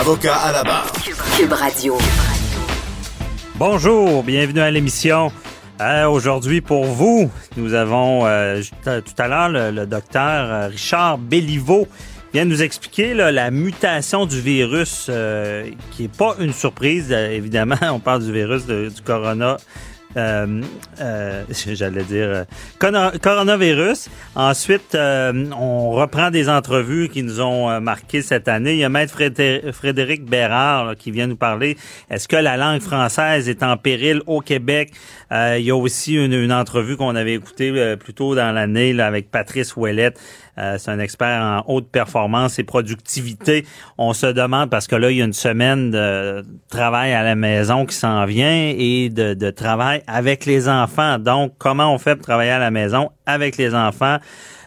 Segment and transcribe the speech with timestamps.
[0.00, 0.90] Avocat à la barre.
[1.36, 1.96] Cube Radio.
[3.56, 5.30] Bonjour, bienvenue à l'émission.
[5.80, 11.18] Euh, Aujourd'hui, pour vous, nous avons euh, tout à l'heure le, le docteur euh, Richard
[11.18, 11.86] Béliveau
[12.32, 17.08] vient nous expliquer là, la mutation du virus, euh, qui n'est pas une surprise.
[17.10, 19.56] Euh, évidemment, on parle du virus de- du corona.
[20.16, 20.62] Euh,
[21.00, 21.42] euh,
[21.72, 22.44] j'allais dire euh,
[22.78, 24.08] corona- coronavirus.
[24.34, 28.72] Ensuite, on reprend des entrevues qui nous ont euh, marqué cette année.
[28.74, 31.76] Il y a Maître Frédé- Frédéric Bérard qui vient nous parler.
[32.10, 34.92] Est-ce que la langue française est en péril au Québec?
[35.32, 39.32] Il y a aussi une, une entrevue qu'on avait écoutée plus tôt dans l'année avec
[39.32, 40.16] Patrice Ouellette.
[40.58, 43.64] Euh, c'est un expert en haute performance et productivité.
[43.98, 47.34] On se demande, parce que là, il y a une semaine de travail à la
[47.34, 51.18] maison qui s'en vient et de, de travail avec les enfants.
[51.18, 54.18] Donc, comment on fait pour travailler à la maison avec les enfants?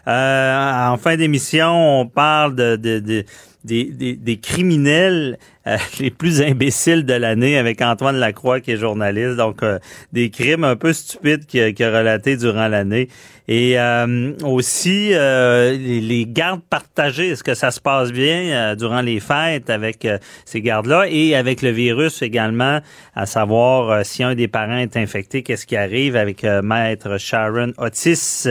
[0.06, 3.24] Euh, en fin d'émission, on parle de, de- de-
[3.64, 5.36] des, des- des criminels
[5.66, 9.36] euh, les plus imbéciles de l'année avec Antoine Lacroix qui est journaliste.
[9.36, 9.78] Donc, euh,
[10.12, 13.08] des crimes un peu stupides qu'il a, a relatés durant l'année.
[13.50, 18.74] Et euh, aussi, euh, les, les gardes partagées, est-ce que ça se passe bien euh,
[18.74, 21.06] durant les fêtes avec euh, ces gardes-là?
[21.08, 22.80] Et avec le virus également,
[23.14, 27.16] à savoir euh, si un des parents est infecté, qu'est-ce qui arrive avec euh, Maître
[27.16, 28.48] Sharon Otis?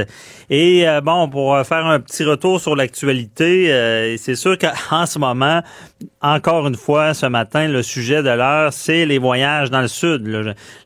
[0.50, 5.62] Et bon, pour faire un petit retour sur l'actualité, c'est sûr qu'en ce moment,
[6.22, 10.26] encore une fois, ce matin, le sujet de l'heure, c'est les voyages dans le sud.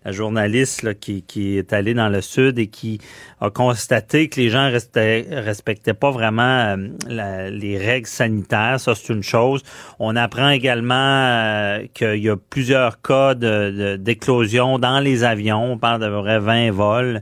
[0.03, 2.99] la journaliste là, qui, qui est allée dans le sud et qui
[3.41, 6.75] a constaté que les gens respectaient pas vraiment
[7.09, 8.79] euh, les règles sanitaires.
[8.79, 9.63] Ça, c'est une chose.
[9.99, 15.73] On apprend également euh, qu'il y a plusieurs cas d'éclosion dans les avions.
[15.73, 17.21] On parle de vrai 20 vols.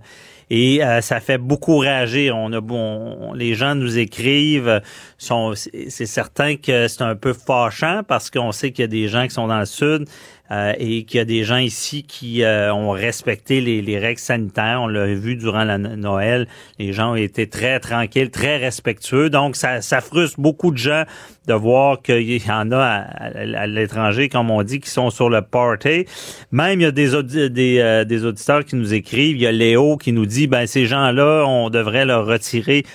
[0.51, 2.35] Et euh, ça fait beaucoup réagir.
[2.35, 4.81] On a bon, les gens nous écrivent.
[5.17, 9.23] C'est certain que c'est un peu fâchant parce qu'on sait qu'il y a des gens
[9.23, 10.05] qui sont dans le sud
[10.51, 14.19] euh, et qu'il y a des gens ici qui euh, ont respecté les, les règles
[14.19, 14.79] sanitaires.
[14.81, 16.47] On l'a vu durant la No- Noël.
[16.79, 19.29] Les gens ont été très tranquilles, très respectueux.
[19.29, 21.03] Donc, ça, ça frustre beaucoup de gens
[21.47, 23.25] de voir qu'il y en a à,
[23.61, 26.05] à- l'étranger, comme on dit, qui sont sur le party.
[26.51, 29.35] Même, il y a des, euh, des auditeurs qui nous écrivent.
[29.35, 32.85] Il y a Léo qui nous dit, ben ces gens-là, on devrait leur retirer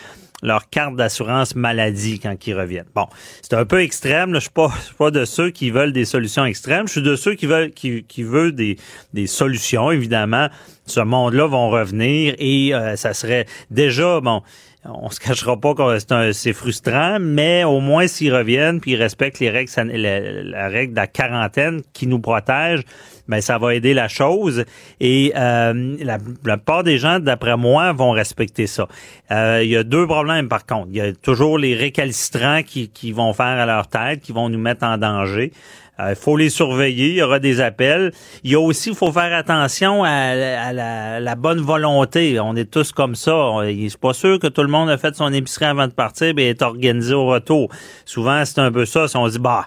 [0.44, 2.87] leur carte d'assurance maladie quand ils reviennent.
[2.94, 3.06] Bon,
[3.43, 4.32] c'est un peu extrême.
[4.32, 4.38] Là.
[4.38, 6.87] Je suis pas, suis pas de ceux qui veulent des solutions extrêmes.
[6.87, 8.77] Je suis de ceux qui veulent, qui, veulent des,
[9.15, 9.91] des solutions.
[9.91, 10.49] Évidemment,
[10.87, 14.43] ce monde-là vont revenir et euh, ça serait déjà bon.
[14.86, 19.40] On se cachera pas que c'est frustrant, mais au moins s'ils reviennent puis ils respectent
[19.40, 22.82] les règles, la règle de la quarantaine qui nous protège,
[23.26, 24.66] ben ça va aider la chose.
[25.00, 28.86] Et euh, la, la plupart des gens, d'après moi, vont respecter ça.
[29.30, 30.88] Euh, Il y a deux problèmes par contre.
[30.90, 34.50] Il y a toujours les récalcitrants qui, qui vont faire à leur tête, qui vont
[34.50, 35.52] nous mettre en danger.
[35.99, 38.12] Il faut les surveiller, il y aura des appels.
[38.43, 42.41] Il y a aussi, il faut faire attention à, la, bonne volonté.
[42.41, 43.34] On est tous comme ça.
[43.34, 46.34] On- C'est pas sûr que tout le monde a fait son épicerie avant de partir
[46.37, 47.69] et est organisé au retour.
[48.05, 49.06] Souvent, c'est un peu ça.
[49.06, 49.66] Si on se dit, bah,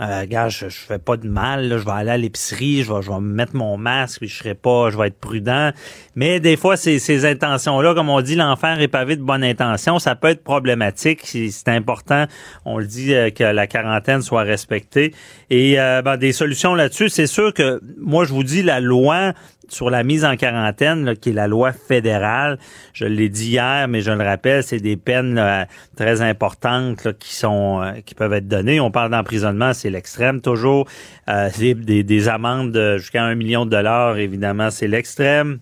[0.00, 2.92] euh, gars, je, je fais pas de mal, là, je vais aller à l'épicerie, je
[2.92, 5.70] vais, je vais me mettre mon masque, puis je serai pas, je vais être prudent.
[6.14, 9.98] Mais des fois, ces, ces intentions-là, comme on dit, l'enfer est pavé de bonnes intentions,
[9.98, 11.20] ça peut être problématique.
[11.24, 12.26] C'est c'est important,
[12.64, 15.14] on le dit, euh, que la quarantaine soit respectée.
[15.50, 19.32] Et euh, ben, des solutions là-dessus, c'est sûr que moi, je vous dis, la loi
[19.68, 22.58] sur la mise en quarantaine, qui est la loi fédérale.
[22.92, 27.82] Je l'ai dit hier, mais je le rappelle, c'est des peines très importantes qui sont
[27.82, 28.80] euh, qui peuvent être données.
[28.80, 30.86] On parle d'emprisonnement, c'est l'extrême toujours.
[31.28, 35.58] Euh, des, des, des amendes de jusqu'à un million de dollars, évidemment, c'est l'extrême.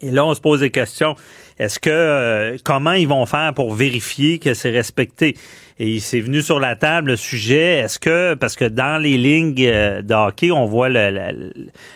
[0.00, 1.16] Et là, on se pose des questions.
[1.58, 5.36] Est-ce que euh, comment ils vont faire pour vérifier que c'est respecté?
[5.82, 7.78] Et c'est venu sur la table le sujet.
[7.78, 11.52] Est-ce que parce que dans les lignes euh, de hockey, on voit le, le,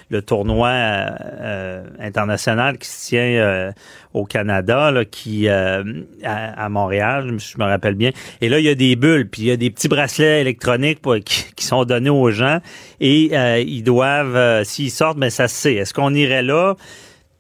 [0.09, 3.73] le tournoi euh, international qui se tient euh,
[4.15, 5.85] au Canada, là, qui euh,
[6.23, 8.11] à, à Montréal, je me, rappelle bien.
[8.41, 11.03] Et là, il y a des bulles, puis il y a des petits bracelets électroniques
[11.03, 12.61] pour- qui, qui sont donnés aux gens,
[13.01, 15.75] et euh, ils doivent, euh, s'ils sortent, mais ça se sait.
[15.75, 16.75] Est-ce qu'on irait là?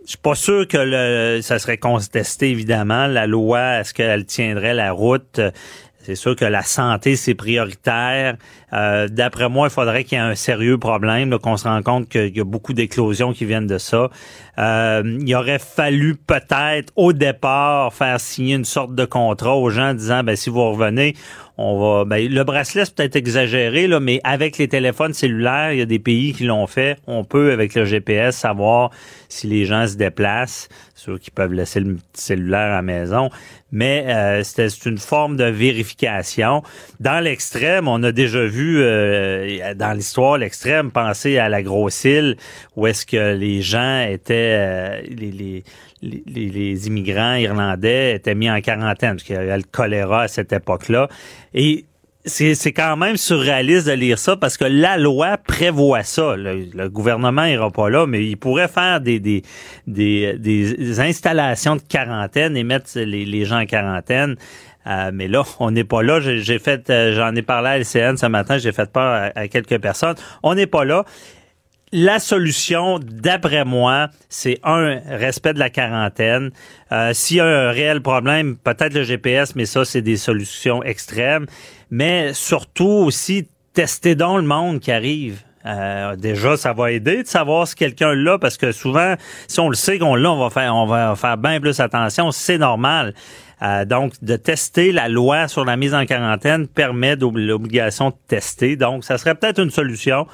[0.04, 3.06] Je suis pas sûr que le, ça serait contesté, évidemment.
[3.06, 5.40] La loi, est-ce qu'elle tiendrait la route?
[6.04, 8.36] C'est sûr que la santé, c'est prioritaire.
[8.74, 12.08] Euh, d'après moi, il faudrait qu'il y ait un sérieux problème, qu'on se rend compte
[12.08, 14.10] qu'il y a beaucoup d'éclosions qui viennent de ça.
[14.58, 19.94] Euh, il aurait fallu peut-être, au départ, faire signer une sorte de contrat aux gens
[19.94, 21.14] disant, ben si vous revenez,
[21.56, 22.04] on va.
[22.04, 25.86] Ben, le bracelet, c'est peut-être exagéré, là, mais avec les téléphones cellulaires, il y a
[25.86, 26.98] des pays qui l'ont fait.
[27.06, 28.90] On peut, avec le GPS, savoir
[29.28, 30.68] si les gens se déplacent.
[30.94, 33.30] Ceux qui peuvent laisser le cellulaire à la maison.
[33.70, 36.62] Mais euh, c'est une forme de vérification.
[37.00, 42.36] Dans l'extrême, on a déjà vu euh, dans l'histoire l'extrême, penser à la grosse île,
[42.76, 45.64] où est-ce que les gens étaient euh, les,
[46.02, 50.28] les, les, immigrants irlandais étaient mis en quarantaine, parce qu'il y avait le choléra à
[50.28, 51.08] cette époque-là.
[51.54, 51.86] Et
[52.26, 56.36] c'est quand même surréaliste de lire ça parce que la loi prévoit ça.
[56.36, 59.42] Le, gouvernement ira pas là, mais il pourrait faire des, des,
[59.86, 64.36] des, installations de quarantaine et mettre les, gens en quarantaine.
[64.86, 66.20] Euh, mais là, on n'est pas là.
[66.20, 68.58] J'ai fait, euh, j'en ai parlé à LCN ce matin.
[68.58, 70.16] J'ai fait peur à, quelques personnes.
[70.42, 71.04] On n'est pas là.
[71.92, 76.50] La solution, d'après moi, c'est un respect de la quarantaine.
[76.90, 80.82] Euh, S'il y a un réel problème, peut-être le GPS, mais ça, c'est des solutions
[80.82, 81.46] extrêmes
[81.94, 85.42] mais surtout aussi tester dans le monde qui arrive.
[85.64, 89.14] Euh, déjà, ça va aider de savoir si quelqu'un l'a, parce que souvent,
[89.46, 92.32] si on le sait qu'on l'a, on va faire, on va faire bien plus attention.
[92.32, 93.14] C'est normal.
[93.64, 98.76] Euh, donc, de tester la loi sur la mise en quarantaine permet l'obligation de tester.
[98.76, 100.26] Donc, ça serait peut-être une solution.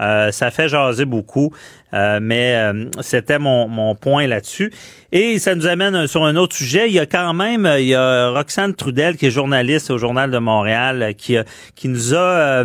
[0.00, 1.52] Euh, ça fait jaser beaucoup,
[1.94, 4.72] euh, mais euh, c'était mon, mon point là-dessus.
[5.12, 6.88] Et ça nous amène sur un autre sujet.
[6.88, 10.30] Il y a quand même, il y a Roxane Trudel, qui est journaliste au Journal
[10.30, 11.36] de Montréal, qui,
[11.76, 12.64] qui nous a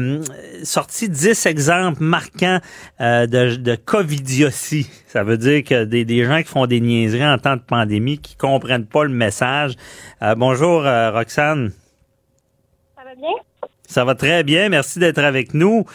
[0.64, 2.60] sorti 10 exemples marquants
[3.00, 4.90] de, de covidiotie.
[5.06, 8.18] Ça veut dire que des, des gens qui font des niaiseries en temps de pandémie,
[8.18, 9.74] qui comprennent pas le message.
[10.38, 11.72] bonjour, Roxane.
[12.98, 13.34] Ça va bien?
[13.90, 14.70] Ça va très bien.
[14.70, 15.86] Merci d'être avec nous.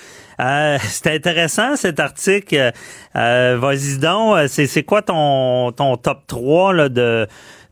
[0.40, 2.72] Euh, c'est intéressant cet article.
[3.16, 7.26] Euh, Vas-y donc, euh, c'est, quoi ton, ton top 3 là, de,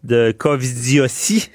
[0.04, 1.50] de Covidiotie?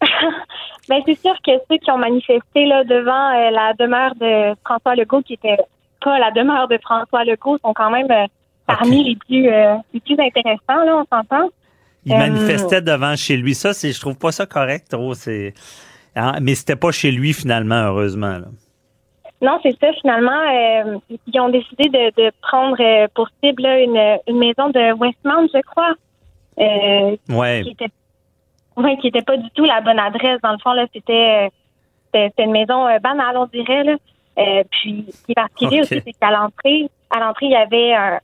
[0.88, 4.94] ben, c'est sûr que ceux qui ont manifesté là, devant euh, la demeure de François
[4.94, 5.56] Legault, qui était
[6.02, 8.08] pas la demeure de François Legault, sont quand même
[8.66, 9.50] parmi les plus
[9.94, 11.48] les plus intéressants, là, on s'entend.
[12.04, 13.54] Il manifestait devant chez lui.
[13.54, 15.14] Ça, c'est, je trouve pas ça correct, trop.
[15.14, 15.52] C'est
[16.18, 16.38] Hein?
[16.42, 18.40] Mais c'était pas chez lui finalement, heureusement.
[19.40, 19.92] Non, c'est ça.
[20.00, 25.60] Finalement, euh, ils ont décidé de, prendre euh, pour cible une, maison de Westmount, je
[25.62, 25.94] crois.
[26.58, 27.62] Euh, ouais.
[27.62, 27.90] Qui était,
[29.00, 30.40] qui était pas du tout la bonne adresse.
[30.42, 31.50] Dans le fond, là, c'était
[32.12, 33.84] c'était une maison banale, on dirait.
[33.84, 33.96] Là.
[34.70, 38.20] puis, ce qui est particulier aussi, c'est qu'à l'entrée, à l'entrée, il y avait un,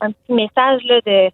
[0.00, 1.30] un, petit message là, de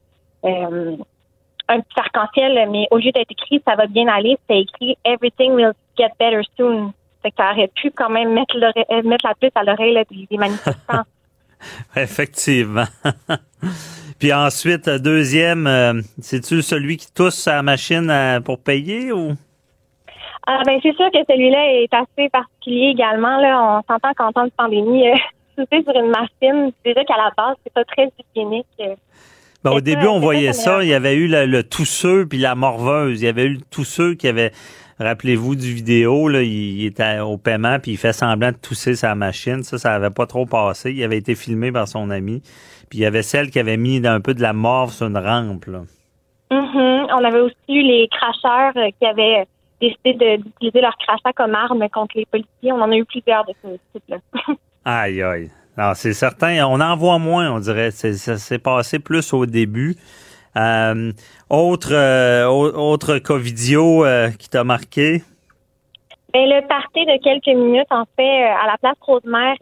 [1.67, 5.53] un petit arc-en-ciel, mais au lieu d'être écrit ça va bien aller, c'est écrit Everything
[5.53, 6.93] will get better soon.
[7.25, 9.99] Fait que ça aurait pu quand même mettre, euh, mettre la puce à l'oreille
[10.31, 11.05] des, manifestants.
[11.97, 12.85] Effectivement.
[14.19, 19.33] Puis ensuite, deuxième, euh, c'est-tu celui qui tousse sa machine euh, pour payer ou?
[20.47, 23.39] Ah ben c'est sûr que celui-là est assez particulier également.
[23.39, 23.81] Là.
[23.89, 25.15] On s'entend qu'en temps de pandémie, euh,
[25.57, 28.67] sur une machine, déjà qu'à la base, c'est pas très hygiénique.
[29.65, 30.83] Ben, au début, on voyait ça.
[30.83, 33.23] Il y avait eu le, tousseux puis la morveuse.
[33.23, 34.53] Il y avait eu le tousseux qui avait,
[34.99, 39.15] rappelez-vous du vidéo, là, il, était au paiement puis il fait semblant de tousser sa
[39.15, 39.63] machine.
[39.63, 40.93] Ça, ça avait pas trop passé.
[40.93, 42.43] Il avait été filmé par son ami.
[42.89, 45.19] Puis il y avait celle qui avait mis un peu de la morve sur une
[45.19, 45.67] rampe.
[45.67, 45.83] Là.
[46.51, 47.07] Mm-hmm.
[47.17, 49.47] On avait aussi eu les cracheurs euh, qui avaient
[49.81, 52.73] décidé d'utiliser leur crachat comme arme contre les policiers.
[52.73, 54.19] On en a eu plusieurs de ce type-là.
[54.85, 55.51] aïe, aïe.
[55.77, 56.65] Alors, c'est certain.
[56.67, 57.91] On en voit moins, on dirait.
[57.91, 59.97] Ça s'est passé plus au début.
[60.57, 61.13] Euh,
[61.51, 65.23] autre, euh, autre Covidio euh, qui t'a marqué?
[66.33, 69.57] Ben, le party de quelques minutes, en fait, à la place Rosemère,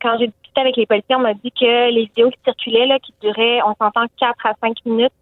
[0.00, 2.98] quand j'ai discuté avec les policiers, on m'a dit que les vidéos qui circulaient, là,
[3.00, 5.12] qui duraient, on s'entend, 4 à 5 minutes,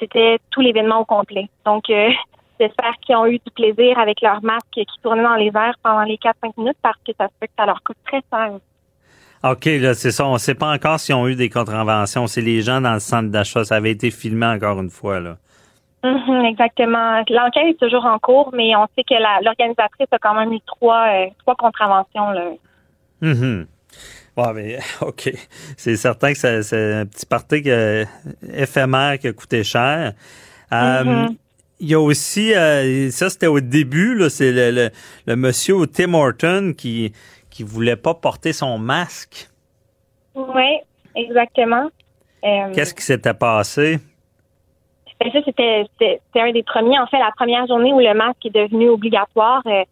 [0.00, 1.48] c'était tout l'événement au complet.
[1.66, 1.84] Donc,
[2.60, 6.04] j'espère qu'ils ont eu du plaisir avec leur masque qui tournait dans les airs pendant
[6.04, 8.58] les 4-5 minutes parce que ça se fait que ça leur coûte très cher.
[9.44, 10.26] OK, là, c'est ça.
[10.26, 12.26] On ne sait pas encore s'ils ont eu des contraventions.
[12.26, 13.64] C'est les gens dans le centre d'achat.
[13.64, 15.36] Ça avait été filmé encore une fois, là.
[16.04, 17.22] Mm-hmm, exactement.
[17.30, 19.14] L'enquête est toujours en cours, mais on sait que
[19.44, 22.30] l'organisatrice a quand même eu trois, euh, trois contraventions.
[22.30, 22.50] Là.
[23.20, 23.64] Mm
[24.54, 25.32] mais OK.
[25.76, 27.62] C'est certain que c'est un petit parti
[28.52, 30.12] éphémère qui a coûté cher.
[30.72, 31.36] Euh, mm-hmm.
[31.78, 34.90] Il y a aussi, euh, ça c'était au début, c'est le, le,
[35.26, 37.12] le, monsieur Tim Horton qui,
[37.56, 39.48] qui voulait pas porter son masque.
[40.34, 40.78] Oui,
[41.14, 41.88] exactement.
[42.44, 43.98] Euh, Qu'est-ce qui s'était passé?
[45.18, 46.98] Ben, ça, c'était un des premiers.
[46.98, 49.84] En fait, la première journée où le masque est devenu obligatoire, euh,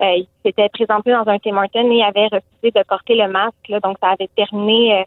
[0.00, 3.70] il s'était présenté dans un Tim Hortons et avait refusé de porter le masque.
[3.84, 5.04] donc, ça avait terminé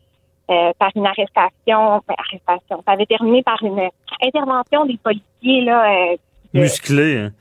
[0.48, 2.02] par une arrestation.
[2.08, 2.82] Ben, arrestation.
[2.88, 3.90] Ça avait terminé par une
[4.24, 6.16] intervention des policiers là.
[6.54, 7.18] musclé.
[7.18, 7.32] Hein?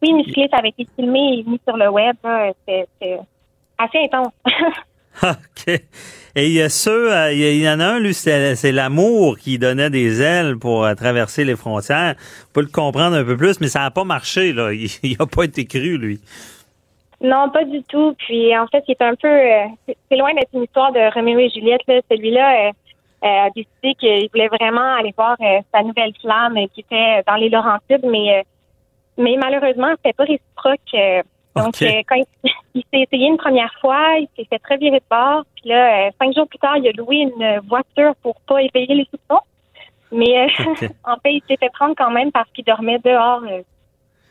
[0.00, 0.48] Oui, musclé.
[0.50, 2.16] Ça avait été filmé et mis sur le web.
[2.66, 3.20] C'était
[3.80, 4.32] assez intense.
[5.22, 5.80] OK.
[6.36, 9.58] Et il y a ceux, euh, il y en a un, lui, c'est l'amour qui
[9.58, 12.14] donnait des ailes pour euh, traverser les frontières.
[12.50, 14.72] On peut le comprendre un peu plus, mais ça n'a pas marché, là.
[14.72, 16.20] Il n'a pas été cru, lui.
[17.20, 18.14] Non, pas du tout.
[18.18, 19.64] Puis, en fait, c'est un peu, euh,
[20.08, 22.70] c'est loin d'être une histoire de Roméo et Juliette, Celui-là
[23.22, 25.36] a décidé qu'il voulait vraiment aller voir
[25.74, 28.44] sa nouvelle flamme qui était dans les Laurentides, mais,
[29.18, 31.24] mais malheureusement, c'était pas réciproque.
[31.56, 32.16] Donc, euh, quand
[32.74, 35.44] il, s'est essayé une première fois, il s'est fait très virer de bord.
[35.56, 38.94] Puis là, euh, cinq jours plus tard, il a loué une voiture pour pas éveiller
[38.94, 39.42] les soupçons.
[40.12, 43.42] Mais euh, en fait, il s'est fait prendre quand même parce qu'il dormait dehors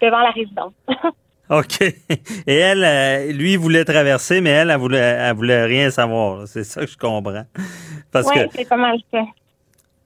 [0.01, 0.73] devant la résidence.
[1.49, 1.81] OK.
[1.81, 6.47] Et elle, lui, il voulait traverser, mais elle, elle voulait, elle voulait rien savoir.
[6.47, 7.43] C'est ça que je comprends.
[8.13, 9.23] Oui, c'est pas mal ça.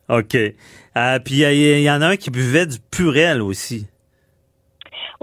[0.10, 0.38] OK.
[1.24, 3.88] puis il y, en a un qui buvait du purel aussi.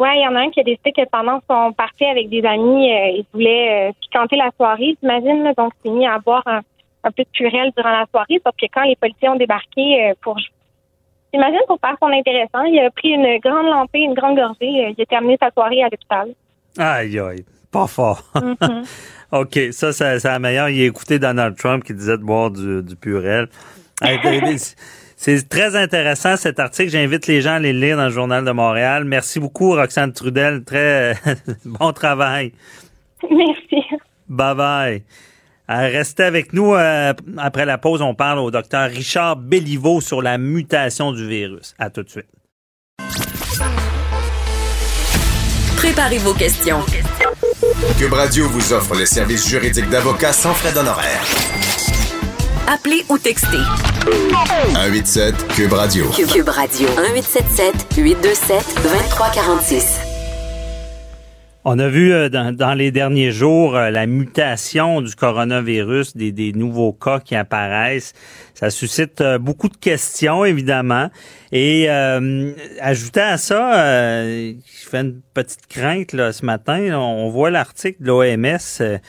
[0.00, 2.42] Oui, il y en a un qui a décidé que pendant son parti avec des
[2.42, 5.52] amis, euh, il voulait euh, piquanter la soirée, j'imagine.
[5.59, 6.62] Donc, il s'est mis à boire un,
[7.11, 8.40] peu de purel durant la soirée.
[8.42, 10.38] Sauf que quand les policiers ont débarqué euh, pour
[11.33, 14.57] J'imagine pour faire son intéressant, il a pris une grande lampée, une grande gorgée.
[14.62, 16.30] il a terminé sa soirée à l'hôpital.
[16.78, 17.45] Aïe, aïe.
[17.71, 18.23] Pas fort.
[18.35, 18.87] Mm-hmm.
[19.33, 20.71] OK, ça, c'est la meilleure.
[20.71, 23.49] Il a écouté Donald Trump qui disait de boire du, du purel.
[25.23, 26.89] C'est très intéressant cet article.
[26.89, 29.05] J'invite les gens à aller le lire dans le Journal de Montréal.
[29.05, 30.65] Merci beaucoup, Roxane Trudel.
[30.65, 31.15] Très
[31.67, 32.55] bon travail.
[33.31, 33.85] Merci.
[34.31, 35.03] Bye bye.
[35.69, 36.73] Euh, restez avec nous.
[36.73, 41.75] Euh, après la pause, on parle au docteur Richard Belliveau sur la mutation du virus.
[41.79, 42.25] À tout de suite.
[45.77, 46.81] Préparez vos questions.
[47.99, 51.50] Cube Radio vous offre les services juridiques d'avocats sans frais d'honoraires.
[52.73, 53.57] Appelez ou textez.
[54.77, 56.05] 187 Cube Radio.
[56.11, 56.87] Cube, Radio.
[56.89, 59.99] 1877 827 2346.
[61.65, 66.93] On a vu euh, dans, les derniers jours euh, la mutation du coronavirus, des, nouveaux
[66.93, 68.12] cas qui apparaissent.
[68.55, 71.11] Ça suscite euh, beaucoup de questions, évidemment.
[71.50, 71.89] Et
[72.81, 74.55] ajouter à ça, je
[74.89, 76.97] fais une petite crainte là, ce matin.
[76.97, 79.00] on voit l'article de l'OMS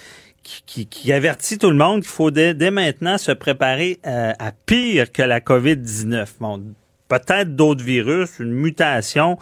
[0.65, 5.21] qui, avertit tout le monde qu'il faut dès, maintenant se préparer euh, à pire que
[5.21, 6.27] la COVID-19.
[6.39, 6.63] Bon,
[7.07, 9.37] peut-être d'autres virus, une mutation,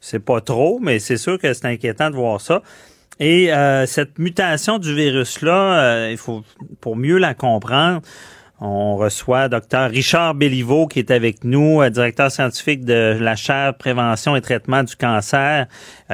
[0.00, 2.62] c'est pas trop, mais c'est sûr que c'est inquiétant de voir ça.
[3.18, 6.42] Et euh, cette mutation du virus-là, euh, il faut
[6.80, 8.00] pour mieux la comprendre,
[8.62, 14.36] on reçoit Dr Richard Belliveau qui est avec nous, directeur scientifique de la chaire prévention
[14.36, 15.66] et traitement du cancer,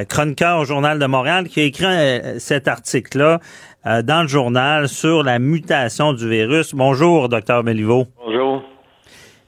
[0.08, 3.40] chroniqueur au Journal de Montréal, qui a écrit cet article-là
[3.86, 6.74] euh, dans le journal sur la mutation du virus.
[6.74, 8.06] Bonjour, docteur Béliveau.
[8.24, 8.62] Bonjour.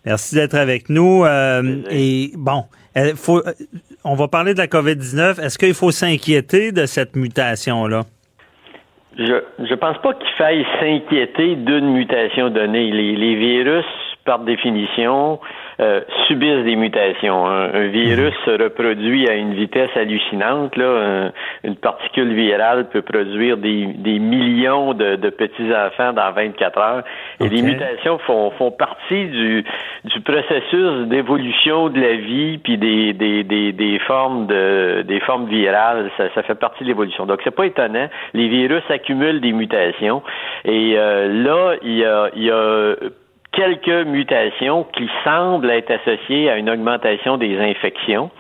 [0.04, 1.25] Merci d'être avec nous.
[1.25, 2.64] Euh, et bon,
[2.97, 3.42] euh, faut,
[4.04, 5.40] on va parler de la COVID-19.
[5.40, 8.02] Est-ce qu'il faut s'inquiéter de cette mutation-là?
[9.18, 12.90] Je ne pense pas qu'il faille s'inquiéter d'une mutation donnée.
[12.92, 13.85] Les, les virus,
[14.25, 15.40] par définition,
[15.81, 17.47] euh, subissent des mutations.
[17.47, 20.77] Un, virus se reproduit à une vitesse hallucinante.
[20.77, 21.31] Là.
[21.65, 27.05] une particule virale peut produire des, des millions de, de petits-enfants dans 24 heures.
[27.41, 29.65] Et les mutations font, font partie du,
[30.05, 35.47] du processus d'évolution de la vie puis des, des, des, des, formes de des formes
[35.47, 36.11] virales.
[36.17, 37.27] Ça, ça fait partie de l'évolution.
[37.27, 38.09] Donc c'est pas étonnant.
[38.35, 40.23] Les virus accumulent des mutations.
[40.65, 42.95] Et euh, là, il y a, il y a
[43.52, 48.31] quelques mutations qui semblent être associées à une augmentation des infections.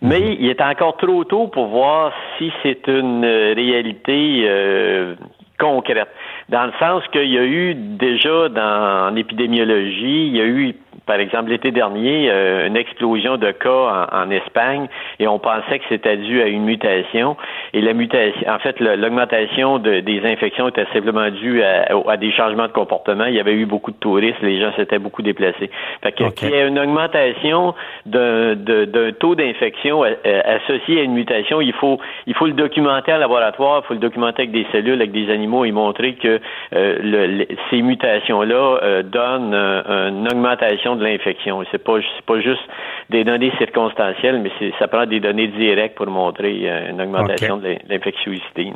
[0.00, 0.36] Mais mhm.
[0.40, 5.14] il est encore trop tôt pour voir si c'est une réalité euh,
[5.58, 6.08] concrète.
[6.48, 10.74] Dans le sens qu'il y a eu déjà dans l'épidémiologie, il y a eu
[11.08, 14.88] par exemple, l'été dernier, euh, une explosion de cas en, Espagne
[15.18, 17.34] et on pensait que c'était dû à une mutation.
[17.72, 22.66] Et la mutation, en fait, l'augmentation de, des infections était simplement due à, des changements
[22.66, 23.24] de comportement.
[23.24, 25.70] Il y avait eu beaucoup de touristes, les gens s'étaient beaucoup déplacés.
[26.02, 27.74] Fait qu'il y a une augmentation
[28.04, 28.54] d'un
[29.18, 33.18] taux d'infection euh, euh, associé à une mutation, il faut, il faut le documenter en
[33.18, 36.38] laboratoire, il faut le documenter avec des cellules, avec des animaux et montrer que
[37.70, 41.64] ces mutations-là donnent une augmentation de l'infection.
[41.70, 42.62] C'est pas pas juste
[43.10, 47.76] des données circonstancielles, mais ça prend des données directes pour montrer euh, une augmentation de
[47.88, 48.72] l'infectiosité.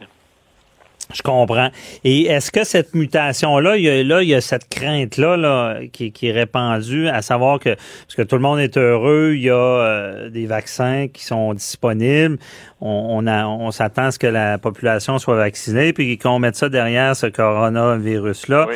[1.12, 1.68] Je comprends.
[2.04, 5.76] Et est-ce que cette mutation-là, il y a, là, il y a cette crainte-là là,
[5.92, 9.42] qui, qui, est répandue, à savoir que, parce que tout le monde est heureux, il
[9.42, 12.38] y a euh, des vaccins qui sont disponibles,
[12.80, 16.68] on, on, on s'attend à ce que la population soit vaccinée, puis qu'on mette ça
[16.68, 18.68] derrière ce coronavirus-là.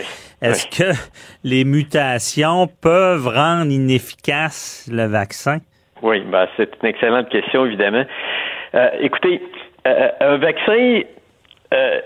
[0.43, 0.93] Est-ce que
[1.45, 5.59] les mutations peuvent rendre inefficace le vaccin?
[6.03, 8.05] Oui, ben, c'est une excellente question, évidemment.
[8.75, 9.41] Euh, écoutez,
[9.87, 11.01] euh, un vaccin
[11.75, 12.01] euh,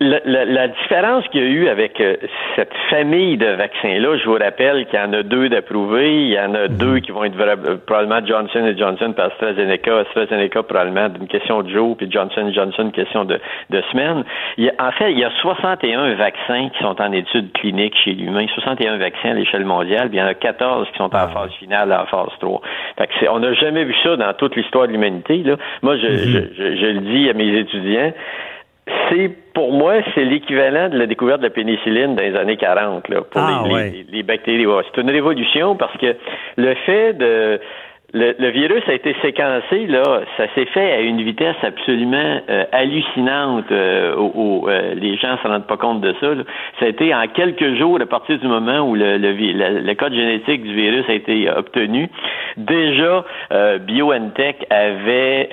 [0.00, 2.16] la, la, différence qu'il y a eu avec euh,
[2.56, 6.40] cette famille de vaccins-là, je vous rappelle qu'il y en a deux d'approuvés, il y
[6.40, 6.76] en a mhm.
[6.76, 11.62] deux qui vont être euh, probablement Johnson et Johnson par AstraZeneca, AstraZeneca probablement d'une question
[11.62, 13.38] de jour, puis Johnson Johnson une question de,
[13.70, 14.24] de semaine.
[14.58, 17.96] Il y a, en fait, il y a 61 vaccins qui sont en études cliniques
[18.02, 21.04] chez l'humain, 61 vaccins à l'échelle mondiale, puis il y en a 14 qui sont
[21.04, 22.60] en ah phase finale, en phase 3.
[22.98, 25.44] Fait on n'a jamais vu ça dans toute l'histoire de l'humanité.
[25.82, 26.16] Moi, je, mhm.
[26.16, 28.12] je, je, je le dis à mes étudiants,
[29.08, 33.08] c'est pour moi, c'est l'équivalent de la découverte de la pénicilline dans les années 40
[33.08, 34.66] là, pour ah, les, les, bactéries.
[34.92, 36.16] c'est une révolution parce que
[36.56, 37.60] le fait de
[38.14, 43.70] le, virus a été séquencé, là, ça s'est fait à une vitesse absolument euh, hallucinante.
[43.72, 46.28] Euh, où, euh, les gens se rendent pas compte de ça.
[46.78, 50.62] Ça a été en quelques jours, à partir du moment où le, le, code génétique
[50.62, 52.08] du virus a été obtenu,
[52.56, 53.24] déjà
[53.80, 55.48] BioNTech avait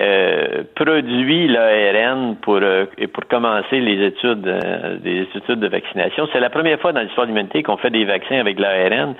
[0.74, 2.60] produit l'ARN pour
[3.12, 4.42] pour commencer les études
[5.02, 6.28] des études de vaccination.
[6.32, 9.14] C'est la première fois dans l'histoire de l'humanité qu'on fait des vaccins avec l'ARN.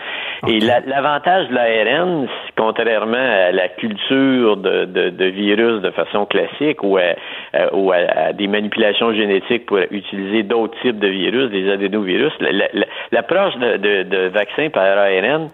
[0.49, 6.99] Et l'avantage de l'ARN, contrairement à la culture de, de, virus de façon classique ou
[6.99, 7.15] à,
[7.73, 12.33] ou à, des manipulations génétiques pour utiliser d'autres types de virus, des adénovirus.
[13.11, 15.49] L'approche de, de, de vaccin par ARN,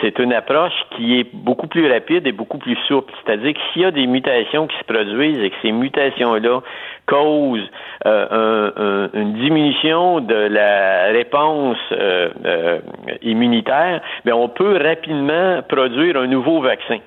[0.00, 3.12] c'est une approche qui est beaucoup plus rapide et beaucoup plus souple.
[3.24, 6.60] C'est-à-dire que s'il y a des mutations qui se produisent et que ces mutations-là
[7.06, 7.70] causent
[8.06, 12.78] euh, une diminution de la réponse euh, euh,
[13.22, 16.98] immunitaire, bien, on peut rapidement produire un nouveau vaccin.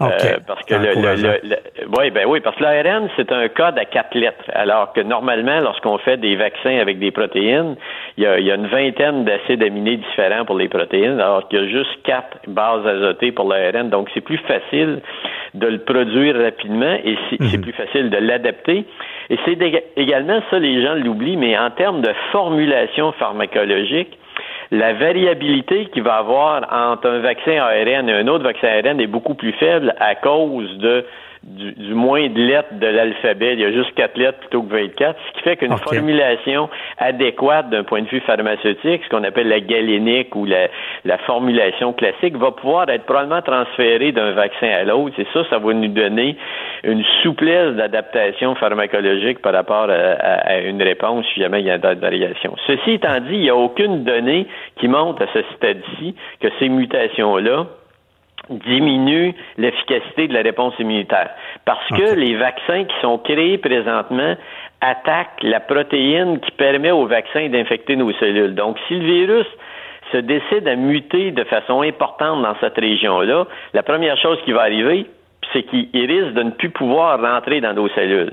[0.00, 1.56] Euh, parce que le, le,
[1.98, 5.60] oui, ben oui, parce que l'ARN, c'est un code à quatre lettres, alors que normalement,
[5.60, 7.76] lorsqu'on fait des vaccins avec des protéines,
[8.16, 11.46] il y a, il y a une vingtaine d'acides aminés différents pour les protéines, alors
[11.48, 13.90] qu'il y a juste quatre bases azotées pour l'ARN.
[13.90, 15.00] Donc, c'est plus facile
[15.52, 17.60] de le produire rapidement et c'est mhm.
[17.60, 18.84] plus facile de l'adapter.
[19.28, 19.58] Et c'est
[19.96, 24.16] également ça, les gens l'oublient, mais en termes de formulation pharmacologique,
[24.70, 29.06] la variabilité qu'il va avoir entre un vaccin ARN et un autre vaccin ARN est
[29.06, 31.04] beaucoup plus faible à cause de
[31.42, 33.54] du, moins de lettres de l'alphabet.
[33.54, 37.70] Il y a juste quatre lettres plutôt que 24, ce qui fait qu'une formulation adéquate
[37.70, 40.68] d'un point de vue pharmaceutique, ce qu'on appelle la galénique ou la,
[41.04, 45.18] la, formulation classique, va pouvoir être probablement transférée d'un vaccin à l'autre.
[45.18, 46.36] Et ça, ça va nous donner
[46.84, 52.00] une souplesse d'adaptation pharmacologique par rapport à, une réponse si jamais il y a d'autres
[52.00, 52.54] variations.
[52.66, 56.68] Ceci étant dit, il n'y a aucune donnée qui montre à ce stade-ci que ces
[56.68, 57.66] mutations-là
[58.50, 61.30] diminue l'efficacité de la réponse immunitaire.
[61.64, 64.34] Parce que les vaccins qui sont créés présentement
[64.80, 68.54] attaquent la protéine qui permet au vaccin d'infecter nos cellules.
[68.54, 69.46] Donc, si le virus
[70.12, 74.62] se décide à muter de façon importante dans cette région-là, la première chose qui va
[74.62, 75.06] arriver,
[75.52, 78.32] c'est qu'il risque de ne plus pouvoir rentrer dans nos cellules.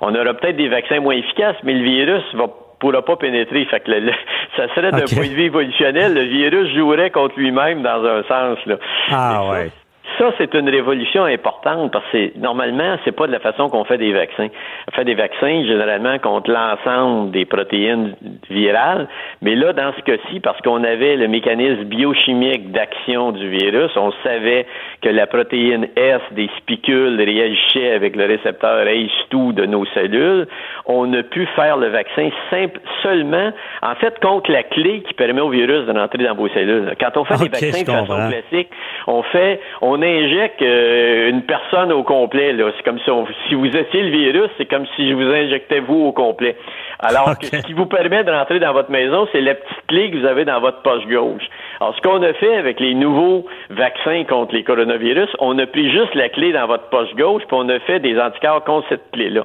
[0.00, 2.46] On aura peut-être des vaccins moins efficaces, mais le virus va
[2.80, 3.64] pourra pas pénétrer.
[3.66, 3.90] Fait que
[4.56, 8.58] ça serait d'un point de vue évolutionnel, le virus jouerait contre lui-même dans un sens.
[8.66, 8.76] Là.
[9.10, 9.70] Ah ouais.
[10.18, 13.98] Ça, c'est une révolution importante parce que normalement, c'est pas de la façon qu'on fait
[13.98, 14.48] des vaccins.
[14.88, 18.14] On fait des vaccins généralement contre l'ensemble des protéines
[18.50, 19.08] virales,
[19.42, 24.12] mais là, dans ce cas-ci, parce qu'on avait le mécanisme biochimique d'action du virus, on
[24.22, 24.66] savait
[25.02, 30.46] que la protéine S des spicules réagissait avec le récepteur ACE2 de nos cellules,
[30.86, 35.40] on a pu faire le vaccin simple, seulement, en fait, contre la clé qui permet
[35.40, 36.94] au virus de rentrer dans vos cellules.
[37.00, 38.70] Quand on fait des vaccins de façon classique,
[39.06, 42.52] on fait, on injecte euh, une personne au complet.
[42.52, 42.70] Là.
[42.76, 43.10] C'est comme si,
[43.48, 46.56] si vous étiez le virus, c'est comme si je vous injectais vous au complet.
[46.98, 50.18] Alors, ce qui vous permet de rentrer dans votre maison, c'est la petite clé que
[50.18, 51.44] vous avez dans votre poche gauche.
[51.80, 55.90] Alors, ce qu'on a fait avec les nouveaux vaccins contre les coronavirus, on a pris
[55.90, 59.10] juste la clé dans votre poche gauche, puis on a fait des anticorps contre cette
[59.12, 59.44] clé-là.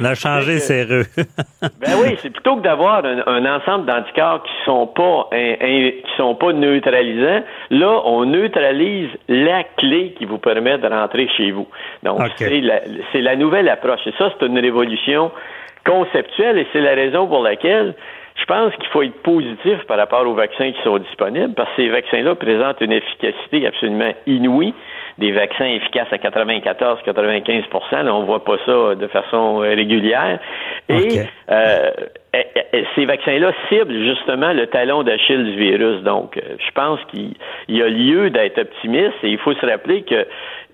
[0.00, 1.06] On a changé ses rues.
[1.62, 6.52] ben oui, c'est plutôt que d'avoir un, ensemble d'anticorps qui sont pas qui sont pas
[6.52, 7.44] neutralisants.
[7.70, 11.68] Là, on neutralise la clé qui vous permet de rentrer chez vous.
[12.02, 12.80] Donc, c'est la,
[13.14, 14.04] la nouvelle approche.
[14.06, 15.30] Et ça, c'est une révolution
[15.86, 17.94] conceptuelle et c'est la raison pour laquelle
[18.36, 21.82] je pense qu'il faut être positif par rapport aux vaccins qui sont disponibles parce que
[21.82, 24.74] ces vaccins-là présentent une efficacité absolument inouïe
[25.18, 30.38] des vaccins efficaces à 94-95 Là, on voit pas ça de façon régulière.
[30.88, 31.20] Et
[31.50, 31.90] euh,
[32.34, 36.02] eh, eh, eh, ces vaccins-là ciblent justement le talon d'Achille du virus.
[36.02, 37.32] Donc, euh, je pense qu'il
[37.68, 40.26] y a lieu d'être optimiste et il faut se rappeler que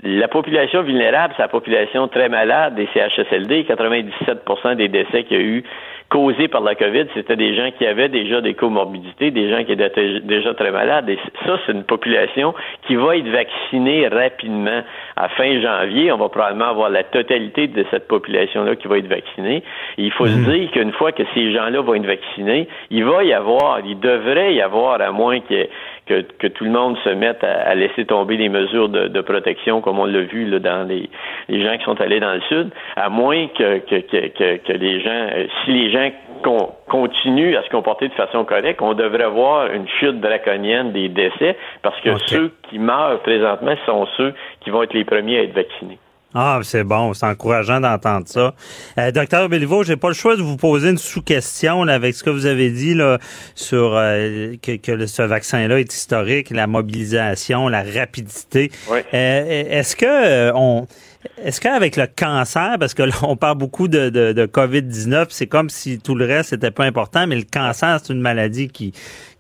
[0.03, 3.65] la population vulnérable, c'est la population très malade des CHSLD.
[3.65, 5.65] 97% des décès qu'il y a eu
[6.13, 9.73] causés par la COVID, c'était des gens qui avaient déjà des comorbidités, des gens qui
[9.73, 11.09] étaient déjà très malades.
[11.09, 12.55] Et ça, c'est une population
[12.87, 14.83] qui va être vaccinée rapidement.
[15.17, 19.07] À fin janvier, on va probablement avoir la totalité de cette population-là qui va être
[19.07, 19.63] vaccinée.
[19.97, 20.53] Et il faut se mhm.
[20.53, 24.55] dire qu'une fois que ces gens-là vont être vaccinés, il va y avoir, il devrait
[24.55, 25.41] y avoir, à moins
[26.07, 29.99] que, que, tout le monde se mette à, laisser tomber les mesures de, protection, comme
[29.99, 31.09] on l'a vu là, dans les,
[31.49, 35.01] les gens qui sont allés dans le sud, à moins que, que, que, que les
[35.01, 36.11] gens, euh, si les gens
[36.43, 41.09] qu'on continue à se comporter de façon correcte, on devrait avoir une chute draconienne des
[41.09, 45.43] décès parce que ceux qui meurent présentement sont ceux qui vont être les premiers à
[45.45, 45.99] être vaccinés.
[46.35, 48.55] Ah, c'est bon, c'est encourageant d'entendre ça.
[48.99, 52.31] Euh, docteur Béliveau, j'ai pas le choix de vous poser une sous-question avec ce que
[52.31, 53.19] vous avez dit là,
[53.55, 58.71] sur euh, que, que, ce vaccin-là est historique, la mobilisation, la rapidité.
[58.89, 59.01] Oui.
[59.13, 60.87] Euh, est-ce que on
[61.45, 65.47] est-ce qu'avec le cancer, parce que là, on parle beaucoup de, de, de COVID-19, c'est
[65.47, 68.93] comme si tout le reste n'était pas important, mais le cancer, c'est une maladie qui,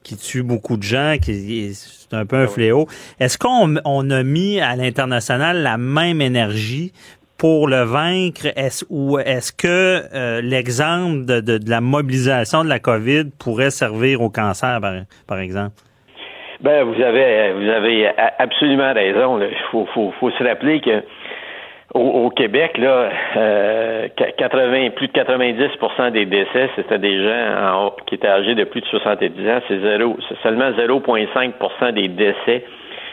[0.03, 2.87] qui tue beaucoup de gens, qui c'est un peu un ah fléau.
[3.21, 6.93] Est-ce qu'on on a mis à l'international la même énergie
[7.39, 12.79] pour le vaincre, est ou est-ce que euh, l'exemple de, de, la mobilisation de la
[12.79, 14.79] COVID pourrait servir au cancer,
[15.27, 15.75] par, exemple?
[16.61, 19.41] Ben, vous avez vous avez absolument raison.
[19.41, 21.03] Il faut, faut, faut se rappeler que
[21.95, 28.29] au, Québec, là, euh, 80, plus de 90% des décès, c'était des gens qui étaient
[28.29, 29.61] âgés de plus de 70 ans.
[29.69, 32.65] C'est zéro, c'est seulement 0,5% des décès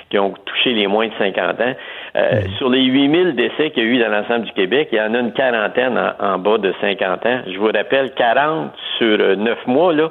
[0.09, 1.75] qui ont touché les moins de 50 ans.
[2.15, 2.57] Euh, mmh.
[2.57, 5.13] Sur les 8000 décès qu'il y a eu dans l'ensemble du Québec, il y en
[5.13, 7.39] a une quarantaine en, bas de 50 ans.
[7.47, 10.09] Je vous rappelle, 40 sur 9 euh, mois, là,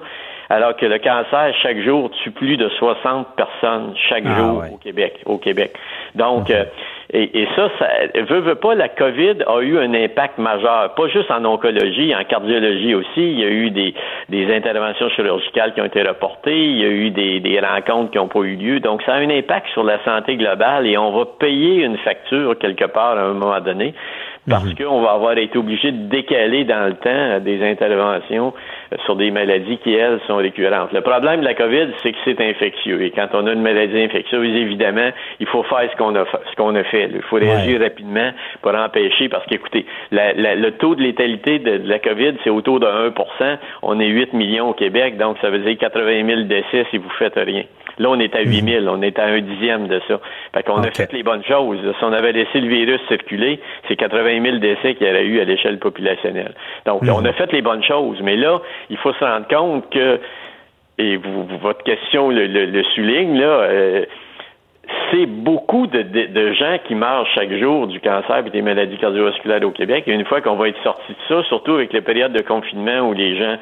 [0.51, 4.77] alors que le cancer, chaque jour, tue plus de 60 personnes chaque ah, jour au
[4.79, 5.21] Québec.
[5.27, 5.73] Au Québec.
[6.15, 6.65] Donc, euh,
[7.13, 7.89] et, et, ça, ça
[8.23, 12.25] veut, veut pas, la COVID a eu un impact majeur, pas juste en oncologie, en
[12.25, 13.07] cardiologie aussi.
[13.17, 13.95] Il y a eu des,
[14.29, 18.19] des interventions chirurgicales qui ont été reportées, il y a eu des, des rencontres qui
[18.19, 18.81] n'ont pas eu lieu.
[18.81, 22.59] Donc, ça a un impact sur la santé globale et on va payer une facture
[22.59, 23.95] quelque part à un moment donné
[24.49, 24.75] parce mhm.
[24.75, 28.53] qu'on va avoir été obligé de décaler dans le temps des interventions
[28.93, 30.93] euh, sur des maladies qui, elles, sont récurrentes.
[30.93, 33.03] Le problème de la COVID, c'est que c'est infectieux.
[33.03, 36.57] Et quand on a une maladie infectieuse, évidemment, il faut faire ce qu'on a, ce
[36.57, 37.11] qu'on a fait.
[37.13, 38.31] Il faut réagir rapidement
[38.63, 43.59] pour empêcher, parce qu'écoutez, le taux de létalité de, la COVID, c'est autour de 1%
[43.83, 47.11] On est 8 millions au Québec, donc ça veut dire 80 000 décès si vous
[47.19, 47.65] faites rien.
[47.99, 50.21] Là, on est à 8 000, on est à un dixième de ça.
[50.55, 51.79] Fait qu'on a fait les bonnes choses.
[51.81, 55.41] Si on avait laissé le virus circuler, c'est 80 000 décès qu'il y aurait eu
[55.41, 56.55] à l'échelle populationnelle.
[56.87, 58.19] Donc, on a fait les bonnes choses.
[58.23, 60.21] Mais là, il faut se rendre compte que,
[60.99, 64.05] et vous, votre question le, souligne, là, euh,
[65.11, 69.63] c'est beaucoup de, de, gens qui meurent chaque jour du cancer et des maladies cardiovasculaires
[69.63, 70.05] au Québec.
[70.07, 73.01] Et une fois qu'on va être sorti de ça, surtout avec les périodes de confinement
[73.01, 73.57] où les gens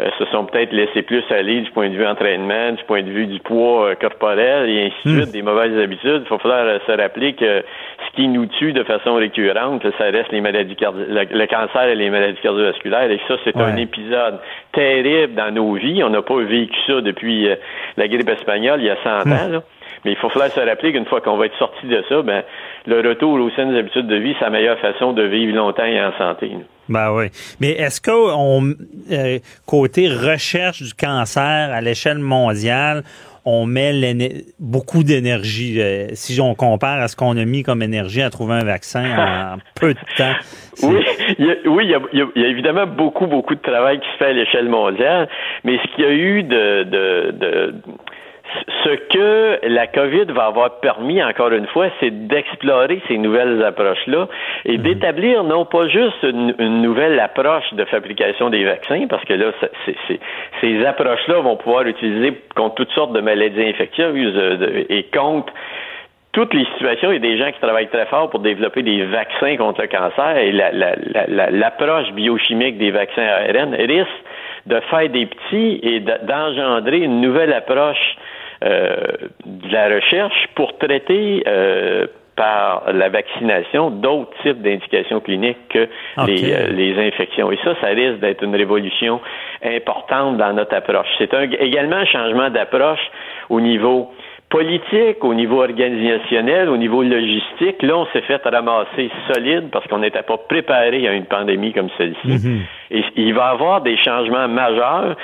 [0.00, 3.10] euh, se sont peut-être laissés plus aller du point de vue entraînement, du point de
[3.10, 5.22] vue du poids euh, corporel et ainsi de hmm.
[5.22, 6.22] suite, des mauvaises habitudes.
[6.24, 7.64] Il faut falloir euh, se rappeler que
[8.06, 11.96] ce qui nous tue de façon récurrente, ça reste les maladies cardi le, cancer et
[11.96, 13.10] les maladies cardiovasculaires.
[13.10, 14.38] Et ça, c'est un épisode
[14.72, 16.04] terrible dans nos vies.
[16.04, 17.48] On n'a pas vécu ça depuis
[17.96, 19.32] la grippe espagnole il y a 100 hmm.
[19.32, 19.48] ans.
[19.50, 19.62] Là.
[20.04, 22.42] Mais il faut falloir se rappeler qu'une fois qu'on va être sorti de ça, ben,
[22.86, 26.02] le retour aux saines habitudes de vie, c'est la meilleure façon de vivre longtemps et
[26.02, 26.50] en santé.
[26.88, 27.26] Ben oui.
[27.60, 28.74] Mais est-ce qu'on,
[29.12, 33.02] euh, côté recherche du cancer à l'échelle mondiale,
[33.44, 33.92] on met
[34.58, 35.80] beaucoup d'énergie.
[35.80, 39.04] Euh, si on compare à ce qu'on a mis comme énergie à trouver un vaccin
[39.04, 40.34] en peu de temps.
[40.82, 41.04] Oui,
[41.38, 44.26] il y, a, oui il, y a, évidemment beaucoup, beaucoup de travail qui se fait
[44.26, 45.28] à l'échelle mondiale,
[45.64, 47.74] mais ce qu'il y a eu de, de, de
[48.84, 54.28] ce que la COVID va avoir permis, encore une fois, c'est d'explorer ces nouvelles approches-là
[54.64, 54.82] et mhm.
[54.82, 59.52] d'établir non pas juste une, nouvelle approche de fabrication des vaccins, parce que là,
[60.60, 65.52] ces approches-là vont pouvoir utiliser contre toutes sortes de maladies infectieuses euh, et contre
[66.32, 69.02] toutes les situations, il y a des gens qui travaillent très fort pour développer des
[69.04, 74.08] vaccins contre le cancer et l'approche biochimique des vaccins ARN risque
[74.66, 78.16] de faire des petits et d'engendrer une nouvelle approche
[78.62, 82.06] de la recherche pour traiter euh,
[82.38, 85.88] par la vaccination d'autres types d'indications cliniques que
[86.26, 87.50] les, euh, les, infections.
[87.50, 89.20] Et ça, ça risque d'être une révolution
[89.64, 91.08] importante dans notre approche.
[91.18, 93.00] C'est un, également un changement d'approche
[93.50, 94.12] au niveau
[94.50, 99.98] politique, au niveau organisationnel, au niveau logistique, là, on s'est fait ramasser solide parce qu'on
[99.98, 102.46] n'était pas préparé à une pandémie comme celle-ci.
[102.46, 102.60] Mhm.
[102.90, 105.16] Et il va y avoir des changements majeurs.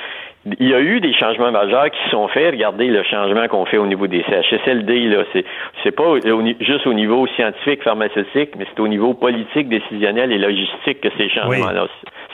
[0.59, 2.51] Il y a eu des changements majeurs qui sont faits.
[2.53, 5.07] Regardez le changement qu'on fait au niveau des CHSLD.
[5.09, 5.43] Là, c'est
[5.83, 6.19] c'est pas au-
[6.59, 11.29] juste au niveau scientifique, pharmaceutique, mais c'est au niveau politique, décisionnel et logistique que ces
[11.29, 11.87] changements-là.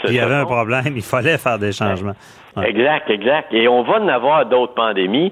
[0.03, 2.15] se- se Il y avait un problème, il fallait faire des changements.
[2.57, 2.69] Ouais.
[2.69, 3.53] Exact, exact.
[3.53, 5.31] Et on va en avoir d'autres pandémies.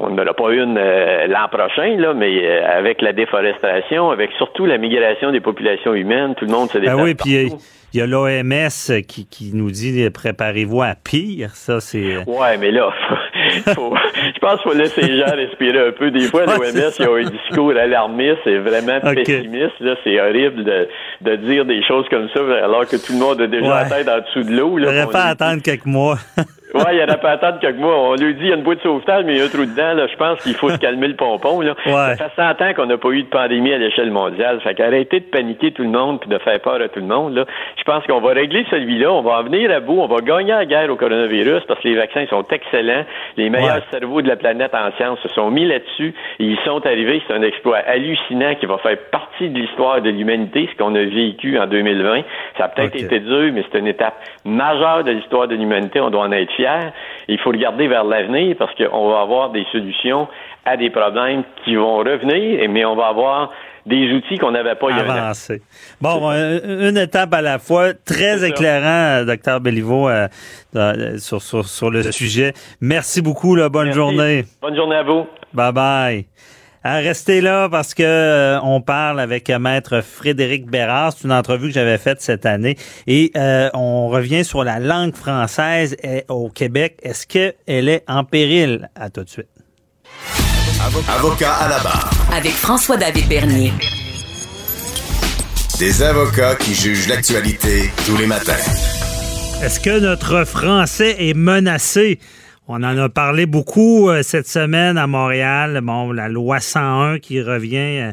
[0.00, 4.30] On n'en aura pas une euh, l'an prochain, là, mais euh, avec la déforestation, avec
[4.38, 7.48] surtout la migration des populations humaines, tout le monde se Ben déplace oui, puis il
[7.48, 7.56] y a-
[7.94, 11.50] il y a, l'OMS qui, qui nous dit préparez-vous à pire.
[11.54, 12.18] Ça, c'est.
[12.26, 12.90] Ouais, mais là,
[13.74, 16.10] faut- je pense qu'il faut laisser les gens respirer un peu.
[16.10, 19.80] Des fois, l'OMS, c'est ils ont un discours alarmiste et vraiment pessimiste.
[19.80, 20.86] Là, c'est horrible de,
[21.22, 23.82] de dire des choses comme ça alors que tout le monde a déjà Ouais.
[23.82, 24.78] la tête en dessous de l'eau.
[24.78, 26.18] Il n'aurait qu'on pas attendre quelques mois.
[26.74, 27.94] Ouais, il y en a pas à attendre quelques mois.
[28.10, 29.48] On lui dit, il y a une boîte de sauvetage, mais il y a un
[29.48, 30.06] trou dedans, là.
[30.06, 31.74] Je pense qu'il faut se calmer le pompon, là.
[31.86, 32.14] Ouais.
[32.16, 34.60] Ça fait 100 ans qu'on n'a pas eu de pandémie à l'échelle mondiale.
[34.60, 37.34] Fait qu'arrêtez de paniquer tout le monde puis de faire peur à tout le monde,
[37.34, 37.44] là.
[37.78, 39.10] Je pense qu'on va régler celui-là.
[39.12, 39.98] On va en venir à bout.
[40.00, 43.04] On va gagner la guerre au coronavirus parce que les vaccins sont excellents.
[43.36, 43.98] Les meilleurs Ouais.
[43.98, 47.22] cerveaux de la planète en sciences se sont mis là-dessus et ils sont arrivés.
[47.26, 51.02] C'est un exploit hallucinant qui va faire partie de l'histoire de l'humanité, ce qu'on a
[51.02, 52.22] vécu en 2020.
[52.58, 56.00] Ça a peut-être été dur, mais c'est une étape majeure de l'histoire de l'humanité.
[56.00, 56.52] On doit en être
[57.28, 60.28] Il faut regarder vers l'avenir parce qu'on va avoir des solutions
[60.64, 63.50] à des problèmes qui vont revenir, mais on va avoir
[63.86, 65.22] des outils qu'on n'avait pas il y a un an.
[65.22, 65.62] Avancé.
[66.00, 67.94] Bon, euh, une étape à la fois.
[67.94, 70.28] Très éclairant, docteur Béliveau, euh,
[70.76, 72.52] euh, sur, sur, sur le sujet.
[72.80, 73.54] Merci beaucoup.
[73.54, 73.98] Là, bonne Merci.
[73.98, 74.44] journée.
[74.60, 75.26] Bonne journée à vous.
[75.54, 76.26] Bye bye.
[76.26, 81.12] Ah, restez là parce que euh, on parle avec euh, maître Frédéric Bérard.
[81.16, 85.14] C'est une entrevue que j'avais faite cette année et euh, on revient sur la langue
[85.14, 85.96] française
[86.28, 86.98] au Québec.
[87.02, 88.90] Est-ce qu'elle est en péril?
[88.94, 89.48] À tout de suite.
[91.08, 92.10] Avocat à la barre.
[92.32, 93.72] Avec François-David Bernier.
[95.78, 98.52] Des avocats qui jugent l'actualité tous les matins.
[99.62, 102.20] Est-ce que notre français est menacé?
[102.70, 105.80] On en a parlé beaucoup euh, cette semaine à Montréal.
[105.82, 108.12] Bon, la loi 101 qui revient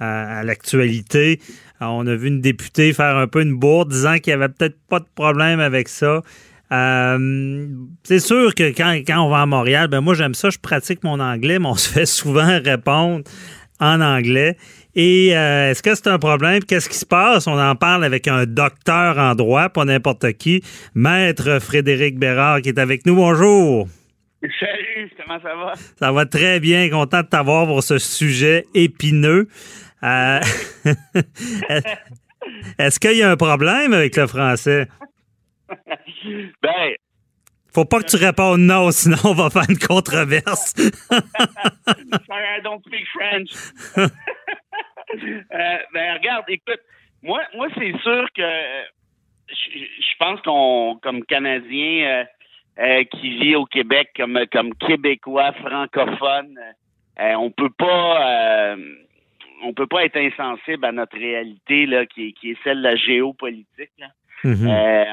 [0.00, 1.40] à, l'actualité.
[1.80, 4.52] Euh, On a vu une députée faire un peu une bourde disant qu'il n'y avait
[4.52, 6.20] peut-être pas de problème avec ça.
[6.70, 11.02] C'est sûr que quand, quand on va à Montréal, ben moi j'aime ça, je pratique
[11.02, 13.24] mon anglais, mais on se fait souvent répondre
[13.80, 14.58] en anglais.
[14.98, 16.64] Et euh, est-ce que c'est un problème?
[16.64, 17.46] Qu'est-ce qui se passe?
[17.46, 20.62] On en parle avec un docteur en droit, pas n'importe qui,
[20.94, 23.14] maître Frédéric Bérard qui est avec nous.
[23.14, 23.88] Bonjour.
[24.58, 25.74] Salut, comment ça va?
[25.98, 29.48] Ça va très bien, content de t'avoir pour ce sujet épineux.
[30.02, 30.40] Euh,
[32.78, 34.88] Est-ce qu'il y a un problème avec le français?
[36.62, 36.94] Ben,
[37.72, 40.74] Faut pas que tu répondes non, sinon on va faire une controverse.
[40.74, 41.22] sorry,
[42.58, 43.50] I don't speak French.
[45.52, 46.80] Euh, ben, regarde, écoute,
[47.22, 48.42] moi, moi c'est sûr que
[49.48, 52.24] je je pense qu'on, comme Canadien euh,
[52.78, 56.58] euh, qui vit au Québec, comme, comme Québécois francophone,
[57.18, 58.76] on peut pas.
[59.64, 62.82] on peut pas être insensible à notre réalité là, qui, est- qui est celle de
[62.82, 63.92] la géopolitique.
[63.98, 64.08] Là.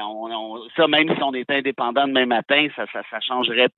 [0.04, 3.68] On, on- ça, même si on était indépendant demain matin, ça, ça, ça changerait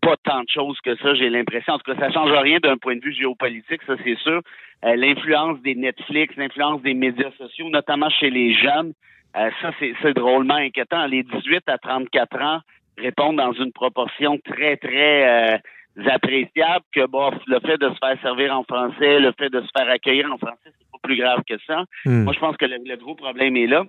[0.00, 1.74] pas tant de choses que ça, j'ai l'impression.
[1.74, 4.40] En tout cas, ça change rien d'un point de vue géopolitique, ça c'est sûr.
[4.84, 8.92] Euh, l'influence des Netflix, l'influence des médias sociaux, notamment chez les jeunes,
[9.36, 11.06] euh, ça c'est, c'est drôlement inquiétant.
[11.06, 12.60] Les 18 à 34 ans
[12.98, 15.58] répondent dans une proportion très, très euh,
[16.06, 19.68] appréciable que bon, le fait de se faire servir en français, le fait de se
[19.76, 21.84] faire accueillir en français, c'est pas plus grave que ça.
[22.04, 22.24] Hmm.
[22.24, 23.84] Moi, je pense que le, le gros problème est là.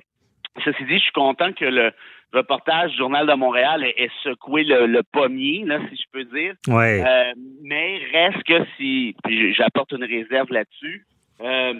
[0.64, 1.92] Ceci dit, je suis content que le
[2.34, 6.24] reportage du Journal de Montréal ait, ait secoué le, le pommier, là, si je peux
[6.26, 6.54] dire.
[6.68, 7.04] Ouais.
[7.06, 7.34] Euh,
[7.64, 11.06] mais reste que si, puis j'apporte une réserve là-dessus,
[11.42, 11.74] euh,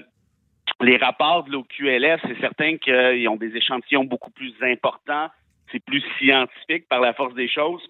[0.82, 5.30] les rapports de l'OQLF, c'est certain qu'ils ont des échantillons beaucoup plus importants,
[5.72, 7.82] c'est plus scientifique par la force des choses.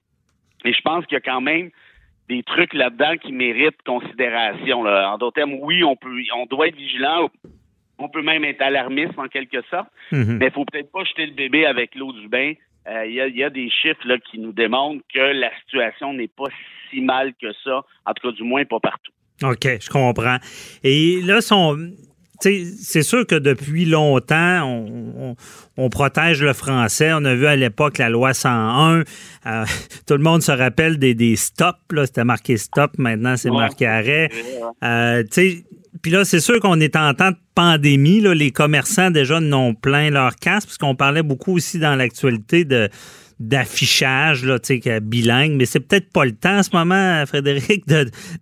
[0.65, 1.71] Et je pense qu'il y a quand même
[2.29, 4.83] des trucs là-dedans qui méritent considération.
[4.83, 5.13] Là.
[5.13, 7.29] En d'autres termes, oui, on peut, on doit être vigilant.
[8.03, 10.37] On peut même être alarmiste en quelque sorte, Mhm.
[10.39, 12.53] mais il faut peut-être pas jeter le bébé avec l'eau du bain.
[12.87, 15.51] Euh, Il y, a, il y a des chiffres là, qui nous démontrent que la
[15.63, 16.47] situation n'est pas
[16.89, 19.11] si mal que ça, en tout cas du moins pas partout.
[19.43, 20.37] OK, je comprends.
[20.83, 21.77] Et là, son,
[22.39, 25.35] c'est sûr que depuis longtemps, on, on-
[25.77, 27.11] on protège le français.
[27.13, 29.01] On a vu à l'époque la loi 101.
[29.01, 29.03] Euh,
[30.07, 31.77] tout le monde se rappelle des, des stops.
[31.91, 32.91] Là, c'était marqué stop.
[32.97, 33.57] Maintenant, c'est Ouais.
[33.57, 34.29] marqué arrêt.
[34.83, 35.23] Euh,
[36.01, 38.21] puis là, c'est sûr qu'on est en temps de pandémie.
[38.21, 42.89] Là, les commerçants déjà n'ont plein leur casse, puisqu'on parlait beaucoup aussi dans l'actualité de
[43.41, 44.59] d'affichage là,
[45.01, 47.85] bilingue, mais c'est peut-être pas le temps en ce moment, Frédéric,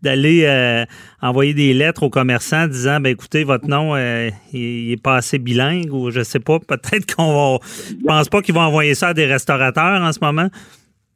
[0.01, 0.83] d'aller euh,
[1.21, 5.39] envoyer des lettres aux commerçants disant ben écoutez, votre nom euh, il, est pas assez
[5.39, 7.65] bilingue ou je sais pas, peut-être qu'on va.
[7.89, 10.49] Je pense pas qu'ils vont envoyer ça à des restaurateurs en ce moment.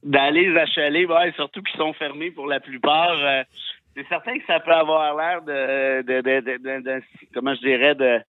[0.03, 3.17] D'aller les achaler, ouais, surtout qu'ils sont fermés pour la plupart.
[3.21, 3.43] Euh,
[3.95, 7.01] c'est certain que ça peut avoir l'air de, de, de, de,
[7.33, 8.19] comment je dirais de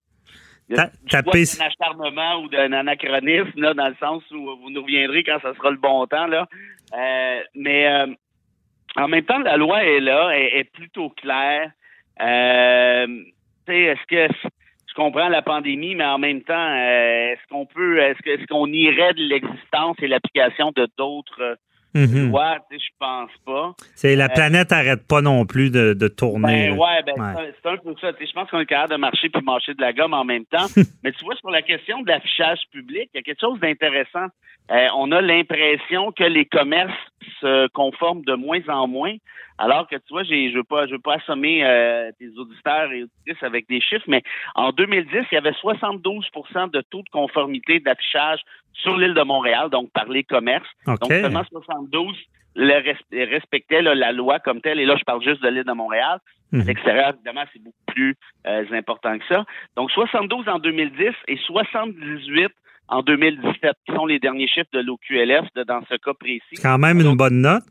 [0.69, 5.55] d'un acharnement ou d'un anachronisme, là, dans le sens où vous nous reviendrez quand ça
[5.55, 6.27] sera le bon temps.
[6.27, 6.49] Là.
[6.95, 8.07] Euh, mais euh,
[8.97, 11.71] en même temps, la loi est là, est, est plutôt claire.
[12.21, 13.07] Euh,
[13.67, 14.35] est-ce que
[14.89, 18.47] je comprends la pandémie, mais en même temps, euh, est-ce qu'on peut, est-ce que, est-ce
[18.47, 21.59] qu'on irait de l'existence et l'application de d'autres
[21.95, 22.33] Mm
[22.71, 23.73] je pense pas.
[23.95, 26.71] C'est la euh, planète n'arrête pas non plus de, de tourner.
[26.71, 28.11] Ben, ouais, ben, c'est un peu ça.
[28.19, 30.67] Je pense qu'on est capable de marcher puis marcher de la gomme en même temps.
[31.05, 34.27] Mais tu vois, sur la question de l'affichage public, il y a quelque chose d'intéressant.
[34.71, 36.93] Euh, on a l'impression que les commerces
[37.41, 39.15] se conforment de moins en moins.
[39.59, 42.91] Alors que tu vois, j'ai, je veux pas, je veux pas assommer euh, tes auditeurs
[42.91, 44.23] et auditrices avec des chiffres, mais
[44.55, 48.41] en 2010, il y avait 72% de taux de conformité d'affichage
[48.73, 50.69] sur l'île de Montréal, donc par les commerces.
[50.87, 52.17] Donc seulement 72
[52.57, 54.81] le respectaient la loi comme telle.
[54.81, 56.19] Et là, je parle juste de l'île de Montréal.
[56.53, 56.67] Mhm.
[56.67, 59.45] l'extérieur, évidemment, c'est beaucoup plus euh, important que ça.
[59.77, 62.53] Donc 72 en 2010 et 78
[62.89, 66.61] en 2017, qui sont les derniers chiffres de l'OQLF dans ce cas précis.
[66.63, 67.65] Quand même une bonne note.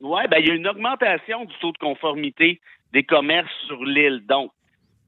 [0.00, 2.60] Oui, ben, il y a une augmentation du taux de conformité
[2.92, 4.24] des commerces sur l'île.
[4.28, 4.52] Donc,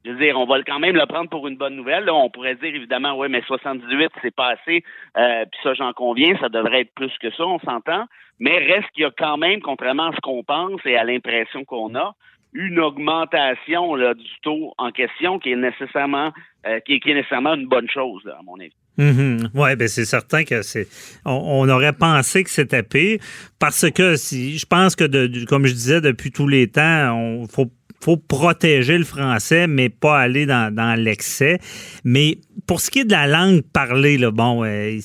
[0.05, 2.05] je veux dire, on va quand même le prendre pour une bonne nouvelle.
[2.05, 4.83] Là, on pourrait dire évidemment, oui, mais 78, c'est pas assez.
[5.16, 8.07] Euh, puis ça, j'en conviens, ça devrait être plus que ça, on s'entend.
[8.38, 11.64] Mais reste qu'il y a quand même, contrairement à ce qu'on pense et à l'impression
[11.64, 12.14] qu'on a,
[12.53, 16.33] une augmentation là, du taux en question qui est nécessairement
[16.66, 18.75] euh, qui, est, nécessairement une bonne chose, à mon avis.
[18.98, 19.50] Mm-hmm.
[19.55, 20.88] Oui, ben c'est certain que c'est.
[21.24, 23.18] On, aurait pensé que c'était pire
[23.59, 27.46] parce que si je pense que de, comme je disais depuis tous les temps, on
[27.46, 27.70] faut
[28.03, 31.59] faut protéger le français, mais pas aller dans, dans l'excès.
[32.03, 34.98] Mais pour ce qui est de la langue parlée, là, bon, euh,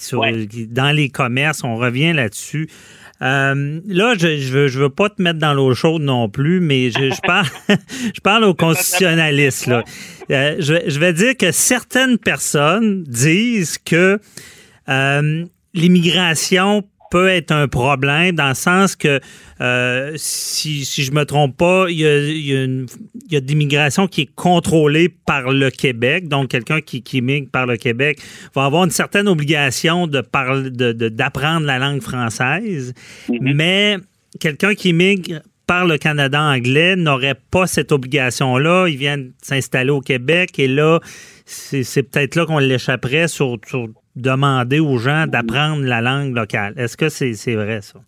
[0.70, 2.70] dans les commerces, on revient là-dessus.
[3.22, 6.60] Euh, là, je, je veux, je veux pas te mettre dans l'eau chaude non plus,
[6.60, 7.48] mais je, je parle,
[8.14, 9.68] je parle aux constitutionnalistes.
[9.68, 9.84] Là.
[10.32, 14.20] Euh, je, je, vais dire que certaines personnes disent que
[14.90, 16.84] euh, l'immigration
[17.16, 19.22] peut être un problème dans le sens que,
[19.62, 22.88] euh, si, si je me trompe pas, il y a, il y a, une,
[23.28, 26.28] il y a de l'immigration qui est contrôlée par le Québec.
[26.28, 28.20] Donc, quelqu'un qui, qui immigre par le Québec
[28.54, 32.94] va avoir une certaine obligation de parler, de, d'apprendre la langue française.
[33.30, 33.54] Mm-hmm.
[33.56, 33.98] Mais
[34.42, 38.88] quelqu'un qui immigre par le Canada anglais n'aurait pas cette obligation-là.
[38.90, 41.00] Ils viennent s'installer au Québec et là,
[41.46, 46.74] c'est, peut-être là qu'on l'échapperait sur, sur demander aux gens d'apprendre la langue locale.
[46.78, 48.00] Est-ce que c'est vrai, ça?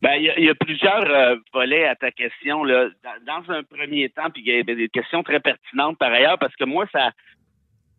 [0.00, 2.62] Ben, il y, a plusieurs euh, volets à ta question.
[2.62, 2.88] Là.
[3.26, 6.54] Dans, un premier temps, puis il y a des questions très pertinentes par ailleurs, parce
[6.54, 7.10] que moi, ça,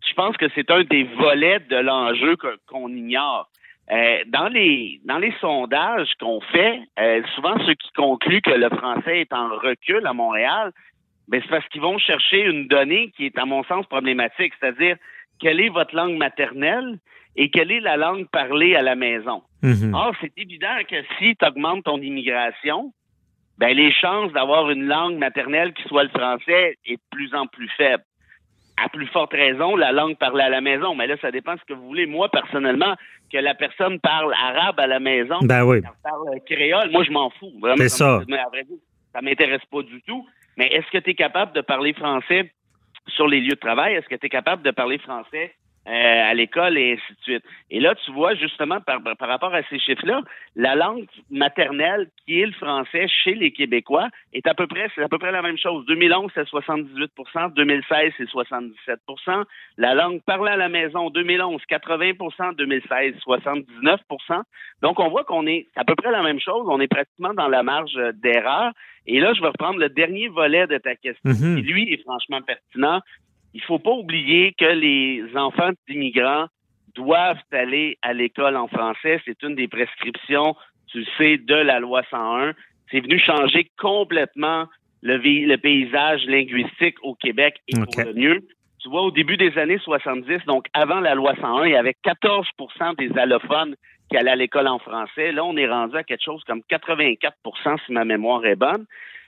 [0.08, 3.50] je pense que c'est un des volets de l'enjeu qu'on ignore.
[3.92, 8.70] Euh, dans les dans les sondages qu'on fait, euh, souvent ceux qui concluent que le
[8.70, 10.72] français est en recul à Montréal,
[11.28, 14.96] ben c'est parce qu'ils vont chercher une donnée qui est à mon sens problématique, c'est-à-dire
[15.40, 17.00] quelle est votre langue maternelle?
[17.40, 19.42] Et quelle est la langue parlée à la maison.
[19.64, 19.94] Mhm.
[19.94, 22.94] Or, c'est évident que si tu augmentes ton immigration,
[23.58, 27.48] ben les chances d'avoir une langue maternelle qui soit le français est de plus en
[27.48, 28.04] plus faible.
[28.76, 30.96] À plus forte raison, la langue parlée à la maison.
[30.96, 32.06] Mais là, ça dépend de ce que vous voulez.
[32.06, 32.96] Moi, personnellement,
[33.32, 35.82] que la personne parle arabe à la maison, ben oui.
[36.04, 37.54] parle créole, moi, je m'en fous.
[37.78, 38.22] C'est ça.
[38.28, 38.78] Mais à vrai dire,
[39.14, 40.28] ça m'intéresse pas du tout.
[40.58, 42.52] Mais est-ce que tu es capable de parler français
[43.08, 43.96] sur les lieux de travail?
[43.96, 45.54] Est-ce que tu es capable de parler français
[45.90, 47.44] à l'école et ainsi de suite.
[47.72, 50.22] Et là, tu vois, justement, par, par rapport à ces chiffres-là,
[50.56, 55.04] la langue maternelle, qui est le français chez les Québécois, est à peu près, c'est
[55.04, 55.86] à peu près la même chose.
[55.88, 59.44] 2011, c'est 78% 2016, c'est 77%
[59.78, 64.42] La langue parlée à la maison, 2011, 80% 2016, 79%
[64.82, 66.66] Donc, on voit qu'on est à peu près la même chose.
[66.68, 68.72] On est pratiquement dans la marge d'erreur.
[69.08, 71.56] Et là, je vais reprendre le dernier volet de ta question, mm-hmm.
[71.56, 73.02] qui, lui, est franchement pertinent
[73.54, 76.48] il faut pas oublier que les enfants d'immigrants
[76.96, 79.22] doivent aller à l'école en français.
[79.26, 80.56] C'est une des prescriptions,
[80.88, 82.54] tu sais, de la loi 101.
[82.92, 84.66] C'est venu changer complètement
[85.02, 88.42] le, le, paysage linguistique au Québec et pour le mieux.
[88.80, 91.96] Tu vois, au début des années 70, donc avant la loi 101, il y avait
[92.04, 93.76] 14% des allophones
[94.10, 95.32] qui allaient à l'école en français.
[95.32, 98.86] Là, on est rendu à quelque chose comme 84% si ma mémoire est bonne.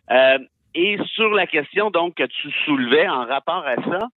[0.10, 0.40] Euh,
[0.74, 4.08] et sur la question donc que tu soulevais en rapport à ça,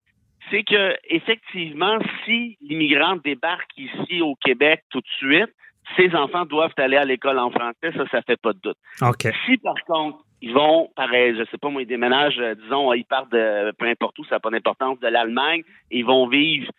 [0.51, 5.51] c'est que effectivement, si l'immigrant débarque ici au Québec tout de suite,
[5.97, 8.77] ces enfants doivent aller à l'école en français, ça, ça fait pas de doute.
[9.03, 9.33] OK.
[9.47, 13.05] Si par contre, ils vont, pareil, je sais pas moi, ils déménagent, euh, disons, ils
[13.05, 16.71] partent de peu importe où, ça n'a pas d'importance, de l'Allemagne, ils vont vivre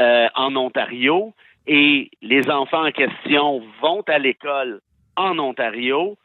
[0.00, 1.32] euh, en Ontario
[1.66, 4.80] et les enfants en question vont à l'école
[5.16, 6.16] en Ontario.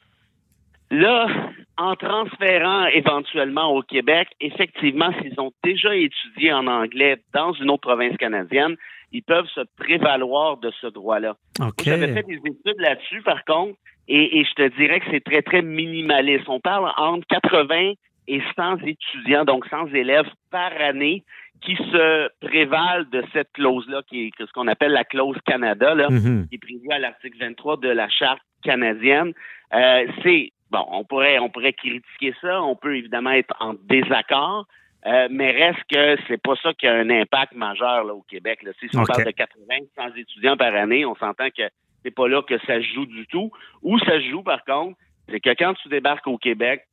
[0.91, 1.27] Là,
[1.77, 7.81] en transférant éventuellement au Québec, effectivement, s'ils ont déjà étudié en anglais dans une autre
[7.87, 8.75] province canadienne,
[9.11, 11.35] ils peuvent se prévaloir de ce droit-là.
[11.61, 11.83] OK.
[11.83, 13.77] J'avais fait des études là-dessus, par contre,
[14.07, 16.45] et, et je te dirais que c'est très, très minimaliste.
[16.47, 17.93] On parle entre 80
[18.27, 21.23] et 100 étudiants, donc 100 élèves par année
[21.61, 26.07] qui se prévalent de cette clause-là, qui est ce qu'on appelle la clause Canada, là,
[26.09, 26.47] Mhm.
[26.47, 29.33] qui est prévue à l'article 23 de la Charte canadienne.
[29.73, 34.65] Euh, c'est bon, on pourrait on pourrait critiquer ça, on peut évidemment être en désaccord,
[35.05, 38.63] euh, mais reste que c'est pas ça qui a un impact majeur là, au Québec.
[38.63, 38.71] Là.
[38.79, 41.63] Si on parle de 80, 100 étudiants par année, on s'entend que
[42.03, 43.51] c'est pas là que ça se joue du tout.
[43.81, 44.97] Où ça se joue, par contre,
[45.29, 46.85] c'est que quand tu débarques au Québec,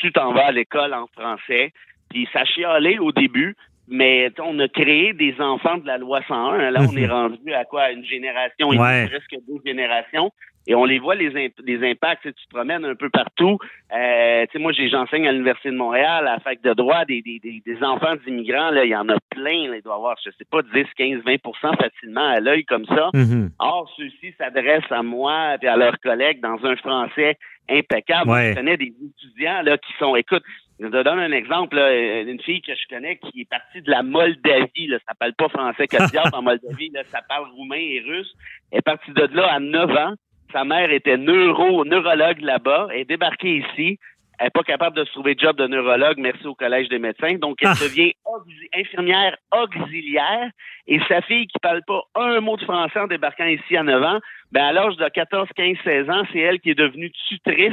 [0.00, 1.72] tu t'en vas à l'école en français,
[2.08, 3.56] puis ça chialait au début,
[3.88, 6.70] mais on a créé des enfants de la loi 101.
[6.70, 6.98] Là, on Mhm.
[6.98, 7.90] est rendu à quoi?
[7.90, 9.08] Une génération Ouais.
[9.08, 10.30] presque deux générations.
[10.66, 12.22] Et on les voit, les, imp- les impacts.
[12.22, 13.58] Tu te promènes un peu partout.
[13.96, 17.20] Euh, tu sais, moi, j'enseigne à l'Université de Montréal, à la fac de droit, des,
[17.22, 18.70] des, des, des enfants d'immigrants.
[18.70, 19.68] Là, il y en a plein.
[19.70, 22.86] Là, il doit y avoir, je sais pas, 10, 15, 20% facilement à l'œil comme
[22.86, 23.10] ça.
[23.12, 23.50] Mhm.
[23.58, 27.36] Or, ceux-ci s'adressent à moi et à leurs collègues dans un français
[27.68, 28.30] impeccable.
[28.30, 28.50] Ouais.
[28.50, 30.42] Je connais des étudiants là, qui sont, écoute,
[30.80, 33.90] je te donne un exemple, là, une fille que je connais qui est partie de
[33.90, 35.96] la Moldavie, là, ça parle pas français que
[36.36, 38.32] en Moldavie, là, ça parle roumain et russe.
[38.72, 40.14] Elle est partie de là à 9 ans.
[40.52, 42.88] Sa mère était neuro, neurologue là-bas.
[42.92, 43.98] Elle est débarquée ici.
[44.38, 46.98] Elle n'est pas capable de se trouver de job de neurologue, merci au Collège des
[46.98, 47.34] médecins.
[47.38, 47.74] Donc, elle Ah.
[47.80, 50.50] devient auxi- infirmière auxiliaire.
[50.86, 54.02] Et sa fille qui parle pas un mot de français en débarquant ici à 9
[54.02, 54.18] ans,
[54.50, 57.72] ben à l'âge de 14, 15, 16 ans, c'est elle qui est devenue tutrice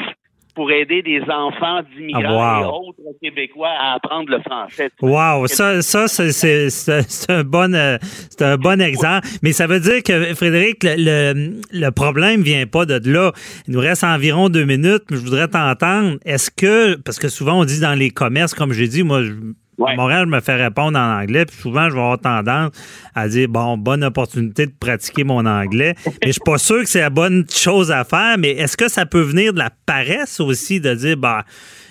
[0.60, 2.66] pour aider des enfants d'immigrants Ah, wow.
[2.66, 4.90] et autres Québécois à apprendre le français.
[5.02, 7.98] Wow, ça, ça c'est- un bon euh,
[8.30, 9.26] c'est un bon exemple.
[9.42, 13.32] Mais ça veut dire que Frédéric, le, le, le problème vient pas de là.
[13.70, 15.04] Il nous reste environ deux minutes.
[15.10, 16.18] mais Je voudrais t'entendre.
[16.26, 19.24] Est-ce que parce que souvent on dit dans les commerces, comme j'ai dit, moi.
[19.24, 19.32] je-
[19.80, 19.94] Ouais.
[19.94, 22.72] À Montréal, je me fais répondre en anglais, puis souvent, je vais avoir tendance
[23.16, 25.96] à dire, bon, bonne opportunité de pratiquer mon anglais.
[26.06, 28.90] Mais je suis pas sûr que c'est la bonne chose à faire, mais est-ce que
[28.90, 31.46] ça peut venir de la paresse aussi, de dire, bah,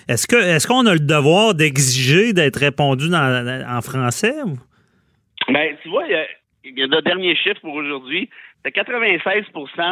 [0.07, 4.33] est-ce que est-ce qu'on a le devoir d'exiger d'être répondu dans- en français?
[5.47, 6.25] Ben, tu vois, il y a,
[6.63, 8.29] il y a le dernier chiffre pour aujourd'hui,
[8.63, 9.45] c'est 96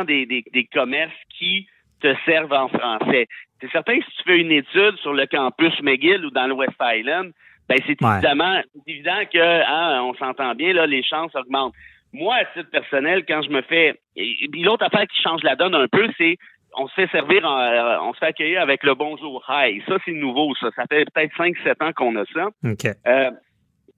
[0.05, 1.67] des, des, des commerces qui
[2.01, 3.27] te servent en français.
[3.61, 6.53] C'est certain que si tu fais une étude sur le campus McGill ou dans le
[6.53, 7.31] West Island,
[7.69, 8.13] ben c'est Ouais.
[8.15, 11.73] évidemment, évident que, hein, on s'entend bien, là, les chances augmentent.
[12.13, 15.43] Moi, à titre personnel, quand je me fais, et, et puis l'autre affaire qui change
[15.43, 16.37] la donne un peu, c'est
[16.79, 19.81] on se fait servir, en- euh, on se fait accueillir avec le bonjour hi.
[19.87, 20.69] Ça, c'est nouveau, ça.
[20.75, 22.47] Ça fait peut-être 5-7 ans qu'on a ça.
[22.63, 22.85] OK.
[23.07, 23.31] Euh,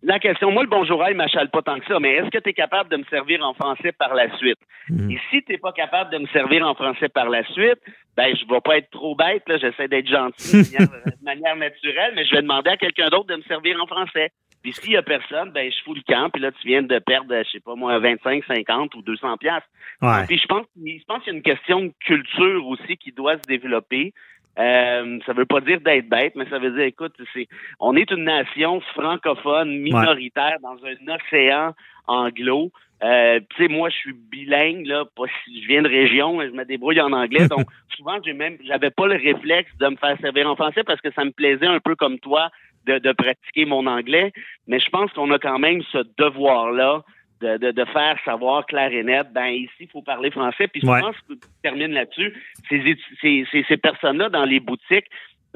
[0.02, 2.50] la question, moi, le bonjour, il m'achale pas tant que ça, mais est-ce que tu
[2.50, 4.60] es capable de me servir en français par la suite?
[4.89, 5.12] Mhm.
[5.12, 7.80] Et si tu pas capable de me servir en français par la suite,
[8.16, 11.56] ben, je vais pas être trop bête, là, j'essaie d'être gentil de manière, de manière
[11.58, 14.32] naturelle, mais je vais demander à quelqu'un d'autre de me servir en français.
[14.62, 17.00] Puis s'il y a personne, ben, je fous le camp, puis là, tu viens de
[17.00, 19.70] perdre, je sais pas moi, 25, 50 ou 200 piastres.
[20.02, 20.26] Ouais.
[20.28, 23.38] Puis je pense, je pense qu'il y a une question de culture aussi qui doit
[23.38, 24.14] se développer.
[24.60, 27.47] Euh, ça veut pas dire d'être bête, mais ça veut dire, écoute, c'est,
[27.80, 31.74] on est une nation francophone minoritaire dans un océan
[32.07, 32.72] anglo.
[33.01, 36.49] Euh, tu sais, moi, je suis bilingue, là, pas si je viens de région, je
[36.49, 40.18] me débrouille en anglais, donc souvent, j'ai même, j'avais pas le réflexe de me faire
[40.20, 42.49] servir en français parce que ça me plaisait un peu comme toi
[42.86, 44.34] de, de pratiquer mon anglais,
[44.68, 47.03] mais je pense qu'on a quand même ce devoir-là
[47.41, 50.67] de, de, de faire savoir clair et net, ben ici, il faut parler français.
[50.67, 50.97] Puis Ouais.
[50.99, 52.33] je pense que je termine là-dessus.
[52.69, 55.07] Ces, ces, ces, ces personnes-là dans les boutiques,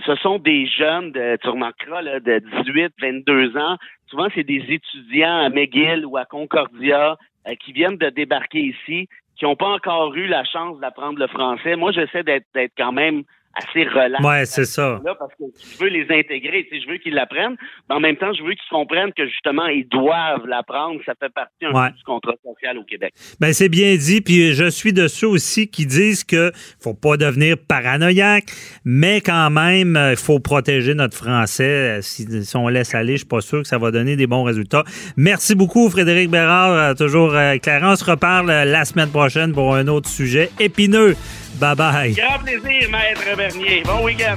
[0.06, 3.78] ce sont des jeunes, de, tu remarqueras, là, de 18, 22 ans.
[4.08, 7.18] Souvent, c'est des étudiants à McGill ou à Concordia
[7.48, 9.08] euh, qui viennent de débarquer ici,
[9.38, 11.76] qui n'ont pas encore eu la chance d'apprendre le français.
[11.76, 13.24] Moi, j'essaie d'être d'être quand même
[13.56, 14.24] assez relax.
[14.24, 15.00] Ouais, c'est ça.
[15.06, 15.44] Là, parce que
[15.78, 17.56] je veux les intégrer, je veux qu'ils l'apprennent,
[17.90, 21.00] mais en même temps, je veux qu'ils comprennent que justement, ils doivent l'apprendre.
[21.06, 21.90] Ça fait partie un Ouais.
[21.90, 23.14] peu du contrat social au Québec.
[23.40, 26.52] Ben c'est bien dit, puis je suis de ceux aussi qui disent que
[26.82, 28.46] faut pas devenir paranoïaque,
[28.86, 32.00] mais quand même il faut protéger notre français.
[32.02, 34.44] Si, si on laisse aller, je suis pas sûr que ça va donner des bons
[34.44, 34.84] résultats.
[35.18, 37.94] Merci beaucoup Frédéric Bérard, euh, toujours euh, éclairant.
[37.94, 41.16] On se reparle euh, la semaine prochaine pour un autre sujet épineux.
[41.60, 42.14] Bye bye.
[42.14, 43.84] Grand plaisir, Maître Bernier.
[43.86, 44.36] Bon week-end.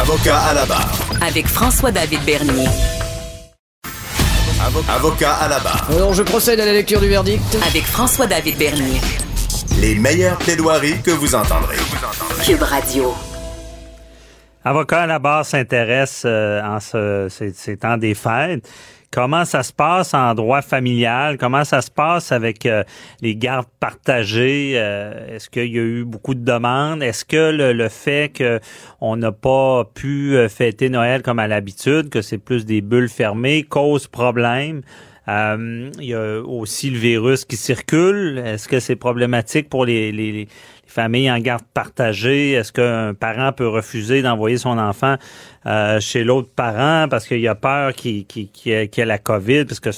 [0.00, 0.90] Avocat à la barre.
[1.20, 2.66] Avec François-David Bernier.
[4.60, 5.86] Avo- Avocat à la barre.
[5.90, 7.42] Alors je procède à la lecture du verdict.
[7.66, 9.00] Avec François-David Bernier.
[9.80, 11.76] Les meilleures plaidoiries que vous entendrez.
[12.44, 13.14] Cube Radio.
[14.64, 18.68] Avocat à la barre s'intéresse euh, en ce, ces, ces temps des fêtes.
[19.12, 21.36] Comment ça se passe en droit familial?
[21.36, 22.82] Comment ça se passe avec euh,
[23.20, 24.72] les gardes partagées?
[24.76, 27.02] Euh, est-ce qu'il y a eu beaucoup de demandes?
[27.02, 32.08] Est-ce que le, le fait qu'on n'a pas pu euh, fêter Noël comme à l'habitude,
[32.08, 34.80] que c'est plus des bulles fermées, cause problème?
[35.28, 38.42] Euh, il y a aussi le virus qui circule.
[38.44, 40.48] Est-ce que c'est problématique pour les, les,
[40.92, 42.52] les, familles en garde partagée?
[42.52, 45.16] Est-ce qu'un parent peut refuser d'envoyer son enfant
[45.66, 49.64] euh, chez l'autre parent parce qu'il a peur qu'il qu qu ait, ait, la COVID,
[49.64, 49.90] parce que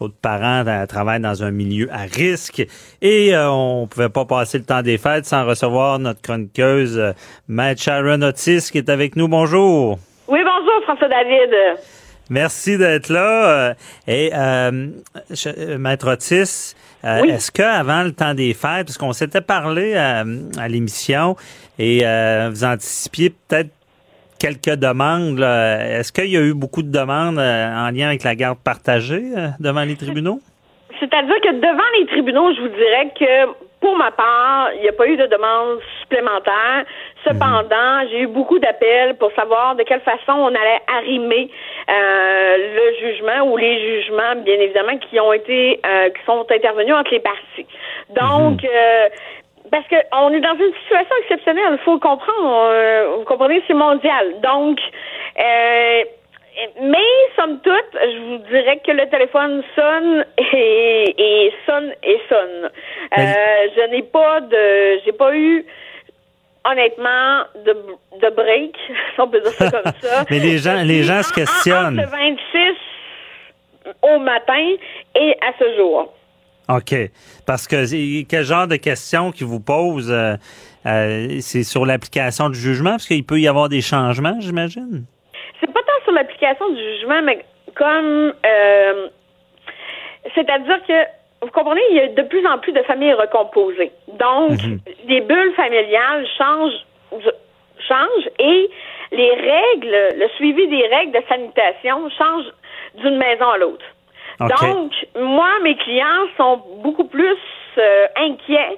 [0.00, 2.66] l'autre parent euh, travaille dans un milieu à risque?
[3.00, 7.12] Et euh, on pouvait pas passer le temps des fêtes sans recevoir notre chroniqueuse, euh,
[7.48, 9.28] Matt Sharon Otis, qui est avec nous.
[9.28, 9.98] Bonjour.
[10.28, 11.50] Oui, bonjour, François David.
[12.30, 13.74] Merci d'être là.
[14.06, 14.88] Et euh,
[15.78, 16.74] Maître Otis,
[17.04, 17.30] euh, oui.
[17.30, 20.24] est-ce qu'avant le temps des fêtes, parce qu'on s'était parlé à,
[20.58, 21.36] à l'émission
[21.78, 23.70] et euh, vous anticipiez peut-être
[24.38, 28.58] quelques demandes, est-ce qu'il y a eu beaucoup de demandes en lien avec la garde
[28.58, 29.22] partagée
[29.58, 30.40] devant les tribunaux?
[31.00, 34.92] C'est-à-dire que devant les tribunaux, je vous dirais que pour ma part, il n'y a
[34.92, 36.86] pas eu de demande supplémentaire.
[37.24, 38.08] Cependant, mmh.
[38.10, 41.50] j'ai eu beaucoup d'appels pour savoir de quelle façon on allait arrimer
[41.88, 46.94] euh, le jugement ou les jugements, bien évidemment, qui ont été euh, qui sont intervenus
[46.94, 47.66] entre les parties.
[48.10, 48.66] Donc, mmh.
[48.72, 49.08] euh,
[49.70, 52.68] parce que on est dans une situation exceptionnelle, il faut le comprendre.
[52.70, 54.40] Euh, vous comprenez, c'est mondial.
[54.40, 54.78] Donc,
[55.40, 56.04] euh,
[56.80, 56.98] mais
[57.36, 62.70] somme toute, je vous dirais que le téléphone sonne et, et sonne et sonne.
[63.18, 65.66] Euh, je n'ai pas de, j'ai pas eu
[66.64, 67.72] honnêtement de,
[68.20, 68.76] de break,
[69.14, 70.24] si on peut dire ça comme ça.
[70.30, 72.00] Mais les gens, les gens se questionnent.
[72.00, 74.74] Entre 26 au matin
[75.14, 76.12] et à ce jour.
[76.68, 76.94] OK.
[77.46, 80.10] Parce que quel genre de questions qui vous posent?
[80.10, 80.36] Euh,
[80.86, 85.04] euh, c'est sur l'application du jugement, parce qu'il peut y avoir des changements, j'imagine?
[85.60, 87.44] C'est pas tant sur l'application du jugement, mais
[87.74, 89.08] comme euh,
[90.34, 90.92] c'est-à-dire que
[91.44, 93.92] vous comprenez, il y a de plus en plus de familles recomposées.
[94.08, 94.78] Donc, mm -hmm.
[95.10, 96.82] les bulles familiales changent,
[97.88, 98.60] changent et
[99.20, 102.46] les règles, le suivi des règles de sanitation change
[103.00, 103.86] d'une maison à l'autre.
[104.40, 104.66] Okay.
[104.66, 104.92] Donc,
[105.38, 107.38] moi, mes clients sont beaucoup plus
[107.78, 108.76] euh, inquiets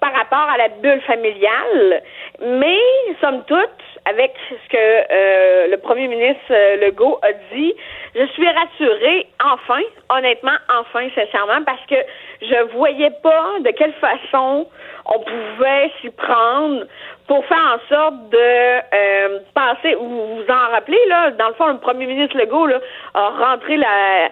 [0.00, 2.02] par rapport à la bulle familiale,
[2.40, 2.78] mais
[3.20, 7.74] somme toute, avec ce que euh, le premier ministre euh, Legault a dit,
[8.14, 11.96] je suis rassurée, enfin, honnêtement, enfin, sincèrement, parce que
[12.42, 14.66] je voyais pas de quelle façon
[15.06, 16.84] on pouvait s'y prendre
[17.26, 21.68] pour faire en sorte de euh, passer, vous vous en rappelez, là, dans le fond,
[21.68, 22.80] le premier ministre Legault là,
[23.14, 24.28] a rentré la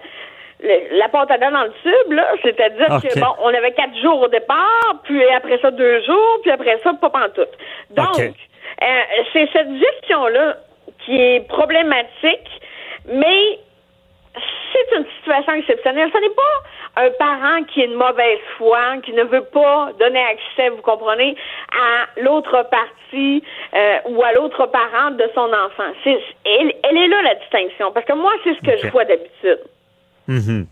[0.61, 3.07] la pâte à dents dans le tube, là, c'est-à-dire okay.
[3.07, 6.77] que bon, on avait quatre jours au départ, puis après ça deux jours, puis après
[6.83, 7.57] ça pas pantoute.
[7.91, 8.33] Donc, okay.
[8.81, 9.01] euh,
[9.31, 10.57] c'est cette gestion-là
[11.05, 12.61] qui est problématique,
[13.05, 13.59] mais
[14.71, 16.09] c'est une situation exceptionnelle.
[16.13, 20.19] Ce n'est pas un parent qui est de mauvaise foi, qui ne veut pas donner
[20.19, 21.35] accès, vous comprenez,
[21.71, 25.91] à l'autre partie euh, ou à l'autre parent de son enfant.
[26.05, 28.79] Elle, elle, est là la distinction, parce que moi, c'est ce que okay.
[28.83, 29.59] je vois d'habitude.
[30.27, 30.65] Mm -hmm.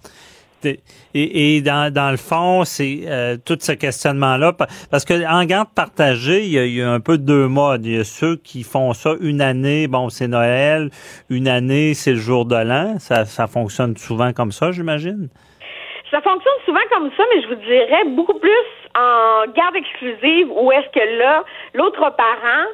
[1.19, 4.53] Et, dans, le fond, c'est euh, tout ce questionnement-là,
[4.91, 7.85] parce que en garde partagée, il y, a, un peu deux modes.
[7.85, 10.89] Il y a ceux qui font ça une année, bon, c'est Noël,
[11.31, 12.99] une année, c'est le jour de l'an.
[12.99, 15.29] Ça, fonctionne souvent comme ça, j'imagine?
[16.11, 20.71] Ça fonctionne souvent comme ça, mais je vous dirais beaucoup plus en garde exclusive, où
[20.71, 21.43] est-ce que là,
[21.73, 22.65] l'autre parent,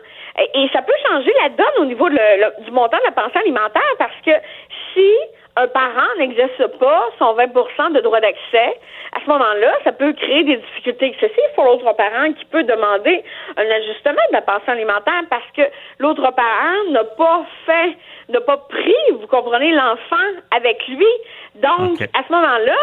[0.54, 4.20] et ça peut changer la donne au niveau du montant de la pension alimentaire, parce
[4.26, 4.32] que
[4.94, 5.10] si
[5.56, 8.80] un parent n'exerce pas son 20% de droit d'accès,
[9.16, 13.24] à ce moment-là, ça peut créer des difficultés excessives pour l'autre parent qui peut demander
[13.58, 15.62] un ajustement de la pension alimentaire parce que
[16.00, 17.96] l'autre parent n'a pas fait,
[18.30, 20.16] n'a pas pris, vous comprenez, l'enfant
[20.50, 21.06] avec lui.
[21.56, 22.10] Donc, okay.
[22.16, 22.78] à ce moment-là,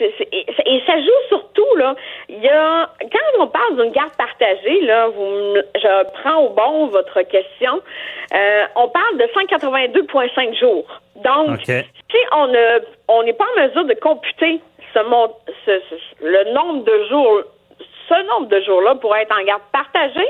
[0.00, 1.96] et ça joue surtout, là,
[2.28, 6.86] il y a, quand on parle d'une garde partagée, là, vous, je prends au bon
[6.86, 7.80] votre question,
[8.32, 11.00] euh, on parle de 182,5 jours.
[11.16, 11.84] Donc, okay.
[12.14, 14.60] Si on ne, on n'est pas en mesure de computer
[14.92, 15.00] ce,
[16.22, 17.42] le nombre de jours,
[18.08, 20.28] ce nombre de jours-là pour être en garde partagée,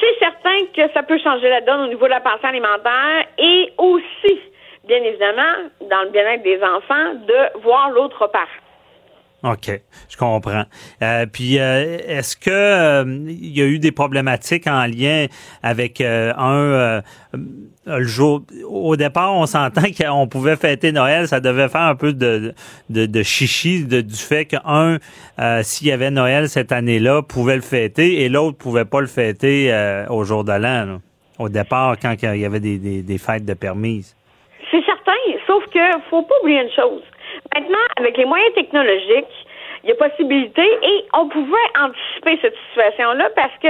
[0.00, 3.72] c'est certain que ça peut changer la donne au niveau de la pension alimentaire et
[3.78, 4.40] aussi,
[4.84, 8.48] bien évidemment, dans le bien-être des enfants, de voir l'autre part.
[9.44, 9.70] OK,
[10.08, 10.64] je comprends.
[11.00, 15.26] Euh, puis, euh, est-ce que euh, il y a eu des problématiques en lien
[15.62, 17.02] avec un
[17.86, 22.12] le jour Au départ, on s'entend qu'on pouvait fêter Noël, ça devait faire un peu
[22.12, 22.52] de
[22.90, 24.98] de, de chichi du fait qu'un,
[25.62, 29.72] s'il y avait Noël cette année-là, pouvait le fêter et l'autre pouvait pas le fêter
[30.10, 30.98] au jour de l'an.
[31.38, 34.16] Au départ, quand il y avait des, des, des fêtes de permises.
[34.72, 35.12] C'est certain,
[35.46, 35.78] sauf que
[36.10, 37.02] faut pas oublier une chose
[37.54, 39.46] Maintenant, avec les moyens technologiques,
[39.84, 43.68] il y a possibilité et on pouvait anticiper cette situation-là parce que,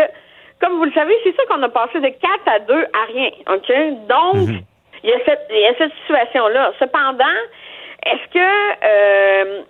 [0.61, 3.31] comme vous le savez, c'est ça qu'on a passé de 4 à 2 à rien.
[3.49, 3.73] OK?
[4.09, 4.61] Donc, mhm.
[5.05, 6.73] il, y a cette, il y a cette situation-là.
[6.79, 7.25] Cependant,
[8.07, 9.63] est-ce que euh,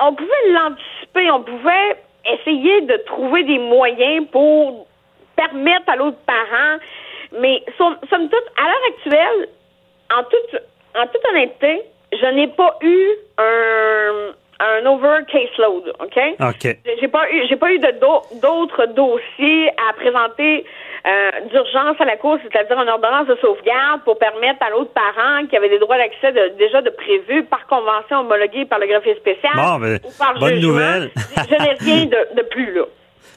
[0.00, 4.86] on pouvait l'anticiper, on pouvait essayer de trouver des moyens pour
[5.36, 6.78] permettre à l'autre parent,
[7.40, 9.48] mais somme, somme toute, à l'heure actuelle,
[10.16, 10.62] en toute,
[10.98, 11.82] en toute honnêteté,
[12.20, 13.08] je n'ai pas eu
[13.38, 16.18] un un over caseload, OK?
[16.40, 16.76] OK.
[17.00, 17.92] J'ai pas eu j'ai pas eu de
[18.40, 20.64] d'autres dossiers à présenter
[21.06, 25.46] euh, d'urgence à la Cour, c'est-à-dire une ordonnance de sauvegarde pour permettre à l'autre parent
[25.46, 29.52] qui avait des droits d'accès déjà de prévus par convention homologuée par le greffier spécial
[29.54, 31.10] ben, ou par bonne nouvelle.
[31.16, 32.84] je n'ai rien de, de plus là.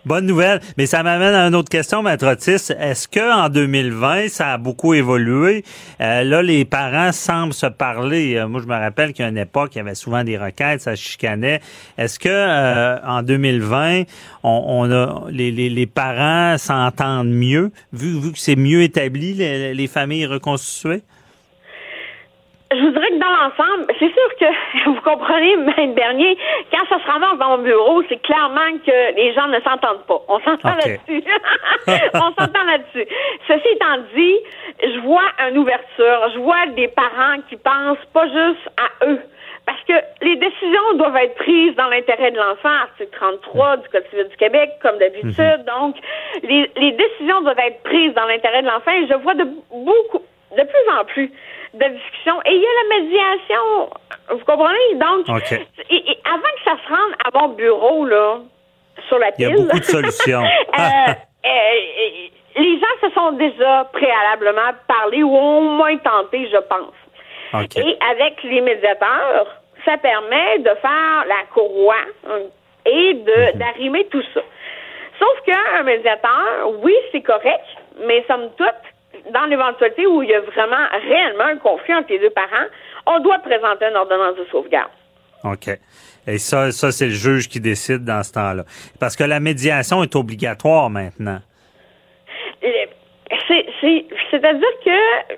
[0.10, 0.60] Bonne nouvelle.
[0.76, 2.74] Mais ça m'amène à une autre question, Maître Otis.
[2.80, 5.64] Est-ce que en 2020, ça a beaucoup évolué?
[6.02, 8.36] Euh, là, les parents semblent se parler.
[8.36, 10.96] Euh, moi, je me rappelle qu'à une époque, il y avait souvent des requêtes, ça
[10.96, 11.62] chicanait.
[12.00, 14.06] Est-ce que euh, en 2020,
[14.42, 20.26] on, a les, parents s'entendent mieux, vu, vu que c'est mieux établi, les, les familles
[20.26, 21.04] reconstituées?
[22.72, 25.94] Je vous dirais que dans l'ensemble, c'est sûr que vous comprenez, M.
[25.96, 26.38] Bernier,
[26.72, 30.22] quand ça se ramasse dans mon bureau, c'est clairement que les gens ne s'entendent pas.
[30.28, 31.24] On s'entend là-dessus.
[32.14, 33.08] On s'entend là-dessus.
[33.48, 34.36] Ceci étant dit,
[34.84, 36.30] je vois une ouverture.
[36.34, 39.22] Je vois des parents qui pensent pas juste à eux.
[39.66, 44.06] Parce que les décisions doivent être prises dans l'intérêt de l'enfant, article 33 du Code
[44.10, 45.36] civil du Québec, comme d'habitude.
[45.38, 45.66] Mhm.
[45.66, 45.96] Donc,
[46.44, 50.24] les, les décisions doivent être prises dans l'intérêt de l'enfant et je vois de beaucoup,
[50.58, 51.32] de plus en plus
[51.74, 52.42] de discussion.
[52.46, 53.90] Et il y a la médiation.
[54.32, 54.96] Vous comprenez?
[54.96, 55.28] Donc,
[55.90, 58.40] et, avant que ça se rende à mon bureau, là,
[59.08, 59.50] sur la pile.
[59.50, 60.44] Il y a beaucoup de solutions.
[60.44, 61.12] Euh,
[61.46, 61.50] euh,
[62.56, 66.94] les gens se sont déjà préalablement parlé ou au moins tenté, je pense.
[67.78, 69.48] Et avec les médiateurs,
[69.86, 71.96] ça permet de faire la courroie
[72.30, 72.42] hein,
[72.86, 73.60] et de mhm.
[73.60, 74.42] d'arrimer tout ça.
[75.18, 77.66] Sauf qu'un médiateur, oui, c'est correct,
[78.06, 78.70] mais somme toute,
[79.34, 82.68] dans l'éventualité où il y a vraiment réellement un conflit entre les deux parents,
[83.06, 84.92] on doit présenter une ordonnance de sauvegarde.
[85.44, 85.70] OK.
[86.28, 88.64] Et ça, ça c'est le juge qui décide dans ce temps-là.
[89.00, 91.40] Parce que la médiation est obligatoire maintenant.
[94.32, 95.36] C'est-à-dire que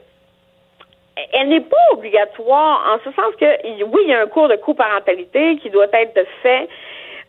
[1.34, 4.56] elle n'est pas obligatoire en ce sens que, oui, il y a un cours de
[4.56, 6.68] coparentalité qui doit être fait,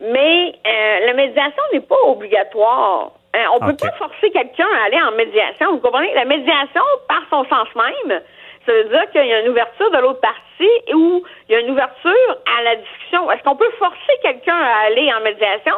[0.01, 3.13] mais euh, la médiation n'est pas obligatoire.
[3.35, 5.73] Hein, on peut pas forcer quelqu'un à aller en médiation.
[5.73, 6.13] Vous comprenez?
[6.15, 8.21] La médiation, par son sens même,
[8.67, 11.61] ça veut dire qu'il y a une ouverture de l'autre partie ou il y a
[11.61, 13.31] une ouverture à la discussion.
[13.31, 15.75] Est-ce qu'on peut forcer quelqu'un à aller en médiation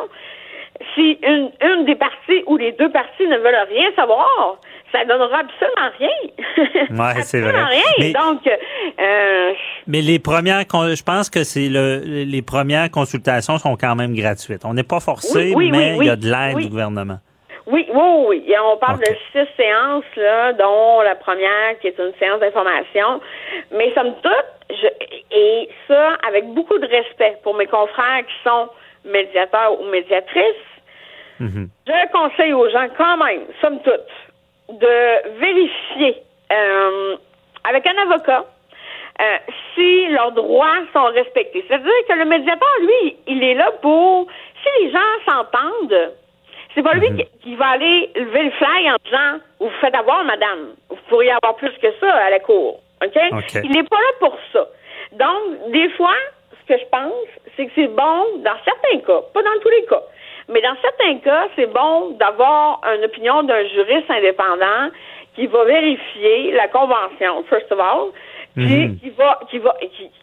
[0.96, 4.58] si une, une des parties ou les deux parties ne veulent rien savoir?
[4.90, 7.14] Ça donnera absolument rien.
[7.16, 7.52] Ouais, c'est vrai.
[7.52, 7.82] rien.
[8.00, 8.40] Mais, Donc,
[9.00, 9.52] euh,
[9.86, 14.64] mais les premières, je pense que c'est le, les premières consultations sont quand même gratuites.
[14.64, 17.18] On n'est pas forcé, mais il y a de l'aide du gouvernement.
[17.66, 18.54] Oui, oui, oui.
[18.62, 23.20] On parle de six séances, là, dont la première qui est une séance d'information.
[23.72, 24.86] Mais somme toute, je,
[25.30, 28.68] et ça avec beaucoup de respect pour mes confrères qui sont
[29.04, 30.70] médiateurs ou médiatrices,
[31.40, 31.68] mhm.
[31.86, 37.16] je conseille aux gens quand même, somme toute, de vérifier euh,
[37.64, 38.44] avec un avocat
[39.20, 39.24] euh,
[39.74, 41.64] si leurs droits sont respectés.
[41.68, 44.26] C'est-à-dire que le médiateur, lui, il est là pour,
[44.62, 46.12] si les gens s'entendent,
[46.74, 47.22] c'est pas lui mhm.
[47.42, 50.74] qui, va aller lever le fly en disant Vous faites avoir, madame.
[50.90, 52.80] Vous pourriez avoir plus que ça à la cour.
[53.04, 53.20] OK?
[53.62, 54.66] Il n'est pas là pour ça.
[55.12, 56.14] Donc, des fois,
[56.60, 57.12] ce que je pense,
[57.56, 60.02] c'est que c'est bon, dans certains cas, pas dans tous les cas,
[60.48, 64.90] mais dans certains cas, c'est bon d'avoir une opinion d'un juriste indépendant
[65.34, 68.10] qui va vérifier la convention, first of all,
[68.56, 68.98] puis mhm.
[68.98, 69.76] qui va, qui va,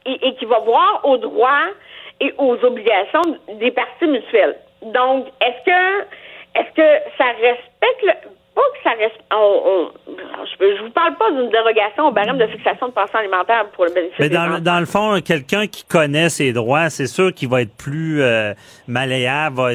[0.05, 1.69] et qui va voir aux droits
[2.19, 3.21] et aux obligations
[3.59, 4.57] des parties mutuelles.
[4.81, 6.05] Donc, est-ce que
[6.55, 8.91] est-ce que ça respecte le, pas que ça
[9.33, 10.49] on, charge.
[10.59, 13.91] Je vous parle pas d'une dérogation au barème de fixation de pension alimentaire pour le
[13.93, 17.47] bénéfice Mais dans, le- dans le fond, quelqu'un qui connaît ses droits, c'est sûr qu'il
[17.49, 18.53] va être plus euh,
[18.87, 19.69] malléable, va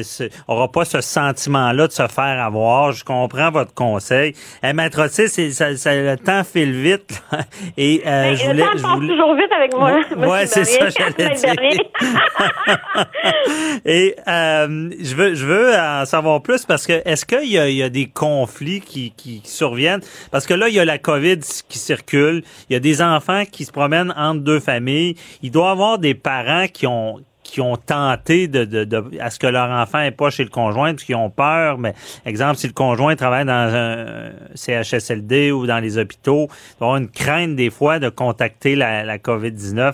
[0.47, 2.91] aura pas ce sentiment-là de se faire avoir.
[2.91, 4.33] Je comprends votre conseil.
[4.63, 7.21] Eh, Maître Otis, ça, ça- le temps file vite.
[7.31, 7.39] là.
[7.77, 9.91] Et euh, je le voulais, temps je passe voulais- toujours vite avec moi.
[9.91, 11.77] Ouais, monsieur c'est ça, j'allais Bernier.
[13.85, 17.89] Et euh, je veux je veux en savoir plus parce que est-ce qu'il y a
[17.89, 20.01] des conflits qui, qui surviennent
[20.31, 23.43] parce que là il y a la Covid qui circule, il y a des enfants
[23.51, 27.61] qui se promènent entre deux familles, il doit y avoir des parents qui ont qui
[27.61, 30.91] ont tenté de, de, de à ce que leur enfant est pas chez le conjoint
[30.91, 31.93] parce qu'ils ont peur mais
[32.25, 36.89] exemple si le conjoint travaille dans un CHSLD ou dans les hôpitaux, il doit y
[36.89, 39.93] avoir une crainte des fois de contacter la, la COVID-19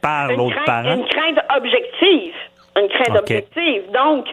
[0.00, 0.96] par l'autre parent.
[0.96, 2.34] Une crainte objective.
[2.76, 3.20] Une crainte Ok.
[3.20, 3.90] objective.
[3.92, 4.26] Donc,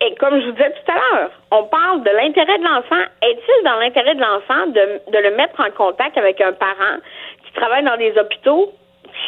[0.00, 3.02] et comme je vous disais tout à l'heure, on parle de l'intérêt de l'enfant.
[3.22, 6.96] Est-il dans l'intérêt de l'enfant de, de le mettre en contact avec un parent
[7.44, 8.72] qui travaille dans des hôpitaux,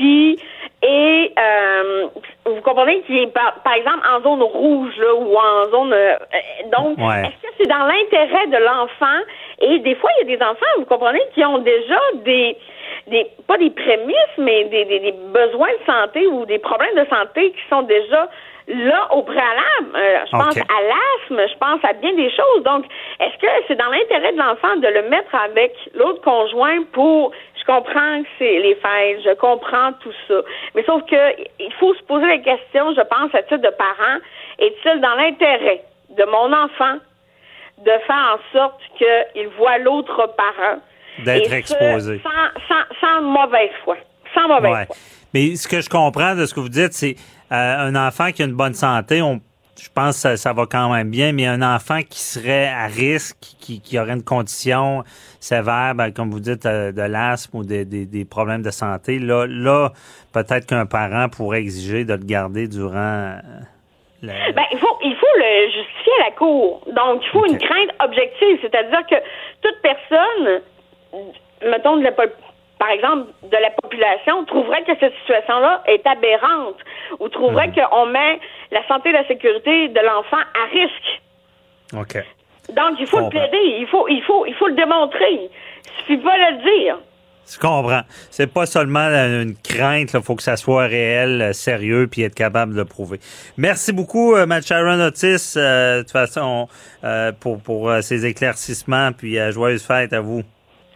[0.00, 2.06] est, euh,
[2.46, 5.92] vous comprenez, qui est par, par exemple en zone rouge là, ou en zone.
[5.92, 7.22] euh, euh, donc, Ouais.
[7.22, 9.20] est-ce que c'est dans l'intérêt de l'enfant?
[9.60, 12.56] Et des fois, il y a des enfants, vous comprenez, qui ont déjà des
[13.08, 17.06] des pas des prémices, mais des, des, des besoins de santé ou des problèmes de
[17.08, 18.28] santé qui sont déjà
[18.68, 19.90] là au préalable.
[19.96, 22.62] Euh, je pense à l'asthme, je pense à bien des choses.
[22.64, 22.84] Donc,
[23.18, 27.32] est-ce que c'est dans l'intérêt de l'enfant de le mettre avec l'autre conjoint pour
[27.62, 30.34] je comprends que c'est les fêtes, je comprends tout ça.
[30.74, 34.18] Mais sauf que il faut se poser la question, je pense, à titre de parent,
[34.58, 36.98] est-il dans l'intérêt de mon enfant
[37.78, 40.78] de faire en sorte qu'il voit l'autre parent
[41.24, 42.20] D'être exposé.
[42.22, 43.96] Sans, sans, sans mauvaise foi.
[44.34, 44.86] Sans mauvaise Ouais.
[44.86, 44.96] foi.
[45.34, 47.16] Mais ce que je comprends de ce que vous dites, c'est
[47.52, 47.54] euh,
[47.88, 49.40] un enfant qui a une bonne santé, on,
[49.80, 52.86] je pense que ça, ça va quand même bien, mais un enfant qui serait à
[52.86, 55.02] risque, qui, qui aurait une condition
[55.40, 59.18] sévère, ben, comme vous dites, euh, de l'asthme ou des, des, des problèmes de santé,
[59.18, 59.90] là, là
[60.32, 62.96] peut-être qu'un parent pourrait exiger de le garder durant...
[62.96, 63.40] euh,
[64.22, 66.82] le- Ben, il faut, il faut le justifier à la cour.
[66.94, 69.16] Donc, il faut une crainte objective, c'est-à-dire que
[69.62, 70.60] toute personne,
[71.68, 72.12] mettons, de la,
[72.82, 76.78] par exemple, de la population, trouverait que cette situation-là est aberrante
[77.20, 77.74] ou trouverait Mhm.
[77.76, 78.40] qu'on met
[78.72, 81.22] la santé et la sécurité de l'enfant à risque.
[81.96, 82.24] OK.
[82.74, 85.32] Donc, il faut le plaider, il faut, il faut, il faut le démontrer.
[85.32, 86.98] Il suffit pas de le dire.
[87.52, 88.02] Je comprends.
[88.30, 92.34] C'est pas seulement une crainte, il faut que ça soit réel, euh, sérieux, puis être
[92.34, 93.20] capable de le prouver.
[93.56, 96.68] Merci beaucoup, euh, Matt Sharon Otis, euh, de toute façon,
[97.04, 100.42] euh, pour, pour ces éclaircissements, puis joyeuses fêtes à vous.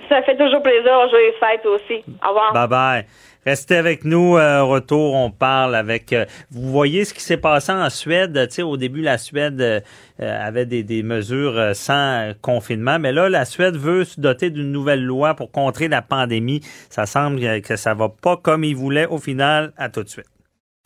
[0.08, 0.92] Ça fait toujours plaisir.
[1.10, 2.04] Joyeuses fêtes aussi.
[2.24, 2.52] Au revoir.
[2.52, 3.06] Bye bye.
[3.44, 4.36] Restez avec nous.
[4.36, 6.12] euh, retour, on parle avec.
[6.12, 8.46] euh, vous voyez ce qui s'est passé en Suède.
[8.48, 9.80] Tu sais, au début, la Suède euh,
[10.18, 15.04] avait des, des mesures sans confinement, mais là, la Suède veut se doter d'une nouvelle
[15.04, 16.60] loi pour contrer la pandémie.
[16.90, 19.06] Ça semble que, ça va pas comme ils voulaient.
[19.06, 20.26] Au final, à tout de suite.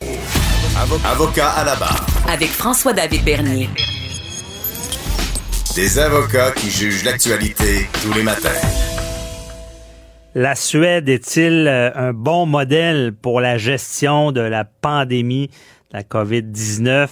[0.03, 2.05] Avo- Avocat à la barre.
[2.31, 3.69] Avec François-David Bernier.
[5.75, 8.49] Des avocats qui jugent l'actualité tous les matins.
[10.33, 15.47] La Suède est-il euh, un bon modèle pour la gestion de la pandémie
[15.91, 17.09] de la COVID-19?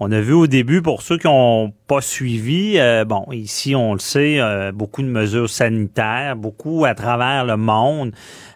[0.00, 3.92] On a vu au début, pour ceux qui n'ont pas suivi, euh, bon, ici, on
[3.92, 8.12] le sait, euh, beaucoup de mesures sanitaires, beaucoup à travers le monde,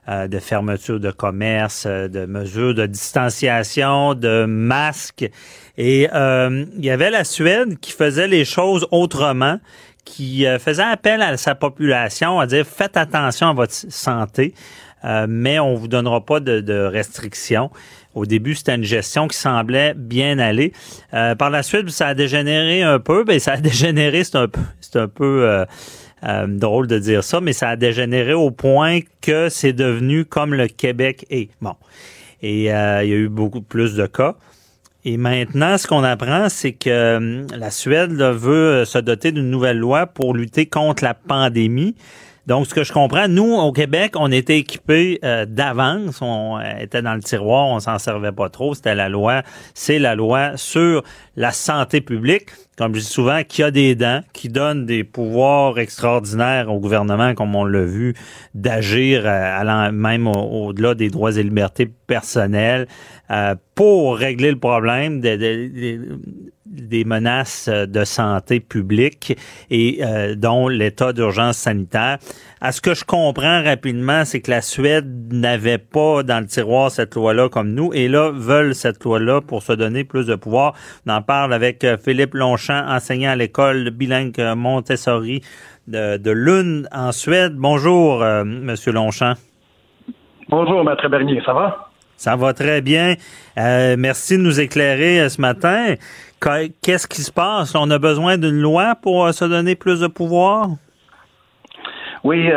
[0.09, 5.31] euh, de fermeture de commerce, de mesures de distanciation, de masques.
[5.77, 9.59] Et il y avait la Suède qui faisait les choses autrement
[10.09, 14.55] qui euh, faisait appel à sa population à dire faites attention à votre santé,
[15.05, 17.71] euh, mais on vous donnera pas de, de restrictions.
[18.15, 20.73] Au début, c'était une gestion qui semblait bien aller.
[21.13, 23.23] Euh, par la suite, ça a dégénéré un peu.
[23.25, 25.65] Ben, ça a dégénéré, c'est un peu, c'est un peu euh,
[26.25, 30.55] euh, drôle de dire ça, mais ça a dégénéré au point que c'est devenu comme
[30.55, 31.51] le Québec est.
[31.61, 31.75] Bon.
[32.41, 34.37] Et euh, il y a eu beaucoup plus de cas.
[35.11, 39.49] Et maintenant, ce qu'on apprend, c'est que hum, la Suède veut euh, se doter d'une
[39.49, 41.95] nouvelle loi pour lutter contre la pandémie.
[42.47, 46.21] Donc, ce que je comprends, nous, au Québec, on était équipés euh, d'avance.
[46.21, 48.75] On euh, était dans le tiroir, on s'en servait pas trop.
[48.75, 49.43] C'était la loi.
[49.73, 51.03] C'est la loi sur
[51.37, 55.79] la santé publique, comme je dis souvent, qui a des dents, qui donne des pouvoirs
[55.79, 58.15] extraordinaires au gouvernement, comme on l'a vu,
[58.55, 62.87] d'agir euh, allant même au- au-delà des droits et libertés personnelles
[63.31, 66.21] euh, pour régler le problème de, de- de-
[66.67, 69.37] des menaces de santé publique
[69.71, 70.01] et
[70.37, 72.19] dont l'état d'urgence sanitaire.
[72.61, 76.91] À ce que je comprends rapidement, c'est que la Suède n'avait pas dans le tiroir
[76.91, 80.75] cette loi-là comme nous, et là veulent cette loi-là pour se donner plus de pouvoir.
[81.07, 85.41] On en parle avec Philippe Longchamp, enseignant à l'école bilingue Montessori
[85.89, 87.55] de, de Lund en Suède.
[87.57, 89.35] Bonjour, Monsieur Longchamp.
[90.51, 91.88] Bonjour, Maître Bernier, ça va?
[92.19, 93.15] Ça va très bien.
[93.57, 95.95] Euh, merci de nous éclairer euh, ce matin.
[96.83, 97.77] Qu'est-ce qui se passe?
[97.77, 100.67] On a besoin d'une loi pour euh, se donner plus de pouvoir?
[102.25, 102.51] Oui,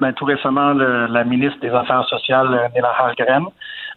[0.00, 3.46] ben, tout récemment, la ministre des Affaires sociales, Nela Hallgren,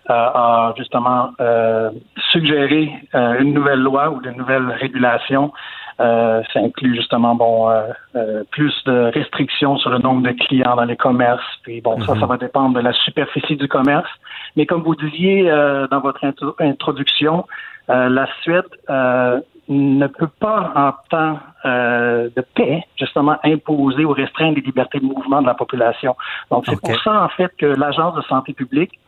[0.09, 1.31] a justement
[2.31, 5.53] suggéré une nouvelle loi ou de nouvelles régulations
[5.99, 10.75] euh, ça inclut justement bon euh, euh, plus de restrictions sur le nombre de clients
[10.75, 11.43] dans les commerces.
[11.63, 12.25] Puis bon, ça, ça mhm.
[12.25, 14.09] va dépendre de la superficie du commerce.
[14.55, 15.49] Mais comme vous disiez
[15.89, 16.19] dans votre
[16.59, 17.45] introduction,
[17.87, 18.65] la Suède
[19.69, 25.41] ne peut pas, en temps de paix, justement, imposer ou restreindre les libertés de mouvement
[25.41, 26.17] de la population.
[26.49, 28.99] Donc, c'est pour ça, en fait, que l'Agence de santé publique,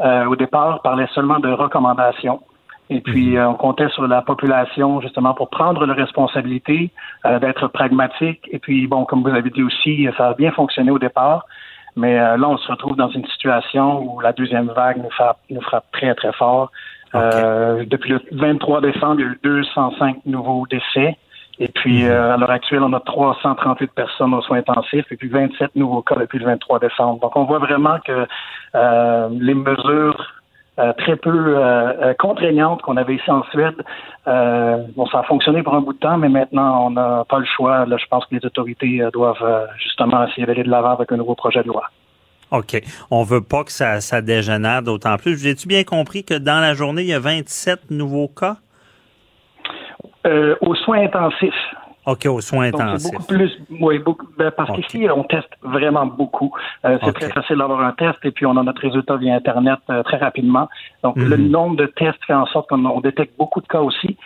[0.00, 2.40] au départ, parlait seulement de recommandations.
[2.88, 3.36] Et puis, mhm.
[3.36, 6.90] euh, on comptait sur la population justement pour prendre la responsabilité,
[7.24, 8.48] euh, d'être pragmatique.
[8.50, 11.46] Et puis, bon, comme vous avez dit aussi, ça a bien fonctionné au départ.
[11.96, 15.38] Mais euh, là, on se retrouve dans une situation où la deuxième vague nous frappe,
[15.50, 16.70] nous frappe très, très fort.
[17.14, 21.16] depuis le 23 décembre, il y a eu 205 nouveaux décès.
[21.58, 22.10] Et puis, mhm.
[22.12, 26.16] à l'heure actuelle, on a 338 personnes aux soins intensifs et puis 27 nouveaux cas
[26.16, 27.18] depuis le 23 décembre.
[27.20, 28.26] Donc, on voit vraiment que
[29.30, 30.36] les mesures
[30.78, 33.76] euh, très peu euh, euh, contraignante qu'on avait ici en Suède.
[34.26, 37.46] bon, ça a fonctionné pour un bout de temps, mais maintenant, on n'a pas le
[37.46, 37.86] choix.
[37.86, 41.34] Là, je pense que les autorités doivent justement essayer d'aller de l'avant avec un nouveau
[41.34, 41.84] projet de loi.
[42.50, 42.80] OK.
[43.10, 45.42] On veut pas que ça, ça dégénère d'autant plus.
[45.42, 48.56] J'ai-tu bien compris que dans la journée, il y a 27 nouveaux cas?
[50.60, 51.54] aux soins intensifs.
[52.06, 53.10] OK, aux soins intensifs.
[53.10, 53.50] beaucoup plus,
[53.80, 56.52] oui, beaucoup, ben, parce qu'ici, on teste vraiment beaucoup.
[56.84, 59.80] Euh, c'est très facile d'avoir un test et puis on a notre résultat via Internet
[59.90, 60.68] euh, très rapidement.
[61.02, 61.48] Donc, le mhm.
[61.48, 64.16] nombre de tests fait en sorte qu'on détecte beaucoup de cas aussi.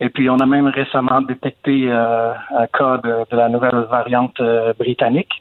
[0.00, 4.40] Et puis, on a même récemment détecté euh, un cas de, la nouvelle variante
[4.78, 5.32] britannique.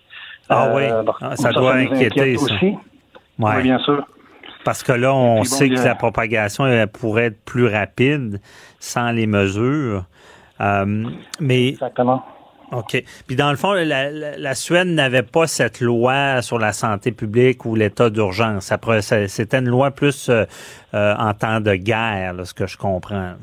[0.47, 0.83] Ah oui,
[1.21, 2.45] ah, ça, doit inquiéter, ça.
[2.45, 2.77] Aussi.
[3.39, 4.05] Oui, bien sûr.
[4.63, 8.39] Parce que là, on sait que la propagation pourrait être plus rapide
[8.79, 10.05] sans les mesures.
[10.61, 11.05] Euh,
[11.39, 12.23] mais Exactement.
[12.71, 13.03] OK.
[13.25, 17.75] Puis dans le fond, la, Suède n'avait pas cette loi sur la santé publique ou
[17.75, 18.71] l'état d'urgence.
[19.01, 20.45] C'était une loi plus euh,
[20.93, 23.33] euh, en temps de guerre, ce que je comprends.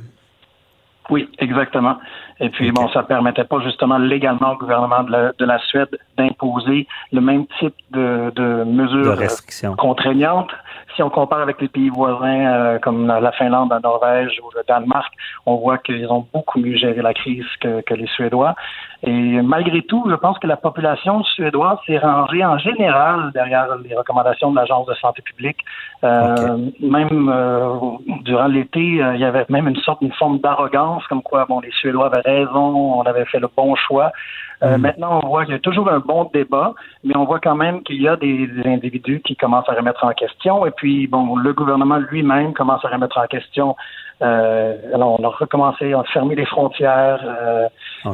[1.11, 1.97] Oui, exactement.
[2.41, 7.21] Et puis, bon, ça permettait pas justement légalement au gouvernement de la, Suède d'imposer le
[7.21, 9.17] même type de, de mesures
[9.77, 10.51] contraignantes
[10.97, 14.63] si on compare avec les pays voisins euh, comme la Finlande, la Norvège ou le
[14.67, 15.13] Danemark,
[15.45, 18.55] on voit qu'ils ont beaucoup mieux géré la crise que, que, les Suédois.
[19.03, 23.95] Et malgré tout, je pense que la population suédoise s'est rangée en général derrière les
[23.95, 25.59] recommandations de l'Agence de santé publique.
[26.03, 27.77] Euh, Même euh,
[28.23, 31.71] durant l'été, il y avait même une sorte, une forme d'arrogance, comme quoi, bon, les
[31.73, 34.13] Suédois avaient raison, on avait fait le bon choix.
[34.63, 34.81] Euh, mm.
[34.81, 37.83] Maintenant, on voit qu'il y a toujours un bon débat, mais on voit quand même
[37.83, 40.67] qu'il y a des, individus qui commencent à remettre en question.
[40.67, 43.77] Et puis, bon, le gouvernement lui-même commence à remettre en question.
[44.23, 47.21] Euh, alors, on a recommencé à fermer les frontières.
[47.23, 47.69] Euh,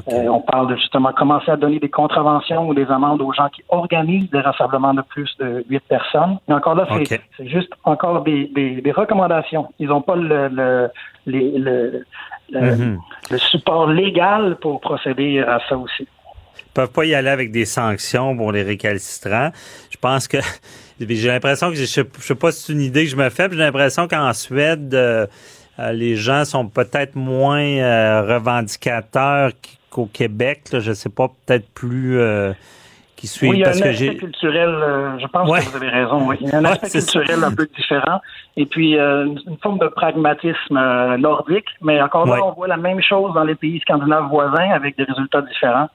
[0.08, 3.62] on parle de justement commencer à donner des contraventions ou des amendes aux gens qui
[3.68, 6.38] organisent des rassemblements de plus de huit personnes.
[6.48, 9.68] Mais encore là, c'est juste encore des, des, recommandations.
[9.78, 10.90] Ils n'ont pas le, le,
[11.26, 12.04] le,
[12.52, 12.98] mm-hmm.
[13.30, 16.08] le support légal pour procéder à ça aussi
[16.72, 19.50] peuvent pas y aller avec des sanctions pour les récalcitrants.
[19.90, 20.38] Je pense que
[21.00, 23.48] j'ai l'impression que je, je sais pas si c'est une idée que je me fais,
[23.50, 25.26] j'ai l'impression qu'en Suède euh,
[25.78, 29.52] euh, les gens sont peut-être moins euh, revendicateurs
[29.90, 30.64] qu'au Québec.
[30.72, 32.20] Là, je sais pas, peut-être plus
[33.16, 33.50] qui suivent.
[33.50, 35.18] Oui, il y a un aspect culturel.
[35.18, 36.28] je pense que vous avez raison.
[36.28, 36.36] Oui.
[36.40, 38.20] Il y a un aspect culturel un peu différent.
[38.56, 41.68] Et puis une, forme de pragmatisme nordique.
[41.80, 45.04] Mais encore là, on voit la même chose dans les pays scandinaves voisins avec des
[45.04, 45.88] résultats différents.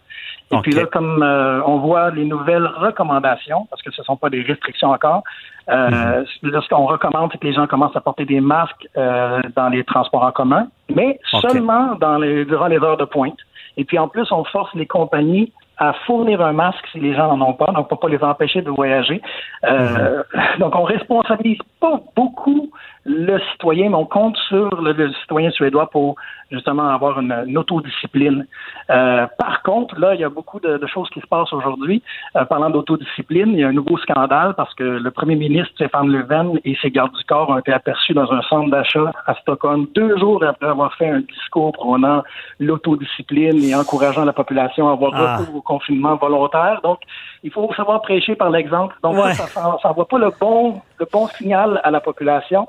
[0.51, 4.15] Et puis là, comme euh, on voit les nouvelles recommandations, parce que ce ne sont
[4.15, 5.23] pas des restrictions encore,
[5.69, 6.51] euh, mhm.
[6.51, 10.23] lorsqu'on recommande, c'est que les gens commencent à porter des masques euh, dans les transports
[10.23, 13.37] en commun, mais seulement dans les, durant les heures de pointe.
[13.75, 17.35] Et puis en plus, on force les compagnies à fournir un masque si les gens
[17.35, 19.21] n'en ont pas, donc pour pas les empêcher de voyager.
[19.65, 20.23] Euh,
[20.59, 22.71] Donc on responsabilise pas beaucoup
[23.09, 26.15] le citoyen, mais on compte sur le, le citoyen suédois pour
[26.51, 28.45] justement avoir une, une autodiscipline.
[28.89, 32.03] Euh, par contre, là, il y a beaucoup de, de choses qui se passent aujourd'hui.
[32.35, 36.09] Euh, parlant d'autodiscipline, il y a un nouveau scandale parce que le premier ministre Stéphane
[36.09, 39.87] Löfven et ses gardes du corps ont été aperçus dans un centre d'achat à Stockholm
[39.95, 42.23] deux jours après avoir fait un discours prônant
[42.59, 45.37] l'autodiscipline et encourageant la population à avoir Ah.
[45.37, 46.81] recours au confinement volontaire.
[46.83, 46.99] Donc,
[47.43, 48.95] il faut savoir prêcher par l'exemple.
[49.03, 49.33] Donc, Ouais.
[49.33, 52.67] ça, ça n'envoie pas le bon, le bon signal à la population.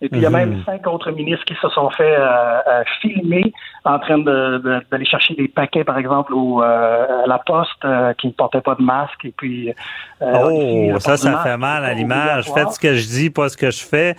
[0.00, 0.36] Et puis, il y a Mhm.
[0.36, 3.52] même cinq autres ministres qui se sont fait euh, euh, filmer
[3.84, 7.84] en train de- de- d'aller chercher des paquets, par exemple, au, euh, à la poste
[8.18, 9.24] qui ne portaient pas de masque.
[9.24, 9.72] Et puis,
[10.20, 12.44] Oh, ça, ça masque fait mal à l'image.
[12.52, 14.14] Faites ce que je dis, pas ce que je fais.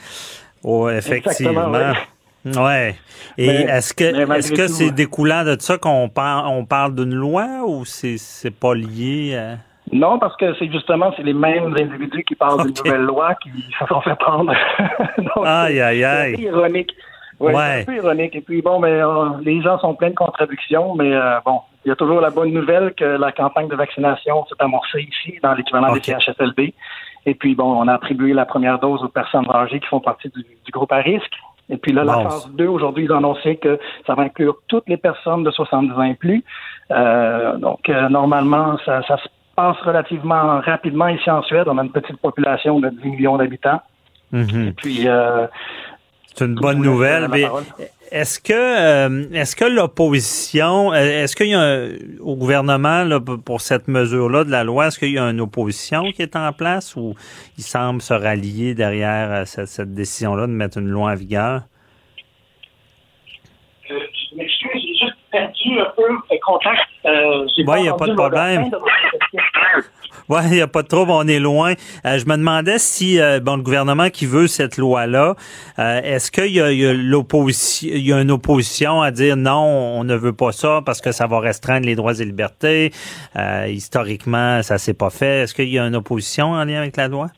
[0.63, 1.67] Oh, effectivement.
[1.69, 2.95] Exactement, Ouais.
[3.37, 4.03] Et est-ce que
[4.37, 8.49] est-ce que c'est découlant de ça qu'on parle on parle d'une loi ou c'est c'est
[8.57, 9.57] pas lié à...
[9.91, 13.49] Non, parce que c'est justement c'est les mêmes individus qui parlent d'une nouvelle loi qui
[13.79, 14.53] se sont fait prendre.
[15.17, 16.35] Donc, Aïe, aïe, c'est aïe.
[16.35, 16.93] peu ironique.
[17.39, 17.53] Ouais.
[17.53, 18.35] C'est un peu ironique.
[18.35, 21.89] Et puis bon, mais euh, les gens sont pleins de contradictions, mais euh, bon, il
[21.89, 25.53] y a toujours la bonne nouvelle que la campagne de vaccination s'est amorcée ici dans
[25.53, 26.01] l'équivalent Ok.
[26.05, 26.73] des CHSLD.
[27.25, 30.29] Et puis bon, on a attribué la première dose aux personnes âgées qui font partie
[30.29, 31.33] du, du groupe à risque.
[31.71, 34.87] Et puis là, la phase 2, aujourd'hui, ils ont annoncé que ça va inclure toutes
[34.89, 36.43] les personnes de 70 ans et plus.
[36.91, 39.27] Euh, donc, euh, normalement, ça, ça se
[39.59, 41.67] passe relativement rapidement ici en Suède.
[41.67, 43.81] On a une petite population de 10 millions d'habitants.
[44.31, 44.67] Mhm.
[44.69, 45.47] Et puis, euh,
[46.33, 47.27] C'est une bonne nouvelle.
[47.29, 47.45] mais
[48.09, 51.89] est-ce que euh, est-ce que l'opposition, euh, est-ce qu'il y a un-
[52.21, 56.03] au gouvernement là, pour cette mesure-là de la loi, est-ce qu'il y a une opposition
[56.13, 57.15] qui est en place ou
[57.57, 61.63] il semble se rallier derrière cette, cette décision-là de mettre une loi en vigueur?
[63.91, 63.95] Euh,
[64.31, 66.81] je m'excuse, j'ai juste perdu un peu le contact.
[67.05, 68.69] Euh, j'ai Ouais, y a pas de problème.
[70.29, 71.73] Oui, il n'y a pas de trouble, on est loin.
[72.05, 75.33] Euh, je me demandais si euh, bon le gouvernement qui veut cette loi-là,
[75.79, 79.09] euh, est-ce qu'il y a, il y a l'opposition, il y a une opposition à
[79.09, 82.25] dire non, on ne veut pas ça parce que ça va restreindre les droits et
[82.25, 82.91] libertés?
[83.37, 85.41] Euh, historiquement, ça s'est pas fait.
[85.41, 87.29] Est-ce qu'il y a une opposition en lien avec la loi?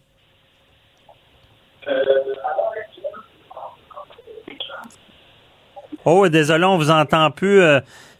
[6.05, 7.79] Oh, désolé, on vous entend plus, euh,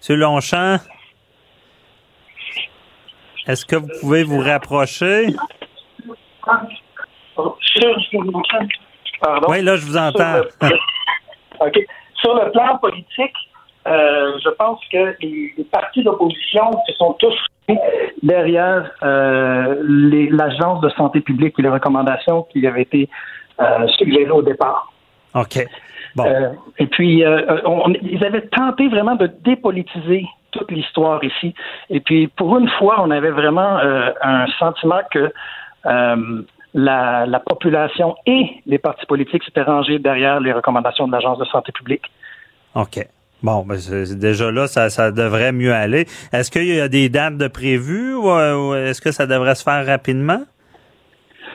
[0.10, 0.16] M.
[0.18, 0.78] Longchamp.
[3.48, 5.28] Est-ce que vous pouvez vous rapprocher?
[9.22, 9.48] Pardon?
[9.50, 10.42] Oui, là, je vous entends.
[10.60, 11.72] Sur le.
[12.22, 13.34] Sur le plan politique,
[13.88, 17.36] euh, je pense que les, les partis d'opposition se sont tous
[18.22, 23.10] derrière euh, l'Agence de santé publique et les recommandations qui avaient été
[23.60, 24.92] euh, suggérées au départ.
[25.34, 25.66] OK.
[26.16, 26.26] Bon.
[26.26, 31.54] Euh, et puis, euh, on- on- ils avaient tenté vraiment de dépolitiser toute l'histoire ici.
[31.90, 35.32] Et puis, pour une fois, on avait vraiment euh, un sentiment que
[35.86, 36.42] euh,
[36.74, 41.46] la, la population et les partis politiques s'étaient rangés derrière les recommandations de l'Agence de
[41.46, 42.04] santé publique.
[42.76, 43.06] OK.
[43.44, 43.76] Bon, ben
[44.20, 46.06] déjà là, ça, ça devrait mieux aller.
[46.32, 49.56] Est-ce qu'il y a des dates de prévues ou, euh, ou est-ce que ça devrait
[49.56, 50.42] se faire rapidement?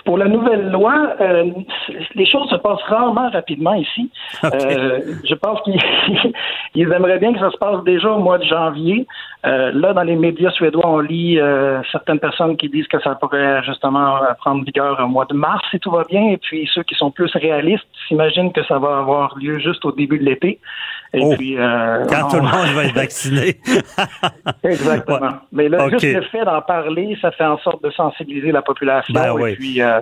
[0.06, 1.50] Pour la nouvelle loi, euh,
[2.14, 4.10] les choses se passent rarement rapidement ici.
[4.44, 5.80] Euh, je pense qu'ils
[6.76, 9.06] ils aimeraient bien que ça se passe déjà au mois de janvier.
[9.44, 13.16] Euh, là, dans les médias suédois, on lit euh, certaines personnes qui disent que ça
[13.16, 16.28] pourrait justement prendre vigueur au mois de mars si tout va bien.
[16.30, 19.92] Et puis ceux qui sont plus réalistes s'imaginent que ça va avoir lieu juste au
[19.92, 20.60] début de l'été.
[21.16, 21.34] Et Oh.
[21.36, 23.56] puis euh, Quand on- tout le monde va être vacciné.
[24.62, 25.18] Exactement.
[25.20, 25.28] Ouais.
[25.52, 29.14] Mais là, juste le fait d'en parler, ça fait en sorte de sensibiliser la population.
[29.14, 29.54] Ben et oui.
[29.56, 30.00] puis, euh,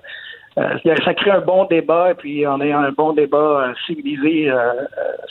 [0.59, 2.11] euh, ça crée un bon débat.
[2.11, 4.73] Et puis, en ayant un bon débat civilisé, euh,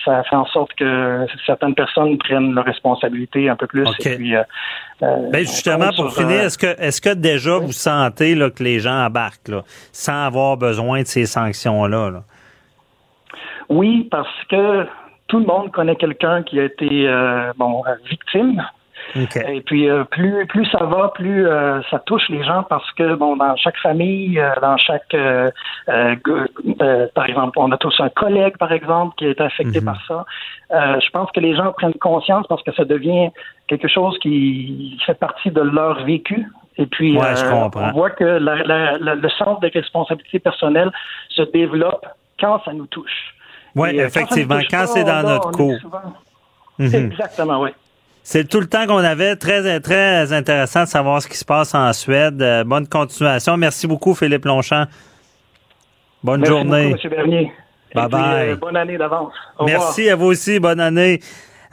[0.05, 3.85] ça fait en sorte que certaines personnes prennent leurs responsabilités un peu plus.
[3.87, 4.05] OK.
[4.05, 4.43] Et puis, euh,
[5.01, 8.79] Ben justement, pour sur, finir, est-ce que est-ce que déjà vous sentez là, que les
[8.79, 12.09] gens embarquent là, sans avoir besoin de ces sanctions-là?
[12.09, 12.23] Là?
[13.69, 14.85] Oui, parce que
[15.33, 18.63] tout le monde connaît quelqu'un qui a été euh, bon victime.
[19.15, 23.15] Et puis euh, plus plus ça va, plus euh, ça touche les gens parce que
[23.15, 25.15] bon dans chaque famille, euh, dans chaque
[27.15, 29.85] par exemple, on a tous un collègue par exemple qui été affecté Mhm.
[29.85, 30.25] par ça.
[31.05, 33.29] Je pense que les gens prennent conscience parce que ça devient
[33.67, 36.45] quelque chose qui fait partie de leur vécu.
[36.77, 37.89] Et puis Ouais, je comprends.
[37.89, 40.91] on voit que la- la- la- le sens de responsabilité personnelle
[41.29, 42.05] se développe
[42.39, 43.35] quand ça nous touche.
[43.75, 45.77] Oui, euh, effectivement, quand c'est dans notre on cours.
[46.79, 47.11] Mhm.
[47.11, 47.69] Exactement, oui.
[48.23, 49.35] C'est tout le temps qu'on avait.
[49.35, 52.41] Très, très intéressant de savoir ce qui se passe en Suède.
[52.41, 53.57] Euh, bonne continuation.
[53.57, 54.85] Merci beaucoup, Philippe Longchamp.
[56.23, 56.89] Bonne Merci journée.
[56.91, 57.09] beaucoup, M.
[57.09, 57.51] Bernier.
[57.93, 58.49] Bye puis, bye.
[58.49, 59.33] euh, bonne année d'avance.
[59.57, 59.79] Revoir.
[59.79, 60.59] Merci à vous aussi.
[60.59, 61.19] Bonne année.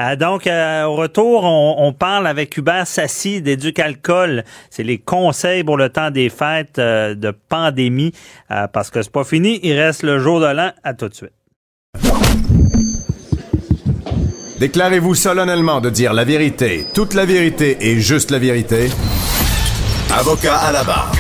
[0.00, 4.44] Euh, donc, euh, au retour, on, parle avec Hubert Sassi d'Éducalcool.
[4.70, 8.12] C'est les conseils pour le temps des fêtes de pandémie,
[8.48, 9.60] parce que c'est pas fini.
[9.62, 10.70] Il reste le jour de l'an.
[10.82, 11.32] À tout de suite.
[14.60, 18.90] Déclarez-vous solennellement de dire la vérité, toute la vérité et juste la vérité.
[20.12, 21.10] Avocat à la barre.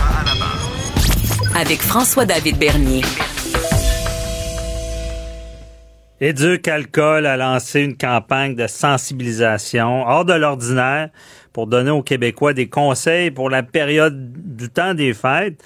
[1.56, 3.00] Avec François-David Bernier.
[6.20, 11.08] Éduc Alcool a lancé une campagne de sensibilisation hors de l'ordinaire
[11.54, 15.64] pour donner aux Québécois des conseils pour la période du temps des fêtes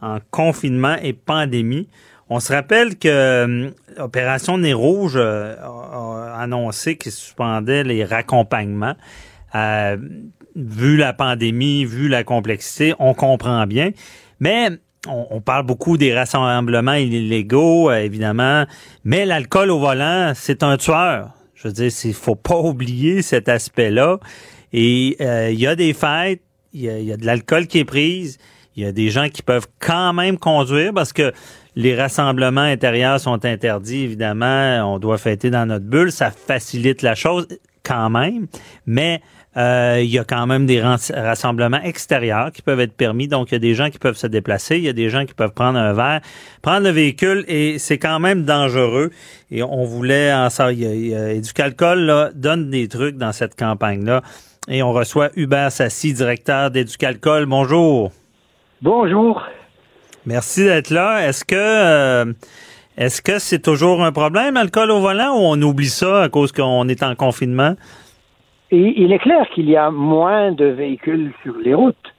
[0.00, 1.88] en confinement et pandémie.
[2.28, 8.96] On se rappelle que euh, Opération Nez Rouge euh, a annoncé qu'il suspendait les raccompagnements.
[9.54, 9.96] Euh,
[10.56, 13.90] vu la pandémie, vu la complexité, on comprend bien.
[14.40, 14.70] Mais
[15.08, 18.64] on, parle beaucoup des rassemblements illégaux, euh, évidemment,
[19.04, 21.30] mais l'alcool au volant, c'est un tueur.
[21.54, 24.18] Je veux dire, il faut pas oublier cet aspect-là.
[24.72, 28.38] Et euh, il y a des fêtes, il y a, de l'alcool qui est prise,
[28.74, 31.32] il y a des gens qui peuvent quand même conduire parce que
[31.76, 34.94] les rassemblements intérieurs sont interdits, évidemment.
[34.94, 37.46] On doit fêter dans notre bulle, ça facilite la chose
[37.84, 38.46] quand même,
[38.86, 39.20] mais
[39.56, 43.28] euh, il y a quand même des rassemblements extérieurs qui peuvent être permis.
[43.28, 44.76] Donc, il y a des gens qui peuvent se déplacer.
[44.76, 46.20] Il y a des gens qui peuvent prendre un verre,
[46.60, 49.10] prendre le véhicule et c'est quand même dangereux.
[49.50, 50.72] Et on voulait en ça.
[50.72, 54.22] Éducalcool donne des trucs dans cette campagne-là.
[54.68, 57.46] Et on reçoit Hubert Sassi, directeur d'Éducalcool.
[57.46, 58.12] Bonjour.
[58.82, 59.42] Bonjour.
[60.26, 61.26] Merci d'être là.
[61.26, 62.32] Est-ce que euh,
[62.96, 66.50] est-ce que c'est toujours un problème, l'alcool au volant, ou on oublie ça à cause
[66.50, 67.74] qu'on est en confinement?
[68.70, 72.14] Et il est clair qu'il y a moins de véhicules sur les routes,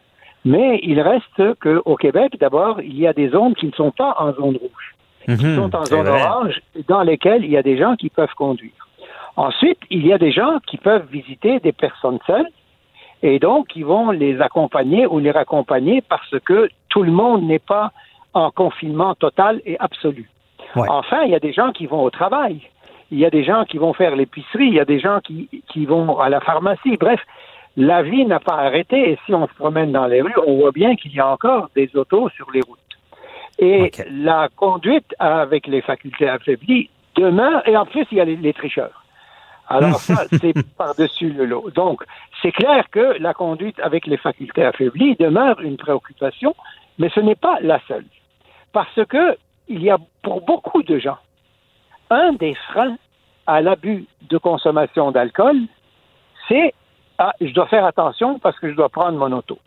[0.45, 4.15] mais il reste qu'au Québec, d'abord, il y a des zones qui ne sont pas
[4.17, 4.95] en zone rouge,
[5.25, 8.33] qui mhm, sont en zone orange, dans lesquelles il y a des gens qui peuvent
[8.37, 8.87] conduire.
[9.35, 12.47] Ensuite, il y a des gens qui peuvent visiter des personnes seules
[13.23, 17.59] et donc ils vont les accompagner ou les raccompagner parce que tout le monde n'est
[17.59, 17.91] pas
[18.33, 20.29] en confinement total et absolu.
[20.75, 22.61] Enfin, il y a des gens qui vont au travail
[23.11, 25.49] il y a des gens qui vont faire l'épicerie, il y a des gens qui,
[25.69, 26.97] qui vont à la pharmacie.
[26.97, 27.21] Bref,
[27.75, 30.71] la vie n'a pas arrêté et si on se promène dans les rues, on voit
[30.71, 32.79] bien qu'il y a encore des autos sur les routes.
[33.59, 38.53] Et la conduite avec les facultés affaiblies demeure, et en plus, il y a les,
[38.53, 39.03] tricheurs.
[39.67, 41.69] Alors ça, c'est par-dessus le lot.
[41.71, 42.03] Donc,
[42.41, 46.55] c'est clair que la conduite avec les facultés affaiblies demeure une préoccupation,
[46.97, 48.05] mais ce n'est pas la seule.
[48.71, 49.37] Parce que
[49.67, 51.17] il y a pour beaucoup de gens
[52.09, 52.97] un des freins
[53.45, 55.57] à l'abus de consommation d'alcool,
[56.47, 56.73] c'est
[57.17, 59.57] ah, je dois faire attention parce que je dois prendre mon auto.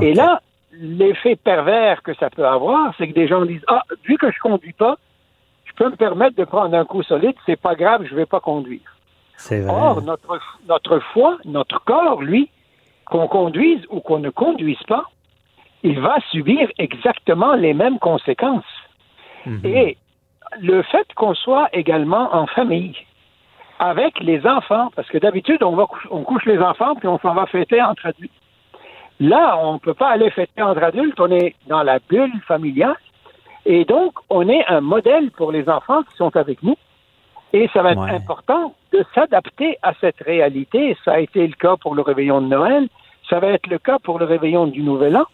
[0.00, 0.40] Et là,
[0.72, 4.38] l'effet pervers que ça peut avoir, c'est que des gens disent Ah, vu que je
[4.38, 4.96] conduis pas,
[5.64, 8.40] je peux me permettre de prendre un coup solide, c'est pas grave, je vais pas
[8.40, 8.80] conduire.
[9.68, 10.38] Or, notre,
[10.68, 12.48] notre foi, notre corps, lui,
[13.06, 15.04] qu'on conduise ou qu'on ne conduise pas,
[15.82, 18.64] il va subir exactement les mêmes conséquences.
[19.46, 19.60] Mhm.
[19.64, 19.96] Et
[20.60, 22.96] le fait qu'on soit également en famille
[23.78, 27.34] avec les enfants, parce que d'habitude, on, va on couche les enfants puis on s'en
[27.34, 28.32] va fêter entre adultes.
[29.18, 32.96] Là, on ne peut pas aller fêter entre adultes, on est dans la bulle familiale.
[33.64, 36.76] Et donc, on est un modèle pour les enfants qui sont avec nous.
[37.52, 40.96] Et ça va être important de s'adapter à cette réalité.
[41.04, 42.88] Ça a été le cas pour le réveillon de Noël.
[43.28, 45.26] Ça va être le cas pour le réveillon du Nouvel An.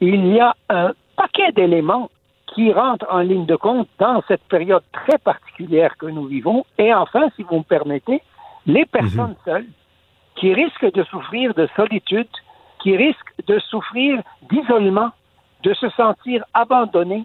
[0.00, 2.10] Il y a un paquet d'éléments
[2.54, 6.64] qui rentrent en ligne de compte dans cette période très particulière que nous vivons.
[6.78, 8.22] Et enfin, si vous me permettez,
[8.66, 9.44] les personnes mhm.
[9.44, 9.66] seules
[10.36, 12.28] qui risquent de souffrir de solitude,
[12.80, 15.10] qui risquent de souffrir d'isolement,
[15.62, 17.24] de se sentir abandonnées,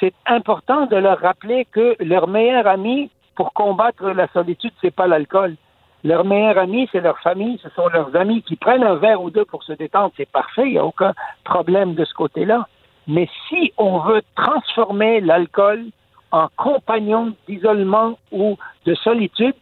[0.00, 5.06] c'est important de leur rappeler que leur meilleur ami pour combattre la solitude, c'est pas
[5.06, 5.56] l'alcool.
[6.04, 9.30] Leur meilleur ami, c'est leur famille, ce sont leurs amis qui prennent un verre ou
[9.30, 11.12] deux pour se détendre, c'est parfait, il n'y a aucun
[11.44, 12.68] problème de ce côté-là.
[13.06, 15.84] Mais si on veut transformer l'alcool
[16.32, 19.54] en compagnon d'isolement ou de solitude,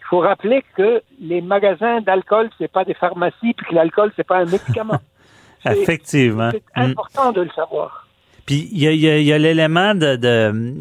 [0.00, 4.26] il faut rappeler que les magasins d'alcool, c'est pas des pharmacies, puis que l'alcool, c'est
[4.26, 5.00] pas un médicament.
[5.64, 6.50] Effectivement.
[6.50, 8.06] C'est important de le savoir.
[8.46, 10.74] Puis il y a, l'élément de, de,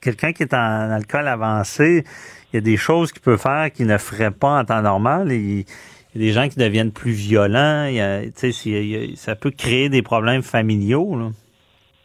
[0.00, 2.04] quelqu'un qui est en alcool avancé.
[2.52, 5.30] Il y a des choses qu'il peut faire qu'il ne ferait pas en temps normal.
[5.32, 5.64] Il y
[6.16, 7.88] a des gens qui deviennent plus violents.
[9.14, 11.32] ça peut créer des problèmes familiaux.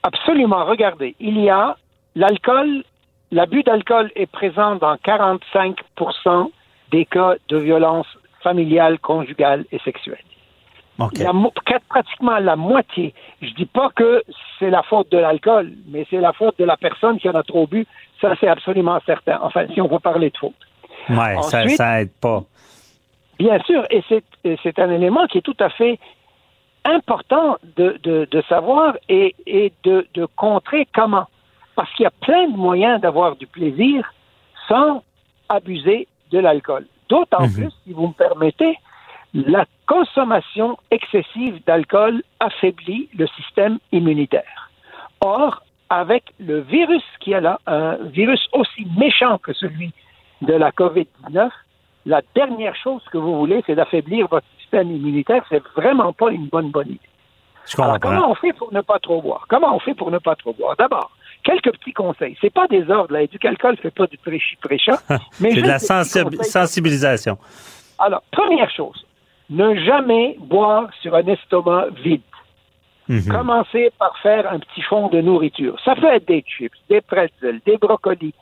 [0.04, 0.66] Absolument.
[0.66, 1.78] Regardez, il y a
[2.16, 2.84] l'alcool,
[3.32, 6.52] l'abus d'alcool est présent dans 45%
[6.92, 8.08] des cas de violence
[8.44, 10.20] familiale, conjugale et sexuelle.
[11.90, 13.14] Pratiquement la moitié.
[13.42, 14.24] Je dis pas que
[14.60, 17.44] c'est la faute de l'alcool, mais c'est la faute de la personne qui en a
[17.44, 17.86] trop bu.
[18.22, 19.40] Ça, c'est absolument certain.
[19.42, 20.56] Enfin, si on veut parler de faute.
[21.10, 22.44] Oui, ça, ça aide pas.
[23.38, 24.02] Bien sûr, et
[24.64, 26.00] c'est un élément qui est tout à fait
[26.86, 31.26] important de, de, de savoir et, et de, de contrer comment.
[31.76, 34.14] Parce qu'il y a plein de moyens d'avoir du plaisir
[34.70, 35.04] sans
[35.50, 36.88] abuser de l'alcool.
[37.10, 37.54] D'autant mhm.
[37.54, 38.78] plus, si vous me permettez,
[39.36, 44.72] la consommation excessive d'alcool affaiblit le système immunitaire.
[45.20, 49.92] Or, avec le virus qui est là, un virus aussi méchant que celui
[50.42, 51.50] de la COVID-19,
[52.06, 55.44] la dernière chose que vous voulez, c'est d'affaiblir votre système immunitaire.
[55.50, 57.00] C'est vraiment pas une bonne bonne idée.
[57.78, 59.46] Alors, comment on fait pour ne pas trop boire?
[59.50, 60.76] Comment on fait pour ne pas trop boire?
[60.78, 61.12] D'abord,
[61.44, 62.38] quelques petits conseils.
[62.40, 63.26] C'est pas des ordres, là.
[63.26, 65.00] Du alcool fait pas du prêchi prêcha.
[65.40, 67.38] mais c'est de la sensibilisation.
[67.98, 69.06] Alors, première chose,
[69.50, 72.22] ne jamais boire sur un estomac vide.
[73.08, 73.32] Mhm.
[73.32, 75.80] Commencez par faire un petit fond de nourriture.
[75.86, 78.34] Ça peut être des chips, des pretzels, des brocolis,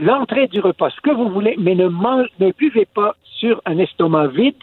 [0.00, 4.28] l'entrée du repas, ce que vous voulez, mais ne, ne buvez pas sur un estomac
[4.28, 4.56] vide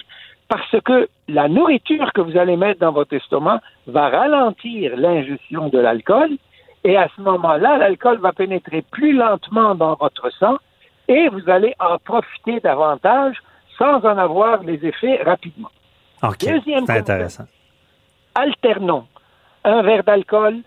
[0.50, 5.80] parce que la nourriture que vous allez mettre dans votre estomac va ralentir l'ingestion de
[5.80, 6.30] l'alcool
[6.84, 10.58] et à ce moment-là, l'alcool va pénétrer plus lentement dans votre sang
[11.08, 13.38] et vous allez en profiter davantage
[13.84, 15.72] sans en avoir les effets rapidement.
[16.40, 17.46] Deuxième c'est intéressant.
[18.34, 19.06] Alternons
[19.66, 20.58] un verre d'alcool,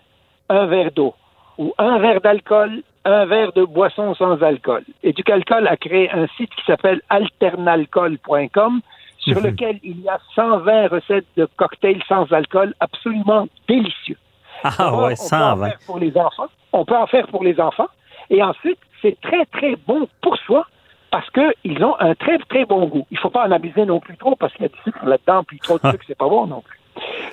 [0.49, 1.15] un verre d'eau,
[1.57, 4.83] ou un verre d'alcool, un verre de boisson sans alcool.
[5.03, 8.81] Et du Alcool a créé un site qui s'appelle alternalcool.com
[9.19, 9.45] sur mhm.
[9.45, 14.17] lequel il y a 120 recettes de cocktails sans alcool absolument délicieux.
[14.63, 15.69] Ah ouais, 120.
[15.85, 16.47] Pour les enfants.
[16.73, 17.89] On peut en faire pour les enfants.
[18.29, 20.65] Et ensuite, c'est très, très bon pour soi
[21.11, 23.05] parce qu'ils ont un très, très bon goût.
[23.11, 25.05] Il ne faut pas en abuser non plus trop parce qu'il y a du sucre
[25.05, 26.79] là-dedans, puis trop de sucre, c'est pas bon non plus.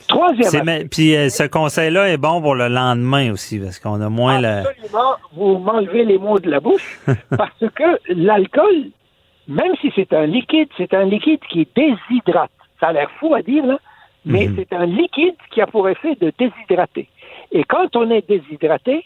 [0.08, 0.88] Troisième.
[0.88, 5.16] Puis euh, ce conseil-là est bon pour le lendemain aussi, parce qu'on a moins Absolument.
[5.32, 7.00] Vous m'enlevez les mots de la bouche,
[7.36, 8.90] parce que l'alcool,
[9.48, 12.50] même si c'est un liquide, c'est un liquide qui déshydrate.
[12.80, 13.78] Ça a l'air fou à dire, là,
[14.24, 14.56] mais mhm.
[14.56, 17.08] c'est un liquide qui a pour effet de déshydrater.
[17.52, 19.04] Et quand on est déshydraté,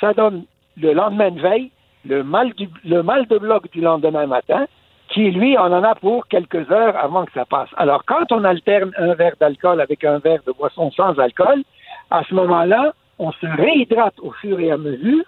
[0.00, 0.44] ça donne
[0.76, 1.70] le lendemain de veille
[2.08, 4.66] le mal, du, le mal de bloc du lendemain matin,
[5.08, 7.68] qui, lui, on en a pour quelques heures avant que ça passe.
[7.76, 11.62] Alors, quand on alterne un verre d'alcool avec un verre de boisson sans alcool,
[12.10, 15.24] à ce moment-là, on se réhydrate au fur et à mesure,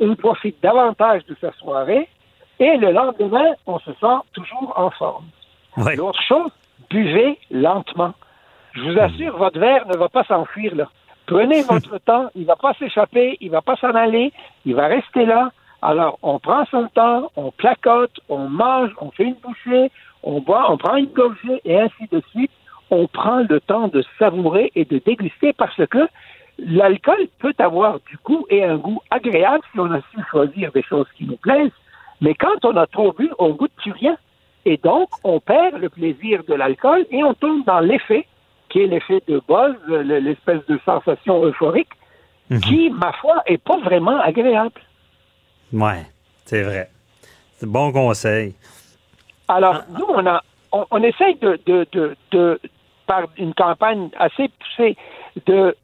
[0.00, 2.08] on profite davantage de sa soirée,
[2.58, 5.26] et le lendemain, on se sent toujours en forme.
[5.96, 6.50] L'autre chose,
[6.90, 8.14] buvez lentement.
[8.72, 10.88] Je vous assure, votre verre ne va pas s'enfuir là.
[11.26, 14.32] Prenez votre temps, il ne va pas s'échapper, il ne va pas s'en aller,
[14.64, 15.50] il va rester là.
[15.84, 19.90] Alors, on prend son temps, on placote, on mange, on fait une bouchée,
[20.22, 22.50] on boit, on prend une gorgée et ainsi de suite.
[22.90, 26.08] On prend le temps de savourer et de déguster parce que
[26.58, 30.82] l'alcool peut avoir du goût et un goût agréable si on a su choisir des
[30.82, 31.78] choses qui nous plaisent.
[32.22, 34.16] Mais quand on a trop bu, on goûte plus rien.
[34.64, 38.26] Et donc, on perd le plaisir de l'alcool et on tombe dans l'effet,
[38.70, 41.92] qui est l'effet de buzz, l'espèce de sensation euphorique,
[42.48, 42.60] mhm.
[42.60, 44.80] qui, ma foi, est pas vraiment agréable.
[45.74, 45.98] Oui,
[46.44, 46.88] c'est vrai.
[47.56, 48.54] C'est bon conseil.
[49.48, 49.84] Alors, ah.
[49.98, 50.40] nous, on a
[50.90, 52.60] on, essaye de, de, de, de,
[53.06, 54.96] par une campagne assez poussée,
[55.46, 55.76] de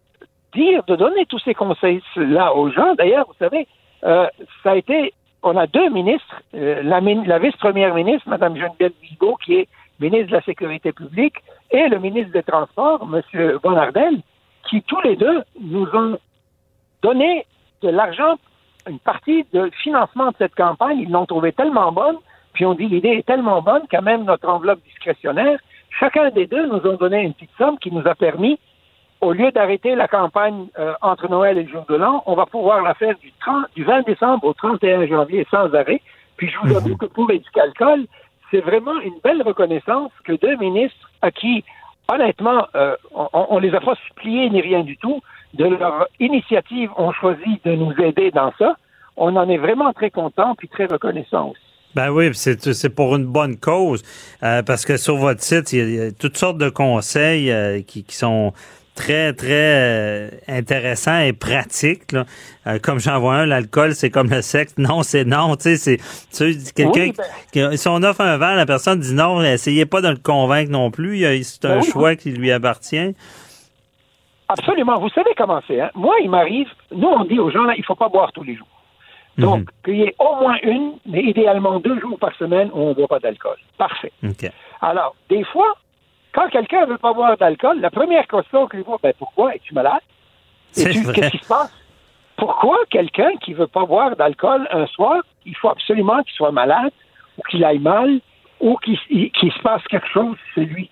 [0.54, 2.94] dire, de donner tous ces conseils-là aux gens.
[2.94, 3.68] D'ailleurs, vous savez,
[4.04, 4.26] euh,
[4.62, 9.36] ça a été, on a deux ministres, euh, la, la vice-première ministre, Mme Geneviève Bigot,
[9.44, 9.68] qui est
[10.00, 11.36] ministre de la Sécurité publique,
[11.70, 13.58] et le ministre des Transports, M.
[13.62, 14.20] Bonardel,
[14.68, 16.18] qui tous les deux nous ont
[17.02, 17.46] donné
[17.82, 18.36] de l'argent
[18.88, 22.16] une partie de financement de cette campagne, ils l'ont trouvée tellement bonne,
[22.52, 25.58] puis on dit l'idée est tellement bonne qu'à même notre enveloppe discrétionnaire,
[25.98, 28.58] chacun des deux nous ont donné une petite somme qui nous a permis,
[29.20, 32.46] au lieu d'arrêter la campagne euh, entre Noël et le jour de l'an, on va
[32.46, 36.00] pouvoir la faire du, 30, du 20 décembre au 31 janvier sans arrêt.
[36.36, 38.06] Puis je vous avoue que pour Éducalcool,
[38.50, 41.64] c'est vraiment une belle reconnaissance que deux ministres à qui,
[42.10, 45.20] honnêtement, euh, on, ne les a pas suppliés ni rien du tout,
[45.54, 48.76] de leur initiative ont choisi de nous aider dans ça.
[49.16, 51.60] On en est vraiment très content puis très reconnaissant aussi.
[51.94, 54.04] Ben oui, c'est pour une bonne cause,
[54.44, 58.04] euh, parce que sur votre site, il y a, toutes sortes de conseils euh, qui,
[58.04, 58.52] qui, sont
[58.94, 62.12] très, très euh, intéressants et pratiques.
[62.12, 62.78] Là.
[62.78, 64.74] comme j'en vois un, l'alcool, c'est comme le sexe.
[64.78, 65.56] Non, c'est non.
[65.56, 65.98] Tu sais,
[66.30, 67.10] c'est quelqu'un
[67.52, 70.70] ben si on offre un verre, la personne dit non, essayez pas de le convaincre
[70.70, 71.24] non plus.
[71.42, 73.16] C'est un ben choix qui lui appartient.
[74.50, 74.98] Absolument.
[74.98, 75.80] Vous savez comment c'est.
[75.80, 75.90] Hein?
[75.94, 78.42] Moi, il m'arrive, nous, on dit aux gens, là, il ne faut pas boire tous
[78.42, 78.66] les jours.
[79.36, 79.44] Mhm.
[79.44, 82.88] Donc, qu'il y ait au moins une, mais idéalement deux jours par semaine où on
[82.90, 83.56] ne boit pas d'alcool.
[83.78, 84.12] Parfait.
[84.80, 85.76] Alors, des fois,
[86.32, 89.54] quand quelqu'un ne veut pas boire d'alcool, la première question qu'il voit, ben pourquoi?
[89.54, 90.00] Es-tu malade?
[90.74, 91.72] Qu'est-ce qui se passe?
[92.36, 96.52] Pourquoi quelqu'un qui ne veut pas boire d'alcool un soir, il faut absolument qu'il soit
[96.52, 96.92] malade
[97.38, 98.20] ou qu'il aille mal,
[98.60, 100.90] ou qu'il se passe quelque chose chez lui?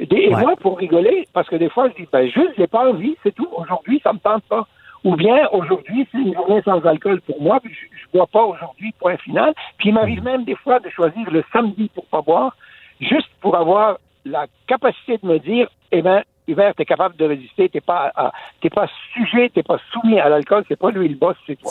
[0.00, 3.16] Et moi, pour rigoler, parce que des fois, je dis, ben, juste, j'ai pas envie,
[3.22, 3.48] c'est tout.
[3.52, 4.66] Aujourd'hui, ça me tente pas.
[5.04, 8.42] Ou bien, aujourd'hui, c'est une journée sans alcool pour moi, puis je, je bois pas
[8.44, 9.54] aujourd'hui, point final.
[9.78, 12.56] Puis il m'arrive même des fois de choisir le samedi pour pas boire,
[13.00, 17.24] juste pour avoir la capacité de me dire, eh ben, Hiver, tu es capable de
[17.24, 18.12] résister, t'es pas,
[18.60, 21.70] t'es pas sujet, t'es pas soumis à l'alcool, c'est pas lui le boss, c'est toi.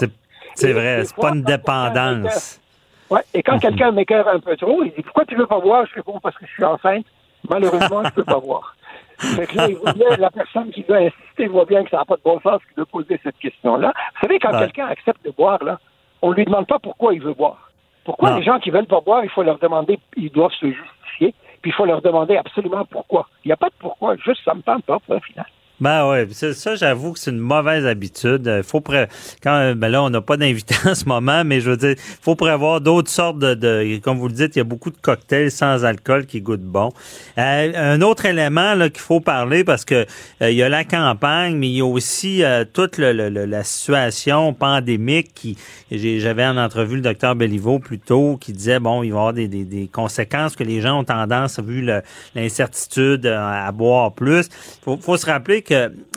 [0.56, 2.62] C'est vrai, c'est pas une dépendance.
[3.10, 5.86] Ouais, et quand quelqu'un m'écœure un peu trop, il dit Pourquoi tu veux pas boire?
[5.88, 7.06] Je réponds Parce que je suis enceinte.
[7.50, 8.76] Malheureusement, je peux pas boire.
[9.18, 11.98] Fait que là, il voit bien, la personne qui veut insister voit bien que ça
[11.98, 13.94] n'a pas de bon sens de poser cette question-là.
[14.14, 15.80] Vous savez, quand quelqu'un accepte de boire, là,
[16.22, 17.70] on lui demande pas pourquoi il veut boire.
[18.06, 21.34] Pourquoi les gens qui veulent pas boire, il faut leur demander, ils doivent se justifier,
[21.62, 23.28] puis il faut leur demander absolument pourquoi.
[23.44, 25.46] Il n'y a pas de pourquoi, juste ça me tente pas, au final.
[25.82, 28.48] Ben ouais, ça, j'avoue que c'est une mauvaise habitude.
[28.48, 29.08] Euh, faut pré...
[29.42, 32.36] quand ben là on n'a pas d'invité en ce moment, mais je veux dire, faut
[32.36, 35.86] prévoir d'autres sortes de, comme vous le dites, il y a beaucoup de cocktails sans
[35.86, 36.92] alcool qui goûtent bon.
[37.38, 40.06] Euh, un autre élément là qu'il faut parler parce que
[40.42, 42.44] euh, il y a la campagne, mais il y a aussi
[42.74, 45.58] toute la situation pandémique qui
[45.92, 49.34] j'avais en entrevue le docteur Belliveau plus tôt qui disait bon, il va y avoir
[49.34, 51.88] des, des, conséquences que les gens ont tendance vu
[52.36, 54.50] l'incertitude à, boire plus.
[54.84, 55.62] Faut, faut se rappeler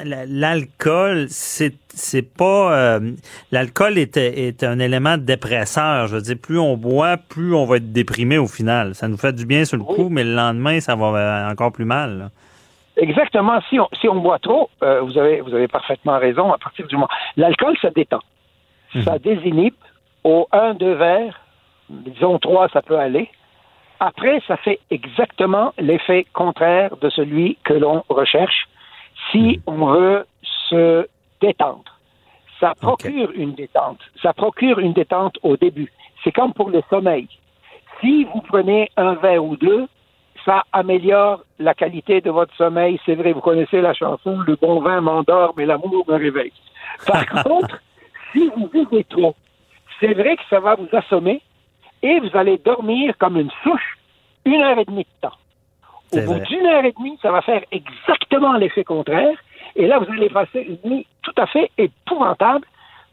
[0.05, 3.13] l'alcool, c'est c'est pas euh,
[3.51, 6.07] l'alcool est, est un élément dépresseur.
[6.07, 8.95] Je veux dire, plus on boit, plus on va être déprimé au final.
[8.95, 11.73] Ça nous fait du bien sur le coup, mais le lendemain, ça va euh, encore
[11.73, 12.31] plus mal.
[12.97, 13.61] Exactement.
[13.69, 16.53] Si on, si on boit trop, euh, vous avez vous avez parfaitement raison.
[16.53, 18.21] À partir du moment, l'alcool, ça détend,
[18.95, 19.03] mhm.
[19.03, 19.75] ça désinhibe.
[20.25, 21.41] Au 1, 2 verres,
[21.91, 23.29] disons 3, ça peut aller.
[23.99, 28.69] Après, ça fait exactement l'effet contraire de celui que l'on recherche
[29.31, 30.27] si on veut
[30.69, 31.07] se
[31.41, 31.99] détendre.
[32.61, 33.99] Ça procure une détente.
[34.23, 35.93] Ça procure une détente au début.
[36.23, 37.29] C'est comme pour le sommeil.
[38.01, 39.87] Si vous prenez un verre ou deux,
[40.45, 43.01] ça améliore la qualité de votre sommeil.
[43.05, 46.53] C'est vrai, vous connaissez la chanson Le bon vin m'endort, mais l'amour me réveille.
[47.07, 47.81] Par contre,
[48.33, 49.35] si vous buvez trop,
[50.01, 51.41] c'est vrai que ça va vous assommer
[52.03, 53.99] et vous allez dormir comme une souche
[54.45, 55.37] une heure et demie de temps.
[56.13, 59.37] Au bout d'une heure et demie, ça va faire exactement l'effet contraire.
[59.77, 62.67] Et là, vous allez passer une nuit tout à fait épouvantable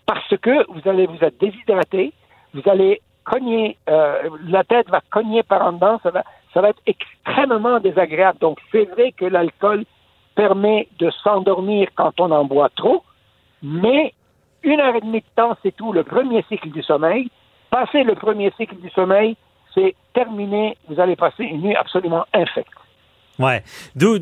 [0.06, 2.12] parce que vous allez vous être déshydraté,
[2.54, 6.24] vous allez cogner, euh, la tête va cogner par en dedans, ça va,
[6.54, 8.40] ça va être extrêmement désagréable.
[8.40, 9.86] Donc, c'est vrai que l'alcool
[10.36, 13.04] permet de s'endormir quand on en boit trop,
[13.62, 14.14] mais
[14.64, 17.30] une heure et demie de temps, c'est tout, le premier cycle du sommeil.
[17.70, 19.38] Passer le premier cycle du sommeil,
[19.74, 22.79] c'est terminé, vous allez passer une nuit absolument infecte.
[23.40, 23.64] Ouais.
[23.96, 24.18] D'où,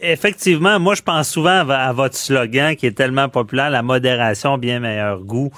[0.00, 4.78] effectivement, moi, je pense souvent à, votre slogan qui est tellement populaire, la modération, bien
[4.78, 5.50] meilleur goût.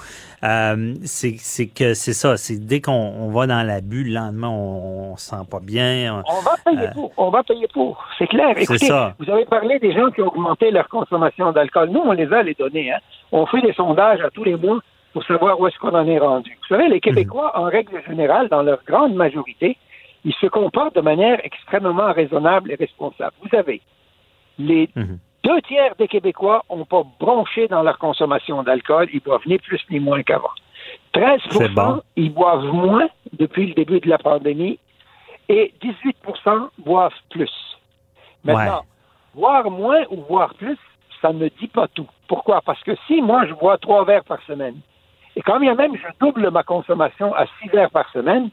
[0.43, 1.37] Euh, c'est
[1.67, 2.37] que c'est ça.
[2.37, 6.23] C'est dès qu'on va dans l'abus, le lendemain, on, on se sent pas bien.
[6.27, 7.11] On, va payer euh, pour.
[7.17, 8.03] On va payer pour.
[8.17, 8.55] C'est clair.
[8.57, 8.87] Écoutez,
[9.19, 11.89] vous avez parlé des gens qui ont augmenté leur consommation d'alcool.
[11.89, 12.91] Nous, on les a les données.
[12.91, 12.99] Hein.
[13.31, 14.79] On fait des sondages à tous les mois
[15.13, 16.55] pour savoir où est-ce qu'on en est rendu.
[16.61, 19.77] Vous savez, les Québécois, en règle générale, dans leur grande majorité,
[20.27, 23.31] ils se comportent de manière extrêmement raisonnable et responsable.
[23.41, 23.81] Vous savez,
[24.59, 25.19] les mhm.
[25.45, 29.07] deux tiers des Québécois n'ont pas bronché dans leur consommation d'alcool.
[29.13, 30.51] Ils boivent ni plus ni moins qu'avant.
[31.13, 31.39] 13
[32.17, 34.77] ils boivent moins depuis le début de la pandémie
[35.47, 37.55] et 18% boivent plus.
[38.43, 38.83] Maintenant,
[39.33, 40.77] boire moins ou boire plus,
[41.21, 42.07] ça ne dit pas tout.
[42.27, 42.61] Pourquoi?
[42.61, 44.75] Parce que si moi, je bois trois verres par semaine,
[45.37, 48.49] et quand bien même je double ma consommation à six verres par semaine,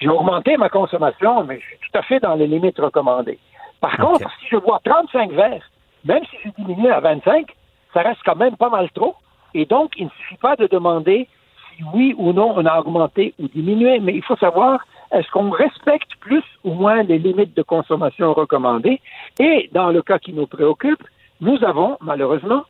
[0.00, 3.38] j'ai augmenté ma consommation, mais je suis tout à fait dans les limites recommandées.
[3.80, 5.70] Par contre, si je bois 35 verres,
[6.04, 7.46] même si je diminue à 25,
[7.92, 9.14] ça reste quand même pas mal trop.
[9.54, 11.28] Et donc, il ne suffit pas de demander
[11.76, 15.50] si oui ou non on a augmenté ou diminué, mais il faut savoir est-ce qu'on
[15.50, 19.00] respecte plus ou moins les limites de consommation recommandées?
[19.38, 21.02] Et dans le cas qui nous préoccupe,
[21.40, 22.62] nous avons malheureusement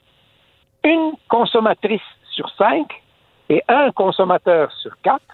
[0.84, 2.00] une consommatrice
[2.30, 2.88] sur cinq
[3.50, 5.24] et un consommateur sur quatre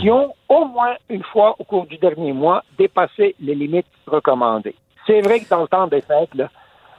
[0.00, 4.74] qui ont au moins une fois au cours du dernier mois dépassé les limites recommandées.
[5.06, 6.48] C'est vrai que dans le temps des fêtes, là,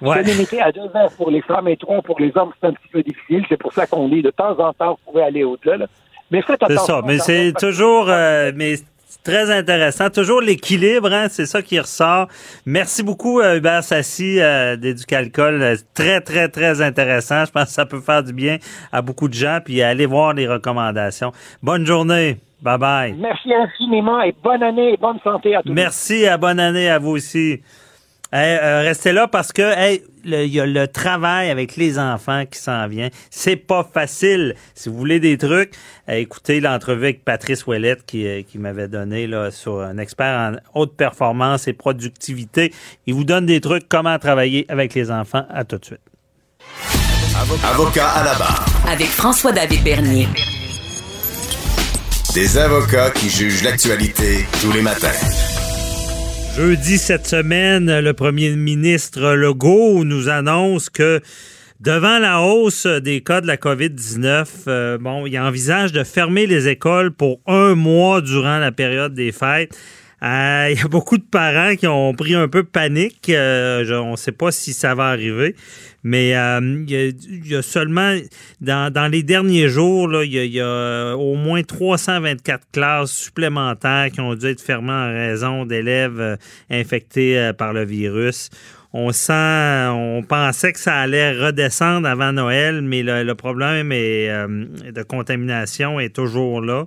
[0.02, 2.74] c'est limité à deux heures pour les femmes et trois pour les hommes, c'est un
[2.74, 3.46] petit peu difficile.
[3.50, 5.88] C'est pour ça qu'on dit de temps en temps, vous pouvez aller au-delà.
[6.30, 6.78] Mais faites attention.
[6.78, 8.76] C'est ça, mais c'est toujours, euh, mais
[9.24, 10.10] très intéressant.
[10.10, 12.28] Toujours l'équilibre, hein, c'est ça qui ressort.
[12.66, 15.78] Merci beaucoup, euh, Hubert Sassi euh, d'Éducalcool.
[15.94, 17.46] Très, très, très intéressant.
[17.46, 18.58] Je pense que ça peut faire du bien
[18.92, 19.60] à beaucoup de gens.
[19.64, 21.32] Puis allez voir les recommandations.
[21.62, 22.38] Bonne journée.
[22.62, 23.16] Bye bye.
[23.18, 25.72] Merci infiniment et bonne année et bonne santé à tous.
[25.72, 27.62] Merci à bonne année à vous aussi.
[28.34, 32.86] Euh, restez là parce que il y a le travail avec les enfants qui s'en
[32.88, 33.08] vient.
[33.30, 34.56] C'est pas facile.
[34.74, 35.72] Si vous voulez des trucs,
[36.10, 40.38] écoutez l'entrevue avec Patrice Ouellette qui, euh, qui m'avait donné là, sur un expert
[40.76, 42.74] en haute performance et productivité.
[43.06, 45.46] Il vous donne des trucs comment travailler avec les enfants.
[45.50, 46.02] À tout de suite.
[47.64, 48.66] Avocat à la barre.
[48.92, 50.28] Avec François-David Bernier.
[52.34, 55.08] Des avocats qui jugent l'actualité tous les matins.
[56.56, 61.22] Jeudi cette semaine, le premier ministre Legault nous annonce que
[61.80, 66.68] devant la hausse des cas de la COVID-19, euh, bon, il envisage de fermer les
[66.68, 69.76] écoles pour un mois durant la période des fêtes.
[70.24, 73.30] Euh, il y a beaucoup de parents qui ont pris un peu panique.
[73.30, 75.56] Euh, on ne sait pas si ça va arriver.
[76.08, 78.16] Mais euh, il, y a, seulement,
[78.62, 84.46] dans, les derniers jours, il, y a, au moins 324 classes supplémentaires qui ont dû
[84.46, 86.38] être fermées en raison d'élèves
[86.70, 88.50] infectés par le virus.
[88.94, 96.00] On sent, on pensait que ça allait redescendre avant Noël, mais le, problème de contamination
[96.00, 96.86] est toujours là.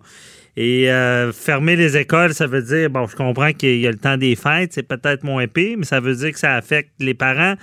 [0.56, 3.98] Et euh, fermer les écoles, ça veut dire, bon, je comprends qu'il y a le
[3.98, 7.14] temps des fêtes, c'est peut-être moins pire, mais ça veut dire que ça affecte les
[7.14, 7.54] parents,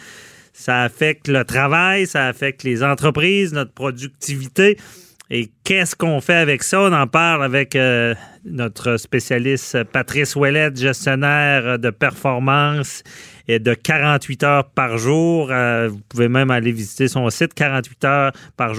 [0.58, 4.78] ça affecte le travail, ça affecte les entreprises, notre productivité.
[5.30, 6.82] Et qu'est-ce qu'on fait avec ça?
[6.82, 13.04] On en parle avec euh, notre spécialiste Patrice Ouellette, gestionnaire de performance
[13.48, 15.50] et de 48 heures par jour.
[15.52, 18.74] Euh, vous pouvez même aller visiter son site 48 heures par.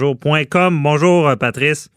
[0.71, 1.89] Bonjour, Patrice.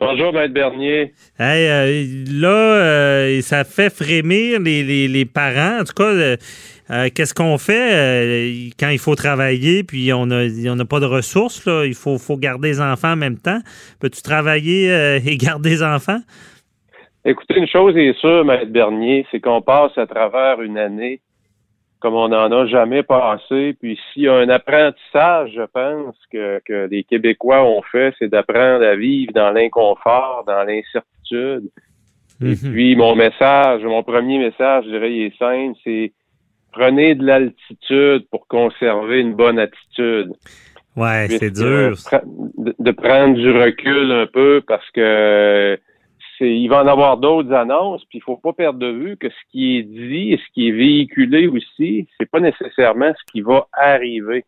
[0.00, 1.12] Bonjour, Maître Bernier.
[1.38, 5.80] Hey, euh, là, euh, ça fait frémir les, les, parents.
[5.80, 6.36] En tout cas, euh,
[7.14, 11.66] qu'est-ce qu'on fait quand il faut travailler puis on n'a on a pas de ressources?
[11.66, 13.60] Là, il faut, faut garder les enfants en même temps.
[14.00, 14.88] Peux-tu travailler
[15.22, 16.20] et garder les enfants?
[17.26, 21.20] Écoutez, une chose est sûre, Maître Bernier, c'est qu'on passe à travers une année
[22.00, 23.76] comme on n'en a jamais passé.
[23.80, 28.28] Puis s'il y a un apprentissage, je pense, que, que les Québécois ont fait, c'est
[28.28, 31.70] d'apprendre à vivre dans l'inconfort, dans l'incertitude.
[32.42, 32.72] Et mhm.
[32.72, 36.12] puis mon message, mon premier message, je dirais, il est simple, c'est
[36.72, 40.32] prenez de l'altitude pour conserver une bonne attitude.
[40.96, 41.96] Ouais, c'est dur.
[42.56, 45.78] de, prendre du recul un peu parce que
[46.40, 49.50] il va en avoir d'autres annonces, puis il faut pas perdre de vue que ce
[49.50, 53.66] qui est dit et ce qui est véhiculé aussi, c'est pas nécessairement ce qui va
[53.72, 54.44] arriver.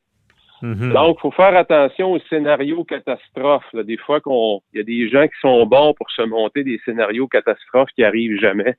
[0.63, 0.93] Mm-hmm.
[0.93, 3.75] Donc, il faut faire attention aux scénarios catastrophes.
[3.75, 6.81] Des fois, qu'on, il y a des gens qui sont bons pour se monter des
[6.85, 8.77] scénarios catastrophes qui arrivent jamais.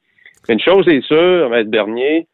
[0.50, 2.28] Une chose est sûre, Maître Bernier,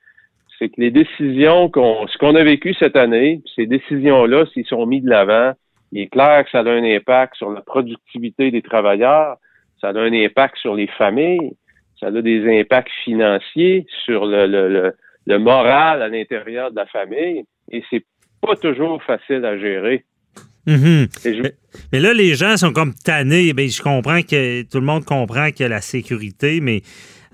[0.58, 4.86] c'est que les décisions qu'on, ce qu'on a vécu cette année, ces décisions-là, s'ils sont
[4.86, 5.54] mis de l'avant,
[5.92, 9.38] il est clair que ça a un impact sur la productivité des travailleurs,
[9.82, 11.54] ça a un impact sur les familles,
[12.00, 14.94] ça a des impacts financiers sur le, le,
[15.26, 18.06] le, moral à l'intérieur de la famille, et c'est
[18.42, 20.06] pas toujours facile à gérer.
[20.68, 21.52] Mm-hmm.
[21.92, 23.54] mais, là, les gens sont comme tannés.
[23.54, 26.82] Ben, je comprends que tout le monde comprend qu'il y a la sécurité, mais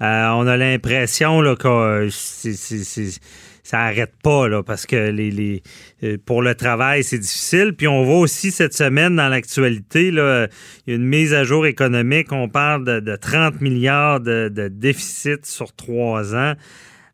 [0.01, 3.19] euh, on a l'impression que euh, c'est
[3.65, 5.63] ça arrête pas là parce que les, les
[6.03, 7.73] euh, pour le travail c'est difficile.
[7.75, 10.47] Puis on voit aussi cette semaine dans l'actualité là,
[10.85, 12.31] il y a une mise à jour économique.
[12.31, 16.53] On parle de, 30 milliards de, déficit sur trois ans.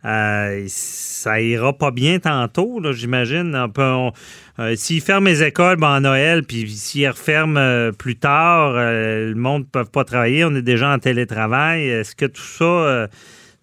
[0.04, 3.56] Euh, ça ira pas bien tantôt, j'imagine.
[3.80, 9.62] Euh, s'ils ferment les écoles ben, en Noël, puis s'ils referment plus tard, le monde
[9.62, 11.88] ne peut pas travailler, on est déjà en télétravail.
[11.88, 13.08] Est-ce que tout ça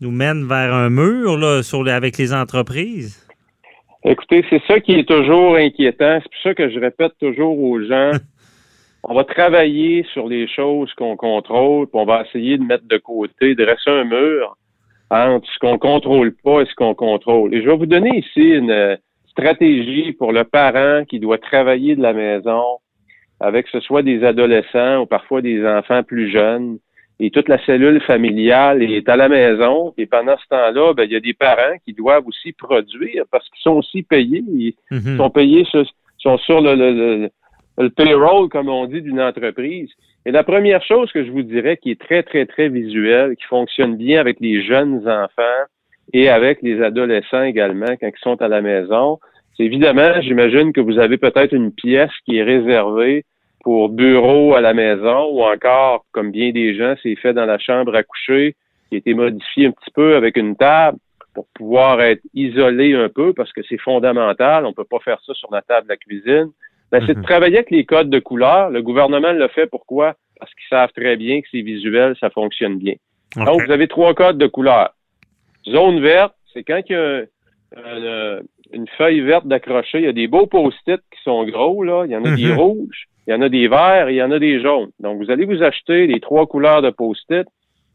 [0.00, 3.26] nous mène vers un mur là, sur avec les entreprises?
[4.04, 6.20] Écoutez, c'est ça qui est toujours inquiétant.
[6.22, 8.12] C'est pour ça que je répète toujours aux gens,
[9.02, 12.98] on va travailler sur les choses qu'on contrôle, puis on va essayer de mettre de
[12.98, 14.56] côté, de dresser un mur
[15.10, 17.54] entre ce qu'on contrôle pas et ce qu'on contrôle.
[17.54, 18.98] Et je vais vous donner ici une
[19.30, 22.62] stratégie pour le parent qui doit travailler de la maison
[23.40, 26.78] avec ce soit des adolescents ou parfois des enfants plus jeunes
[27.20, 29.92] et toute la cellule familiale est à la maison.
[29.98, 33.48] Et pendant ce temps-là, ben, il y a des parents qui doivent aussi produire parce
[33.48, 34.44] qu'ils sont aussi payés.
[34.46, 35.16] Ils mhm.
[35.16, 35.84] sont payés, sur,
[36.18, 37.30] sont sur le, le,
[37.78, 39.90] le, payroll, comme on dit, d'une entreprise.
[40.26, 43.44] Et la première chose que je vous dirais qui est très, très, très visuelle, qui
[43.46, 45.64] fonctionne bien avec les jeunes enfants
[46.12, 49.18] et avec les adolescents également quand ils sont à la maison,
[49.56, 53.24] c'est évidemment, j'imagine que vous avez peut-être une pièce qui est réservée
[53.68, 57.58] pour bureau à la maison ou encore, comme bien des gens, c'est fait dans la
[57.58, 58.56] chambre à coucher,
[58.88, 60.96] qui a été modifié un petit peu avec une table
[61.34, 64.64] pour pouvoir être isolé un peu parce que c'est fondamental.
[64.64, 66.50] On peut pas faire ça sur la table de la cuisine.
[66.90, 67.24] Ben, c'est de mhm.
[67.26, 68.70] travailler avec les codes de couleur.
[68.70, 70.14] Le gouvernement le fait pourquoi?
[70.40, 72.94] Parce qu'ils savent très bien que c'est visuel, ça fonctionne bien.
[73.36, 74.94] Donc, vous avez trois codes de couleur.
[75.66, 77.24] Zone verte, c'est quand il y a
[77.76, 78.40] euh,
[78.72, 79.98] une feuille verte d'accrocher.
[79.98, 82.06] Il y a des beaux post-it qui sont gros, là.
[82.06, 82.58] Il y en a des Mhm.
[82.58, 84.88] rouges, il y en a des verts et il y en a des jaunes.
[84.98, 87.46] Donc, vous allez vous acheter les trois couleurs de post-it.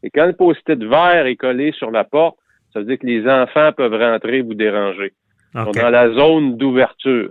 [0.04, 2.36] Et quand le post-it vert est collé sur la porte,
[2.72, 5.12] ça veut dire que les enfants peuvent rentrer et vous déranger.
[5.54, 5.76] Ils sont OK.
[5.80, 7.30] dans la zone d'ouverture.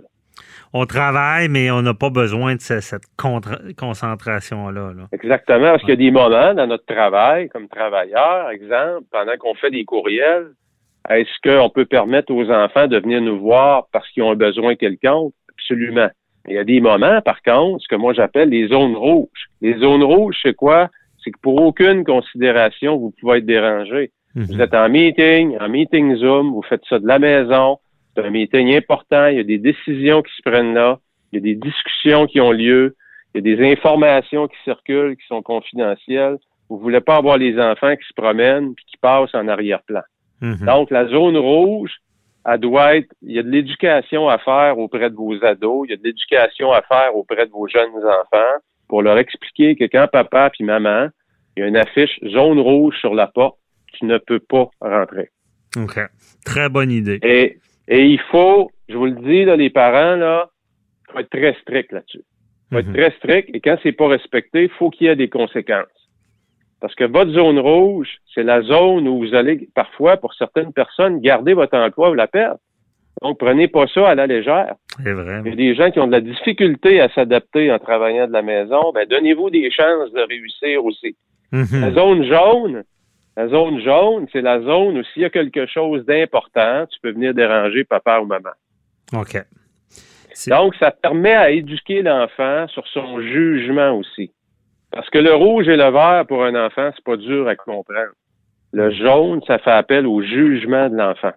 [0.72, 3.04] On travaille, mais on n'a pas besoin de ce- cette
[3.78, 4.92] concentration-là.
[4.96, 5.04] là.
[5.12, 9.54] Exactement, parce qu'il y a des moments dans notre travail, comme travailleur, exemple, pendant qu'on
[9.54, 10.48] fait des courriels,
[11.10, 14.74] est-ce qu'on peut permettre aux enfants de venir nous voir parce qu'ils ont un besoin
[14.74, 15.32] quelconque?
[15.56, 16.08] Absolument.
[16.48, 19.48] Il y a des moments, par contre, ce que moi j'appelle les zones rouges.
[19.62, 20.90] Les zones rouges, c'est quoi?
[21.22, 24.10] C'est que pour aucune considération, vous pouvez être dérangé.
[24.34, 27.78] Vous êtes en meeting, en meeting Zoom, vous faites ça de la maison,
[28.14, 30.98] c'est un meeting important, il y a des décisions qui se prennent là,
[31.30, 32.96] il y a des discussions qui ont lieu,
[33.34, 36.38] il y a des informations qui circulent, qui sont confidentielles.
[36.68, 40.02] Vous voulez pas avoir les enfants qui se promènent puis qui passent en arrière-plan.
[40.40, 40.66] Mhm.
[40.66, 41.92] Donc, la zone rouge,
[42.46, 45.90] elle doit être, il y a de l'éducation à faire auprès de vos ados, il
[45.90, 49.84] y a de l'éducation à faire auprès de vos jeunes enfants pour leur expliquer que
[49.84, 51.08] quand papa puis maman,
[51.56, 53.58] il y a une affiche zone rouge sur la porte,
[53.94, 55.30] tu ne peux pas rentrer.
[55.76, 55.98] OK.
[56.44, 57.18] Très bonne idée.
[57.22, 57.58] Et,
[57.88, 60.50] et il faut, je vous le dis, là, les parents, là,
[61.10, 62.22] faut être très strict là-dessus.
[62.70, 65.28] faut être très strict et quand c'est pas respecté, il faut qu'il y ait des
[65.28, 65.86] conséquences.
[66.80, 71.20] Parce que votre zone rouge, c'est la zone où vous allez parfois, pour certaines personnes,
[71.20, 72.58] garder votre emploi ou la perdre.
[73.22, 74.74] Donc, prenez pas ça à la légère.
[75.02, 75.40] C'est vrai.
[75.44, 78.32] Il y a des gens qui ont de la difficulté à s'adapter en travaillant de
[78.32, 78.92] la maison.
[78.92, 81.16] Ben, donnez-vous des chances de réussir aussi.
[81.52, 81.80] Mhm.
[81.80, 82.84] La zone jaune,
[83.36, 87.12] la zone jaune, c'est la zone où s'il y a quelque chose d'important, tu peux
[87.12, 88.50] venir déranger papa ou maman.
[89.12, 89.42] OK.
[90.48, 94.32] Donc, ça permet à éduquer l'enfant sur son jugement aussi.
[94.94, 98.12] Parce que le rouge et le vert, pour un enfant, c'est pas dur à comprendre.
[98.72, 101.32] Le jaune, ça fait appel au jugement de l'enfant.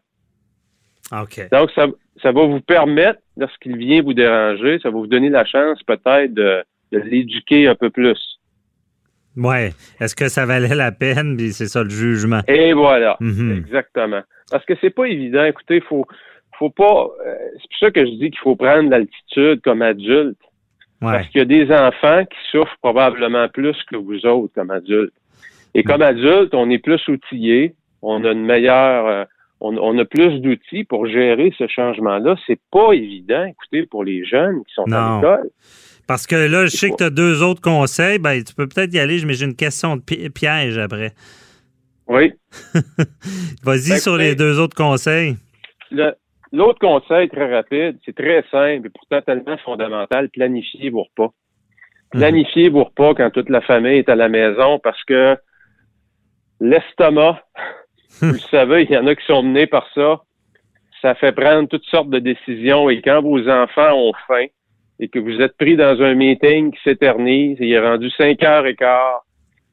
[1.12, 1.48] OK.
[1.52, 1.88] Donc, ça,
[2.22, 6.34] ça va vous permettre, lorsqu'il vient vous déranger, ça va vous donner la chance peut-être
[6.34, 8.20] de, de l'éduquer un peu plus.
[9.36, 9.72] Ouais.
[10.00, 11.38] Est-ce que ça valait la peine?
[11.38, 12.42] Puis c'est ça le jugement.
[12.48, 13.18] Et voilà.
[13.20, 13.56] Mhm.
[13.58, 14.22] Exactement.
[14.52, 15.46] Parce que c'est pas évident.
[15.46, 16.06] Écoutez, faut,
[16.58, 17.08] faut pas.
[17.26, 20.38] euh, c'est pour ça que je dis qu'il faut prendre l'altitude comme adulte.
[21.02, 21.12] Ouais.
[21.14, 25.14] Parce qu'il y a des enfants qui souffrent probablement plus que vous autres comme adultes.
[25.76, 29.24] Et comme adulte, on est plus outillé, on a une meilleure, euh,
[29.60, 32.36] on, on a plus d'outils pour gérer ce changement-là.
[32.48, 35.50] C'est pas évident, écoutez, pour les jeunes qui sont à l'école.
[36.08, 38.18] Parce que là, je sais que tu as deux autres conseils.
[38.18, 41.12] Ben, tu peux peut-être y aller, mais j'ai une question de pi- piège après.
[42.08, 42.32] Oui.
[43.64, 45.36] Vas-y Ben, sur les deux autres conseils.
[45.92, 46.14] Le-
[46.52, 51.34] L'autre conseil très rapide, c'est très simple et pourtant tellement fondamental, planifiez vos repas.
[52.12, 55.38] Planifiez vos repas quand toute la famille est à la maison parce que
[56.62, 57.44] l'estomac,
[58.22, 60.22] vous le savez, il y en a qui sont menés par ça,
[61.02, 62.90] ça fait prendre toutes sortes de décisions.
[62.90, 64.46] Et quand vos enfants ont faim
[65.00, 68.42] et que vous êtes pris dans un meeting qui s'éternise et il est rendu cinq
[68.44, 69.26] heures et quart,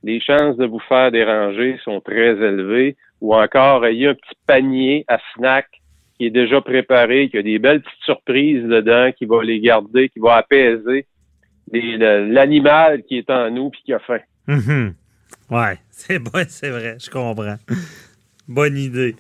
[0.02, 2.96] les chances de vous faire déranger sont très élevées.
[3.20, 5.66] Ou encore ayez un petit panier à snack
[6.16, 10.08] qui est déjà préparé, qui a des belles petites surprises dedans, qui va les garder,
[10.08, 11.06] qui va apaiser
[11.72, 14.20] l'animal qui est en nous puis qui a faim.
[14.46, 14.94] Mhm.
[15.50, 17.56] Ouais, c'est bon, c'est vrai, je comprends.
[18.48, 19.16] Bonne idée.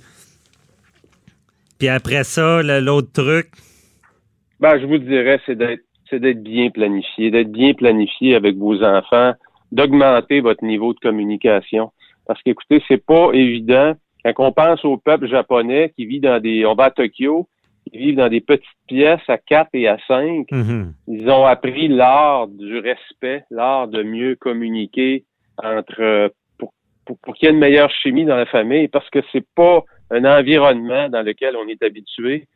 [1.78, 3.48] Puis après ça, l'autre truc,
[4.60, 8.82] Ben, je vous dirais, c'est d'être c'est d'être bien planifié, d'être bien planifié avec vos
[8.82, 9.32] enfants,
[9.72, 11.92] d'augmenter votre niveau de communication.
[12.26, 13.94] Parce qu'écoutez, c'est pas évident.
[14.24, 17.48] Quand on pense au peuple japonais qui vit dans des, on va à Tokyo,
[17.92, 20.46] ils vivent dans des petites pièces à 4 et à 5.
[20.50, 20.94] Mhm.
[21.08, 25.24] Ils ont appris l'art du respect, l'art de mieux communiquer
[25.62, 26.28] entre euh,
[26.58, 26.72] pour,
[27.04, 29.84] pour, pour qu'il y ait une meilleure chimie dans la famille, parce que c'est pas
[30.10, 32.46] un environnement dans lequel on est habitué.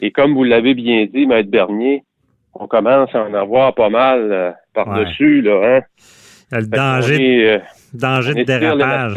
[0.00, 2.04] Et comme vous l'avez bien dit, Maître Bernier,
[2.54, 5.80] on commence à en avoir pas mal euh, par-dessus, là, hein?
[6.52, 7.58] le danger, est, euh,
[7.92, 9.14] danger de dérapage.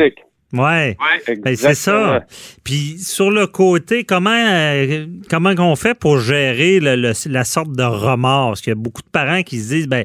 [0.54, 0.98] Ouais.
[1.44, 2.26] Ben, c'est ça.
[2.64, 7.72] Puis sur le côté, comment euh, comment qu'on fait pour gérer le- le- la sorte
[7.74, 8.50] de remords?
[8.50, 10.04] Parce qu'il y a beaucoup de parents qui se disent, ben,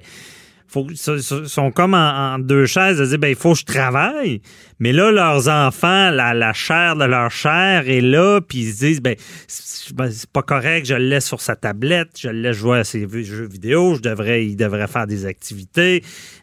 [0.68, 3.60] faut, so- so- sont comme en, en deux chaises, de dire, ben, il faut que
[3.60, 4.40] je travaille.
[4.81, 8.78] Mais là, leurs enfants, la, la chair de leur chair est là, puis ils se
[8.85, 9.14] disent, ben,
[9.47, 12.85] c'est ben, pas correct, je le laisse sur sa tablette, je le laisse jouer à
[12.85, 16.02] ses jeux vidéo, je devrais, il devrait faire des activités.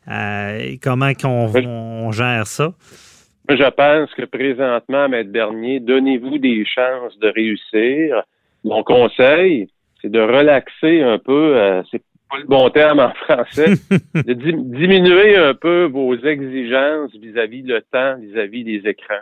[0.09, 2.73] Euh, comment qu'on on gère ça?
[3.49, 8.23] Moi, je pense que présentement, Maître Bernier, donnez-vous des chances de réussir.
[8.63, 9.67] Mon conseil,
[10.01, 12.01] c'est de relaxer un peu, euh, c'est
[12.31, 13.73] pas le bon terme en français,
[14.15, 19.21] de di- diminuer un peu vos exigences vis-à-vis le temps, vis-à-vis des écrans.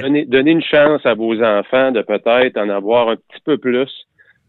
[0.00, 3.90] Donnez, donnez, une chance à vos enfants de peut-être en avoir un petit peu plus.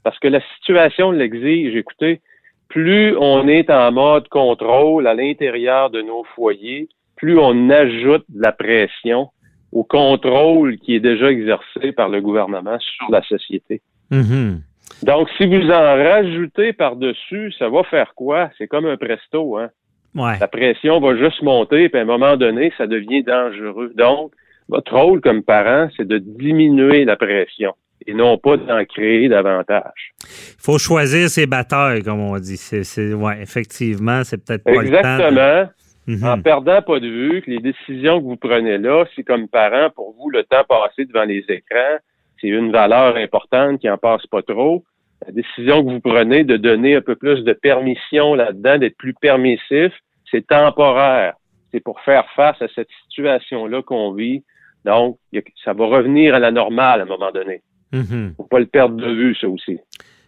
[0.04, 1.76] Parce que la situation l'exige.
[1.76, 2.22] Écoutez,
[2.70, 6.90] plus on est en mode contrôle à l'intérieur de nos foyers,
[7.22, 9.30] plus on ajoute de la pression
[9.72, 13.82] au contrôle qui est déjà exercé par le gouvernement sur la société.
[14.12, 14.58] Mm-hmm.
[15.04, 18.50] Donc, si vous en rajoutez par-dessus, ça va faire quoi?
[18.58, 19.70] C'est comme un presto, hein?
[20.14, 23.94] La pression va juste monter, puis à un moment donné, ça devient dangereux.
[23.96, 24.34] Donc,
[24.68, 27.74] votre rôle comme parent, c'est de diminuer la pression
[28.06, 30.14] et non pas d'en créer davantage.
[30.24, 32.58] Il faut choisir ses batailles, comme on dit.
[32.58, 35.30] C'est, ouais, effectivement, c'est peut-être pas Exactement.
[35.30, 35.72] le temps.
[36.08, 36.24] Mhm.
[36.24, 39.90] En perdant pas de vue que les décisions que vous prenez là, si comme parent,
[39.96, 41.98] pour vous, le temps passé devant les écrans,
[42.40, 44.84] c'est une valeur importante qui en passe pas trop.
[45.26, 49.14] La décision que vous prenez de donner un peu plus de permission là-dedans, d'être plus
[49.14, 49.94] permissif,
[50.32, 51.36] c'est temporaire.
[51.72, 54.44] C'est pour faire face à cette situation-là qu'on vit.
[54.84, 55.18] Donc,
[55.64, 57.62] ça va revenir à la normale à un moment donné.
[57.92, 59.78] Mm Faut pas le perdre de vue, ça aussi.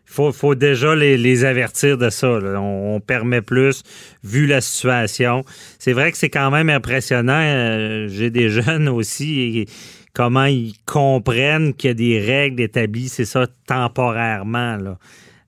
[0.05, 2.27] Faut, faut déjà les, les avertir de ça.
[2.29, 3.83] On, on, permet plus,
[4.23, 5.43] vu la situation.
[5.79, 7.41] C'est vrai que c'est quand même impressionnant.
[7.41, 9.65] Euh, J'ai des jeunes aussi, et
[10.13, 14.77] comment ils comprennent qu'il y a des règles établies, c'est ça, temporairement.
[14.77, 14.97] Là.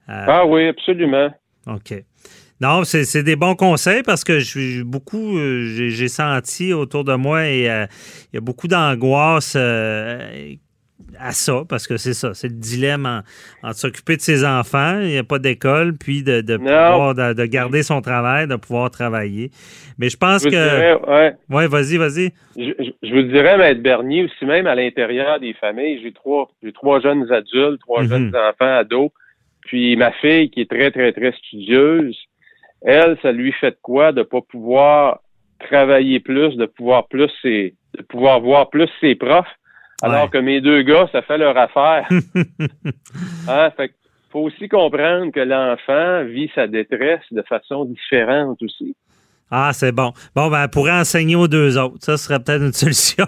[0.10, 1.30] Euh, ah oui, absolument.
[1.68, 1.94] OK.
[2.62, 7.14] Non, c'est des bons conseils parce que je suis beaucoup, euh, j'ai senti autour de
[7.14, 7.86] moi et euh,
[8.32, 10.56] il y a beaucoup d'angoisse euh,
[11.20, 13.22] à ça, parce que c'est ça, c'est le dilemme en,
[13.68, 17.34] en s'occuper de ses enfants, il n'y a pas d'école, puis de, de pouvoir de,
[17.34, 19.52] de, garder son travail, de pouvoir travailler.
[19.98, 20.52] Mais je pense je que.
[20.52, 22.32] Dirais, ouais, ouais vas-y, vas-y.
[22.58, 26.50] Je, je, je, vous dirais, Maître Bernier, aussi même à l'intérieur des familles, j'ai trois,
[26.64, 28.10] j'ai trois jeunes adultes, trois mm -hmm.
[28.10, 29.12] jeunes enfants, ados.
[29.66, 32.18] Puis ma fille, qui est très, très, très studieuse,
[32.82, 35.20] elle, ça lui fait de quoi de pas pouvoir
[35.60, 39.56] travailler plus, de pouvoir plus ses, de pouvoir voir plus ses profs,
[40.02, 40.30] alors ouais.
[40.30, 42.08] que mes deux gars, ça fait leur affaire.
[43.48, 43.70] hein?
[43.78, 43.92] Fait
[44.32, 48.94] faut aussi comprendre que l'enfant vit sa détresse de façon différente aussi.
[49.50, 50.12] Ah, c'est bon.
[50.36, 51.96] Bon, ben, pourrait enseigner aux deux autres.
[52.02, 53.26] Ça serait peut-être une solution.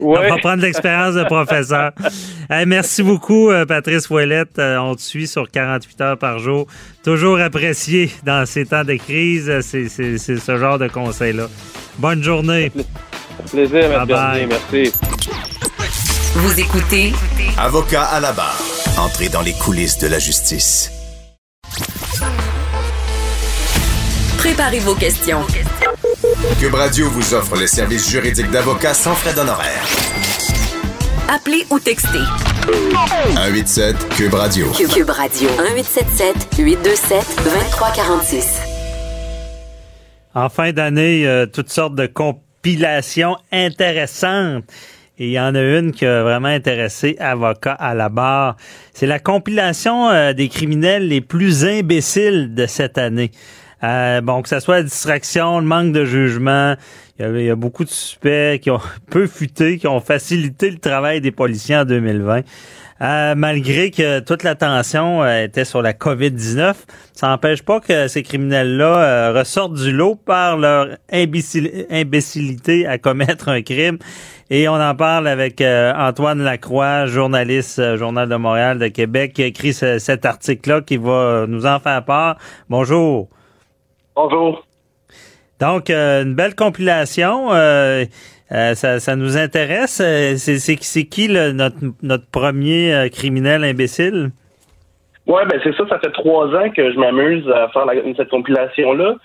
[0.00, 1.92] On va prendre l'expérience de professeur.
[2.50, 4.58] hey, merci beaucoup, euh, Patrice Ouellette.
[4.58, 6.66] Euh, on te suit sur 48 heures par jour.
[7.04, 9.60] Toujours apprécié dans ces temps de crise.
[9.60, 11.48] C'est ce genre de conseils-là.
[11.98, 12.72] Bonne journée.
[13.50, 14.46] Plaisir, bye bye.
[14.46, 14.92] Merci.
[16.40, 17.12] Vous écoutez
[17.58, 18.62] Avocat à la barre.
[18.96, 20.88] Entrez dans les coulisses de la justice.
[24.36, 25.40] Préparez vos questions.
[26.60, 29.84] Cube Radio vous offre les services juridiques d'avocats sans frais d'honoraires.
[31.28, 32.22] Appelez ou textez.
[32.92, 34.70] 187 Cube Radio.
[34.70, 35.48] Cube, Cube Radio.
[35.48, 38.60] 1877 827 2346.
[40.36, 44.62] En fin d'année, euh, toutes sortes de compilations intéressantes.
[45.20, 48.56] Et il y en a une qui a vraiment intéressé Avocat à la barre.
[48.94, 53.32] C'est la compilation euh, des criminels les plus imbéciles de cette année.
[53.82, 56.74] Euh, bon, que ce soit la distraction, le manque de jugement,
[57.18, 58.80] il y, il y, a, beaucoup de suspects qui ont
[59.10, 62.42] peu futé, qui ont facilité le travail des policiers en 2020.
[63.00, 66.74] Euh, malgré que toute l'attention euh, était sur la COVID-19,
[67.12, 72.98] ça n'empêche pas que ces criminels-là euh, ressortent du lot par leur imbécil imbécilité à
[72.98, 73.98] commettre un crime.
[74.50, 79.46] Et on en parle avec Antoine Lacroix, journaliste Journal de Montréal de Québec, qui a
[79.46, 82.38] écrit ce, cet article-là qui va nous en faire part.
[82.70, 83.28] Bonjour.
[84.16, 84.64] Bonjour.
[85.60, 87.50] Donc, une belle compilation.
[88.50, 90.02] Euh, euh, ça, ça, nous intéresse.
[90.36, 94.30] C'est qui le, notre, notre premier criminel imbécile?
[95.26, 95.84] Oui, ben c'est ça.
[95.88, 99.16] Ça fait trois ans que je m'amuse à faire la, cette compilation-là.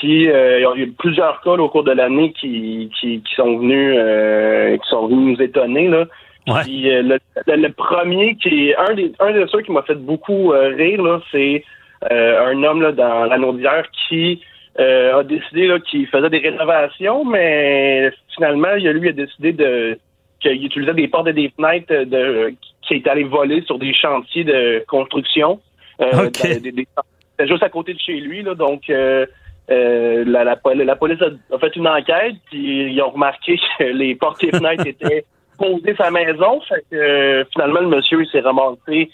[0.00, 3.34] Puis, il y a eu plusieurs cas là, au cours de l'année qui, qui, qui,
[3.34, 5.88] sont venus qui sont venus nous étonner.
[5.88, 6.06] Là.
[6.48, 6.62] Ouais.
[6.62, 10.48] Puis, le, le, premier qui est un des un de ceux qui m'a fait beaucoup
[10.48, 11.62] rire, là, c'est
[12.10, 14.40] un homme là, dans l'anneau d'hier qui
[14.78, 19.98] euh, a décidé qu'il faisait des rénovations, mais finalement, il a, lui a décidé de
[20.40, 24.44] qu'il utilisait des portes et des fenêtres de, qui est allé voler sur des chantiers
[24.44, 25.60] de construction.
[26.00, 26.58] Euh, okay.
[26.58, 26.86] des, des,
[27.32, 29.26] C'était juste à côté de chez lui, là, donc euh,
[29.70, 34.14] euh, la, la, la, police a, fait une enquête, puis ils ont remarqué que les
[34.14, 35.24] portes et fenêtres étaient
[35.58, 36.60] posées sa maison.
[36.62, 39.10] Fait que euh, finalement, le monsieur s'est ramassé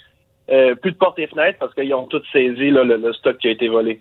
[0.80, 3.48] plus de portes et fenêtres parce qu'ils ont tous saisi là, le, le stock qui
[3.48, 4.01] a été volé.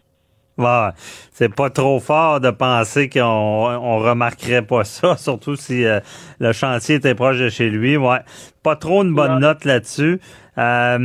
[0.57, 0.89] Ouais,
[1.33, 5.99] c'est pas trop fort de penser qu'on on remarquerait pas ça, surtout si euh,
[6.39, 7.95] le chantier était proche de chez lui.
[7.95, 8.19] Ouais,
[8.63, 9.39] pas trop une bonne ouais.
[9.39, 10.19] note là-dessus.
[10.57, 10.97] Euh,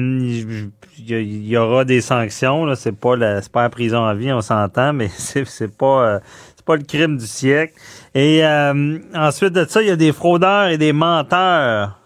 [0.99, 2.65] il y, aura des sanctions.
[2.65, 5.77] Là, c'est pas la, c'est pas la prison à vie, on s'entend, mais c'est, c'est
[5.77, 6.21] pas euh,
[6.57, 7.75] c'est pas le crime du siècle.
[8.15, 11.99] Et euh, ensuite de ça, il y a des fraudeurs et des menteurs.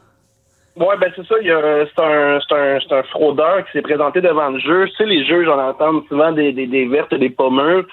[0.77, 1.35] Oui, ben c'est ça.
[1.41, 4.59] Il y a, c'est un, c'est un, c'est un fraudeur qui s'est présenté devant le
[4.59, 4.91] juge.
[4.91, 7.85] Tu sais, les juges, on entend souvent des, des, des vertes et des pommures.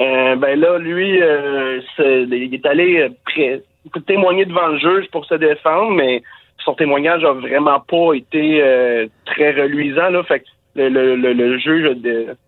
[0.00, 3.62] Euh, ben là, lui, euh, il est allé pré-
[4.06, 6.22] témoigner devant le juge pour se défendre, mais
[6.64, 10.08] son témoignage a vraiment pas été euh, très reluisant.
[10.10, 10.44] Là, fait que
[10.74, 11.86] le, le, le, le juge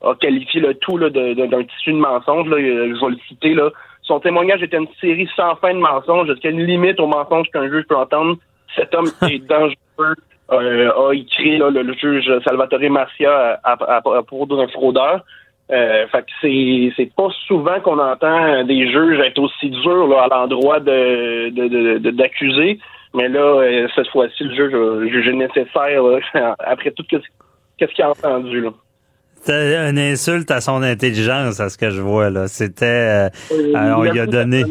[0.03, 2.49] a qualifié le tout là, de- d'un tissu de mensonge.
[2.49, 3.55] Là, je vais le citer.
[3.55, 3.71] Là.
[4.03, 6.31] Son témoignage était une série sans fin de mensonges.
[6.31, 8.37] A une limite aux mensonges qu'un juge peut entendre?
[8.75, 9.75] Cet homme est dangereux.
[10.01, 15.25] euh, a écrit là, le, le juge Salvatore Marcia à, à, à propos d'un fraudeur.
[15.73, 20.25] Euh, fait que c'est c'est pas souvent qu'on entend des juges être aussi durs là,
[20.25, 22.79] à l'endroit de de- de- de- d'accusés.
[23.15, 27.17] Mais là, euh, cette fois-ci, le juge a jugé nécessaire là, après tout ce
[27.79, 28.71] qu'est-ce qu'il a entendu là.
[29.41, 32.47] C'était une insulte à son intelligence, à ce que je vois là.
[32.49, 34.65] C'était, euh, euh, on lui a donné,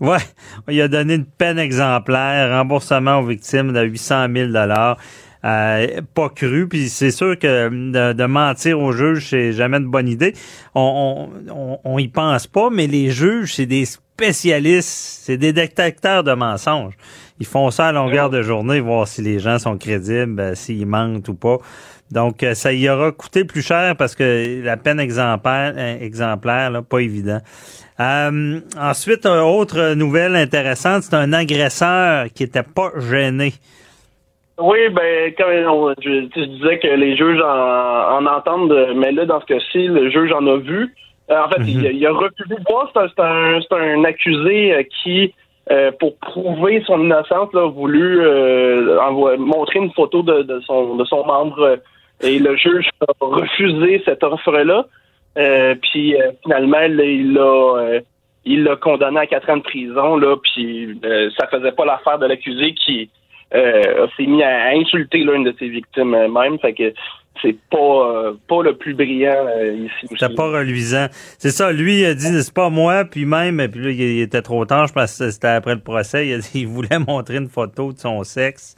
[0.00, 0.18] ouais,
[0.66, 4.96] lui a donné une peine exemplaire, remboursement aux victimes de 800 000 dollars.
[5.44, 9.86] Euh, pas cru, puis c'est sûr que de, de mentir aux juges, c'est jamais une
[9.86, 10.34] bonne idée.
[10.74, 15.52] On, on, on, on y pense pas, mais les juges, c'est des spécialistes, c'est des
[15.52, 16.94] détecteurs de mensonges.
[17.38, 20.86] Ils font ça à longueur de journée, voir si les gens sont crédibles, euh, s'ils
[20.86, 21.58] mentent ou pas.
[22.10, 26.70] Donc, euh, ça y aura coûté plus cher parce que la peine exemplaire, euh, exemplaire
[26.70, 27.40] là, pas évident.
[28.00, 33.52] Euh, ensuite, une autre nouvelle intéressante, c'est un agresseur qui était pas gêné.
[34.60, 35.32] Oui, ben
[35.68, 40.10] on- je, disais que les juges en, en entendent, mais là, dans ce cas-ci, le
[40.10, 40.94] juge en a vu.
[41.30, 42.90] Euh, en fait, il, a- il a refusé de voir.
[42.94, 45.32] C'est un, accusé euh, qui,
[45.70, 50.96] euh, pour prouver son innocence, là, a voulu euh, montrer une photo de, de son,
[50.96, 51.78] de son membre.
[52.22, 54.86] et le juge a refusé cette offre-là.
[55.38, 58.00] Euh, puis euh, finalement, là, il l'a euh,
[58.48, 60.16] il l'a condamné à quatre ans de prison.
[60.16, 63.10] Là, puis euh, ça faisait pas l'affaire de l'accusé qui
[63.54, 66.58] euh, s'est mis à insulter l'une de ses victimes euh, même.
[66.58, 66.92] Fait que
[67.42, 69.46] c'est pas pas le plus brillant
[69.76, 70.08] ici.
[70.10, 71.06] C'était pas reluisant.
[71.38, 74.42] C'est ça, lui, il a dit, c'est pas moi, puis même, puis là, il était
[74.42, 77.36] trop tard, je pense que c'était après le procès, il, a dit, il voulait montrer
[77.36, 78.74] une photo de son sexe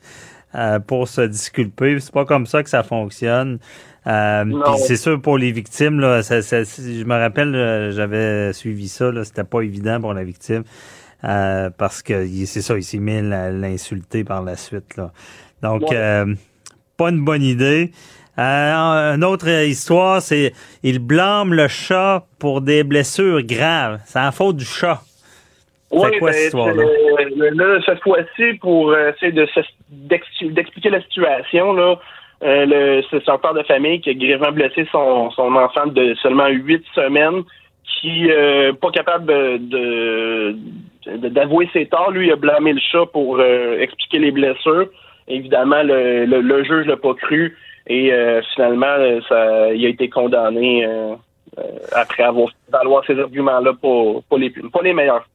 [0.87, 1.99] pour se disculper.
[2.01, 3.61] C'est pas comme ça que ça fonctionne.
[4.07, 4.45] Euh,
[4.79, 9.11] c'est sûr, pour les victimes, là, ça, ça- je me rappelle, euh, j'avais suivi ça,
[9.25, 10.65] c'était pas évident pour la victime.
[11.23, 14.97] euh, parce que c'est ça, il s'est mis à l'insulter par la suite.
[14.97, 15.11] Là.
[15.63, 15.89] Donc, Ouais.
[15.97, 16.35] euh,
[16.97, 17.93] pas une bonne idée.
[18.39, 24.01] Euh, une autre histoire, c'est il blâme le chat pour des blessures graves.
[24.07, 25.03] C'est la faute du chat.
[25.91, 26.83] Oui, C'est quoi ben, cette histoire-là?
[27.19, 29.47] c'est- là, cette fois-ci, pour euh, essayer de
[29.91, 31.97] d'expliquer la situation, là,
[32.43, 36.15] euh, le- c'est un père de famille qui a grièvement blessé son, son enfant de
[36.23, 37.43] seulement huit semaines,
[38.01, 39.27] qui euh, pas capable
[39.69, 40.57] de
[41.29, 42.11] d'avouer ses torts.
[42.11, 44.87] Lui, il a blâmé le chat pour euh, expliquer les blessures.
[45.29, 47.57] Évidemment, le, le, le juge l'a pas cru
[47.87, 51.15] et euh, finalement, euh, ça, il a été condamné euh,
[51.93, 55.27] après avoir valoir ces arguments-là, pas, pas, les, pas les meilleurs.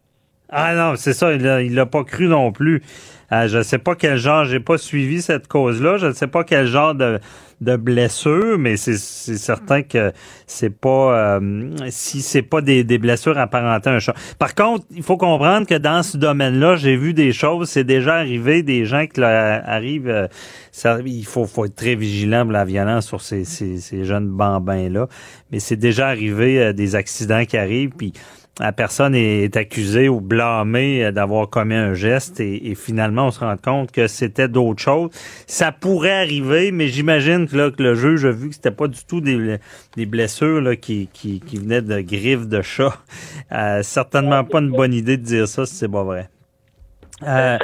[0.50, 2.82] Ah non, c'est ça, il l'a pas cru non plus.
[3.32, 6.28] Euh, je ne sais pas quel genre, j'ai pas suivi cette cause-là, je ne sais
[6.28, 7.20] pas quel genre de,
[7.62, 10.12] de blessure, mais c'est, certain que
[10.46, 14.14] c'est pas euh, si c'est pas des, des blessures apparentées à un chat.
[14.38, 18.16] Par contre, il faut comprendre que dans ce domaine-là, j'ai vu des choses, c'est déjà
[18.16, 20.28] arrivé des gens qui arrivent, euh,
[20.72, 24.28] ça, il faut, faut être très vigilant pour la violence sur ces, ces, ces jeunes
[24.28, 25.08] bambins-là,
[25.52, 28.14] mais c'est déjà arrivé euh, des accidents qui arrivent, puis
[28.60, 33.32] la personne est accusée ou blâmée euh, d'avoir commis un geste et, et finalement on
[33.32, 35.10] se rend compte que c'était d'autres choses.
[35.46, 38.88] Ça pourrait arriver, mais j'imagine que, là, que le juge a vu que c'était pas
[38.88, 39.58] du tout des,
[39.96, 42.98] des blessures là, qui, qui, qui venaient de griffes de chat.
[43.52, 46.30] Euh, certainement pas une bonne idée de dire ça si c'est pas vrai.
[47.24, 47.58] Euh,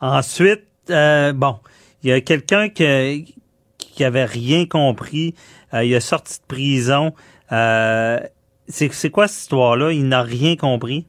[0.00, 1.56] ensuite, euh, bon,
[2.02, 3.34] il y a quelqu'un qui,
[3.78, 5.34] qui avait rien compris.
[5.74, 7.12] Euh, il est sorti de prison.
[8.68, 9.92] C'est, quoi cette histoire-là?
[9.92, 11.06] Il n'a rien compris?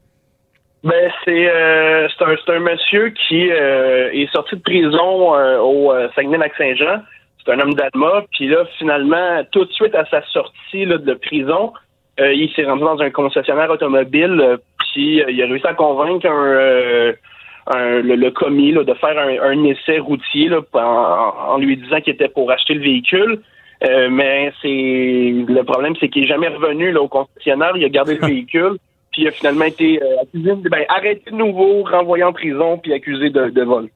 [0.82, 5.92] Ben c'est euh, c'est un un monsieur qui euh, est sorti de prison euh, au
[5.92, 7.02] euh, Saguenay-Lac-Saint-Jean.
[7.44, 8.24] C'est un homme d'Alma.
[8.32, 11.74] Puis là, finalement, tout de suite à sa sortie de prison,
[12.18, 14.58] il s'est rendu dans un concessionnaire automobile.
[14.78, 21.58] puis il a réussi à convaincre un, le, commis de faire un, essai routier en
[21.58, 23.42] lui disant qu'il était pour acheter le véhicule.
[23.84, 27.72] Euh, mais c'est le problème, c'est qu'il est jamais revenu là, au concessionnaire.
[27.76, 28.78] Il a gardé le véhicule.
[29.12, 32.94] Puis il a finalement été euh, accusé, ben, arrêté de nouveau, renvoyé en prison, puis
[32.94, 33.90] accusé de, de vol.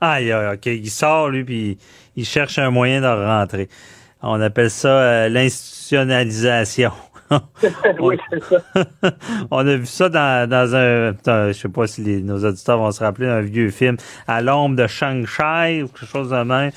[0.00, 0.66] Ah, il- OK.
[0.66, 1.78] Il sort, lui, puis
[2.16, 3.68] il cherche un moyen de rentrer.
[4.22, 6.90] On appelle ça euh, l'institutionnalisation.
[8.00, 8.56] oui, c'est ça.
[9.50, 11.12] On a vu ça dans, dans un,
[11.48, 13.96] je sais pas si les, nos auditeurs vont se rappeler, un vieux film,
[14.28, 16.70] À l'ombre de Shang-Chi ou quelque chose de même.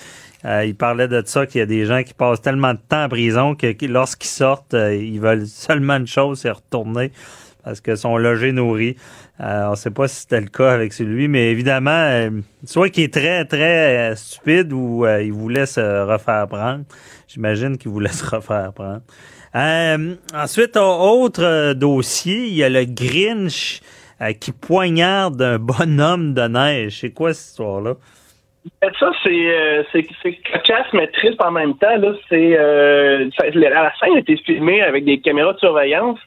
[0.46, 3.04] Euh, il parlait de ça qu'il y a des gens qui passent tellement de temps
[3.04, 7.12] en prison que, lorsqu'ils sortent, euh, ils veulent seulement une chose, c'est retourner
[7.64, 8.96] parce qu'ils sont logés, nourris.
[9.42, 12.30] Euh, on ne sait pas si c'était le cas avec celui, mais évidemment,
[12.66, 16.86] soit qu'il est très, très stupide ou il voulait se refaire prendre.
[17.28, 19.02] J'imagine qu'il voulait se refaire prendre.
[20.34, 23.82] ensuite, autre dossier, il y a le Grinch
[24.40, 27.02] qui poignarde un bonhomme de neige.
[27.02, 27.96] C'est quoi cette histoire-là?
[29.00, 31.96] Ça, euh, c'est c'est cocasse, mais triste en même temps.
[31.98, 36.20] Là, c'est euh, la scène a été filmée avec des caméras de surveillance.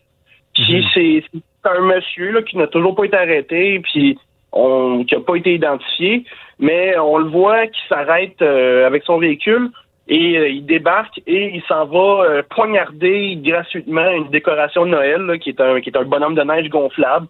[0.55, 0.89] Puis mhm.
[0.95, 1.25] c'est
[1.65, 4.19] un monsieur là, qui n'a toujours pas été arrêté, puis
[4.53, 6.25] on, qui n'a pas été identifié,
[6.59, 9.71] mais on le voit qui s'arrête euh, avec son véhicule
[10.09, 15.61] et il débarque et il s'en va poignarder gratuitement une décoration de Noël qui est
[15.61, 17.29] un qui est un bonhomme de neige gonflable.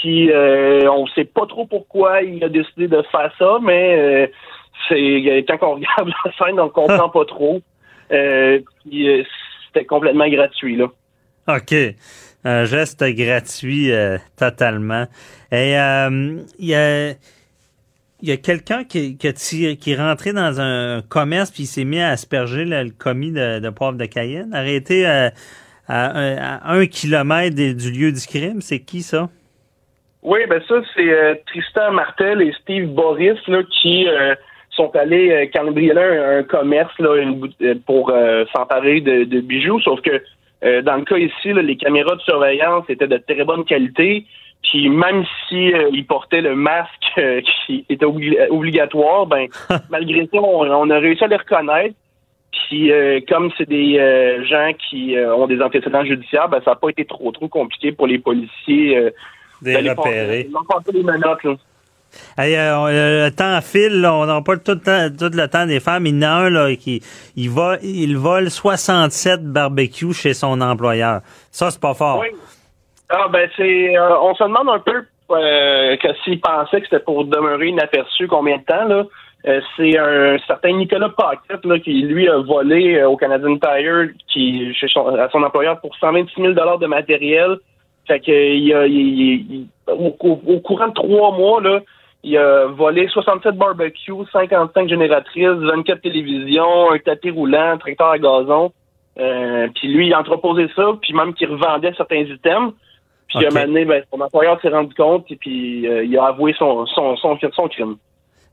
[0.00, 4.26] Puis euh, on sait pas trop pourquoi il a décidé de faire ça, mais euh,
[4.88, 7.60] c'est quand on regarde la scène, on comprend pas trop.
[8.12, 8.60] Euh,
[8.92, 9.22] euh,
[9.66, 10.86] c'était complètement gratuit là.
[11.48, 11.74] OK.
[12.44, 13.90] Un geste gratuit
[14.36, 15.06] totalement.
[15.50, 17.14] Et il y a
[18.22, 22.10] y a quelqu'un qui, qui, est rentré dans un commerce puis il s'est mis à
[22.10, 25.32] asperger le commis de, de poivre de Cayenne, arrêté à,
[25.88, 28.60] à, un kilomètre du lieu du crime.
[28.60, 29.28] C'est qui ça?
[30.26, 34.34] Oui, ben ça, c'est euh, Tristan Martel et Steve Boris là, qui euh,
[34.70, 37.10] sont allés euh, cambrioler un, commerce là,
[37.86, 38.12] pour
[38.52, 40.20] s'emparer de, bijoux, sauf que
[40.82, 44.26] dans le cas ici, les caméras de surveillance étaient de très bonne qualité.
[44.64, 47.12] Puis même si ils portaient le masque
[47.66, 49.46] qui était obligatoire, ben
[49.90, 51.94] malgré ça, on, a réussi à les reconnaître.
[52.50, 52.90] Puis
[53.28, 53.96] comme c'est des
[54.48, 58.08] gens qui ont des antécédents judiciaires, ben ça n'a pas été trop trop compliqué pour
[58.08, 59.12] les policiers
[59.62, 60.48] des repérer.
[62.38, 66.06] le temps file, on n'a pas tout le, temps, tout le temps des femmes.
[66.06, 67.02] Il y en a un là, qui
[67.36, 71.20] il, va, il vole 67 barbecues chez son employeur.
[71.50, 72.20] Ça, c'est pas fort.
[72.20, 72.28] Oui.
[73.08, 73.96] Ah, ben, c'est.
[73.96, 78.26] Euh, on se demande un peu euh, que s'il pensait que c'était pour demeurer inaperçu
[78.26, 79.04] combien de temps, là.
[79.46, 84.74] Euh, c'est un certain Nicolas Paquette là, qui, lui, a volé au Canadian Tire qui,
[84.74, 87.58] chez son, à son employeur pour 126 000 de matériel
[88.06, 90.10] fait que il a, il, au,
[90.60, 91.80] courant de trois mois, là,
[92.22, 98.18] il a volé 67 barbecues, 55 génératrices, 24 télévisions, un tapis roulant, un tracteur à
[98.18, 98.72] gazon.
[99.18, 102.72] Euh, puis lui, il a entreposé ça, puis même qu'il revendait certains items.
[103.28, 103.46] Puis okay.
[103.46, 106.54] à un moment ben, son employeur s'est rendu compte et puis euh, il a avoué
[106.56, 107.96] son, son, son, son crime.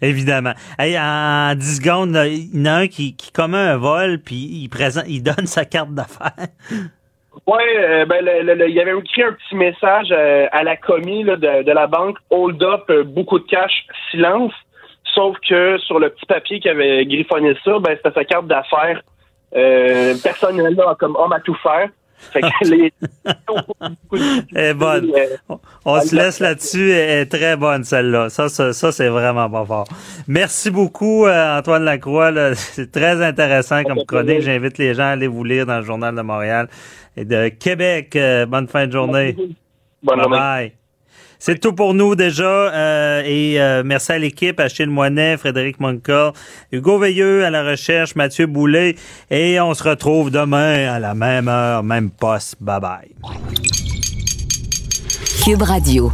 [0.01, 0.53] Évidemment.
[0.77, 4.35] Hey, en 10 secondes, il y en a un qui, qui commet un vol, puis
[4.35, 6.47] il, présente, il donne sa carte d'affaires.
[7.47, 8.25] Oui, euh, ben,
[8.67, 12.17] il y avait écrit un petit message euh, à la commis de, de, la banque,
[12.29, 14.53] hold up, euh, beaucoup de cash, silence.
[15.13, 19.01] Sauf que sur le petit papier qui avait griffonné ça, ben, c'était sa carte d'affaires
[19.51, 21.89] personnelle là, comme homme à tout faire.
[22.31, 22.93] Fait que les...
[24.55, 25.11] est bonne.
[25.85, 26.91] On, se laisse là-dessus.
[26.91, 28.29] Elle est très bonne, celle-là.
[28.29, 29.87] Ça, ça, c'est vraiment pas fort.
[30.27, 32.31] Merci beaucoup, Antoine Lacroix.
[32.55, 34.41] C'est très intéressant comme chronique.
[34.41, 36.69] J'invite les gens à aller vous lire dans le Journal de Montréal
[37.17, 38.15] de Québec.
[38.15, 39.35] Euh, bonne fin de journée.
[40.01, 40.71] Bonne bye Bye.
[41.39, 42.43] C'est tout pour nous déjà.
[42.45, 46.31] Euh, et euh, merci à l'équipe, Achille Moinet, Frédéric Moncor,
[46.71, 48.95] Hugo Veilleux à la recherche, Mathieu Boulet.
[49.29, 52.55] Et on se retrouve demain à la même heure, même poste.
[52.61, 53.11] Bye bye.
[55.43, 56.13] Cube Radio.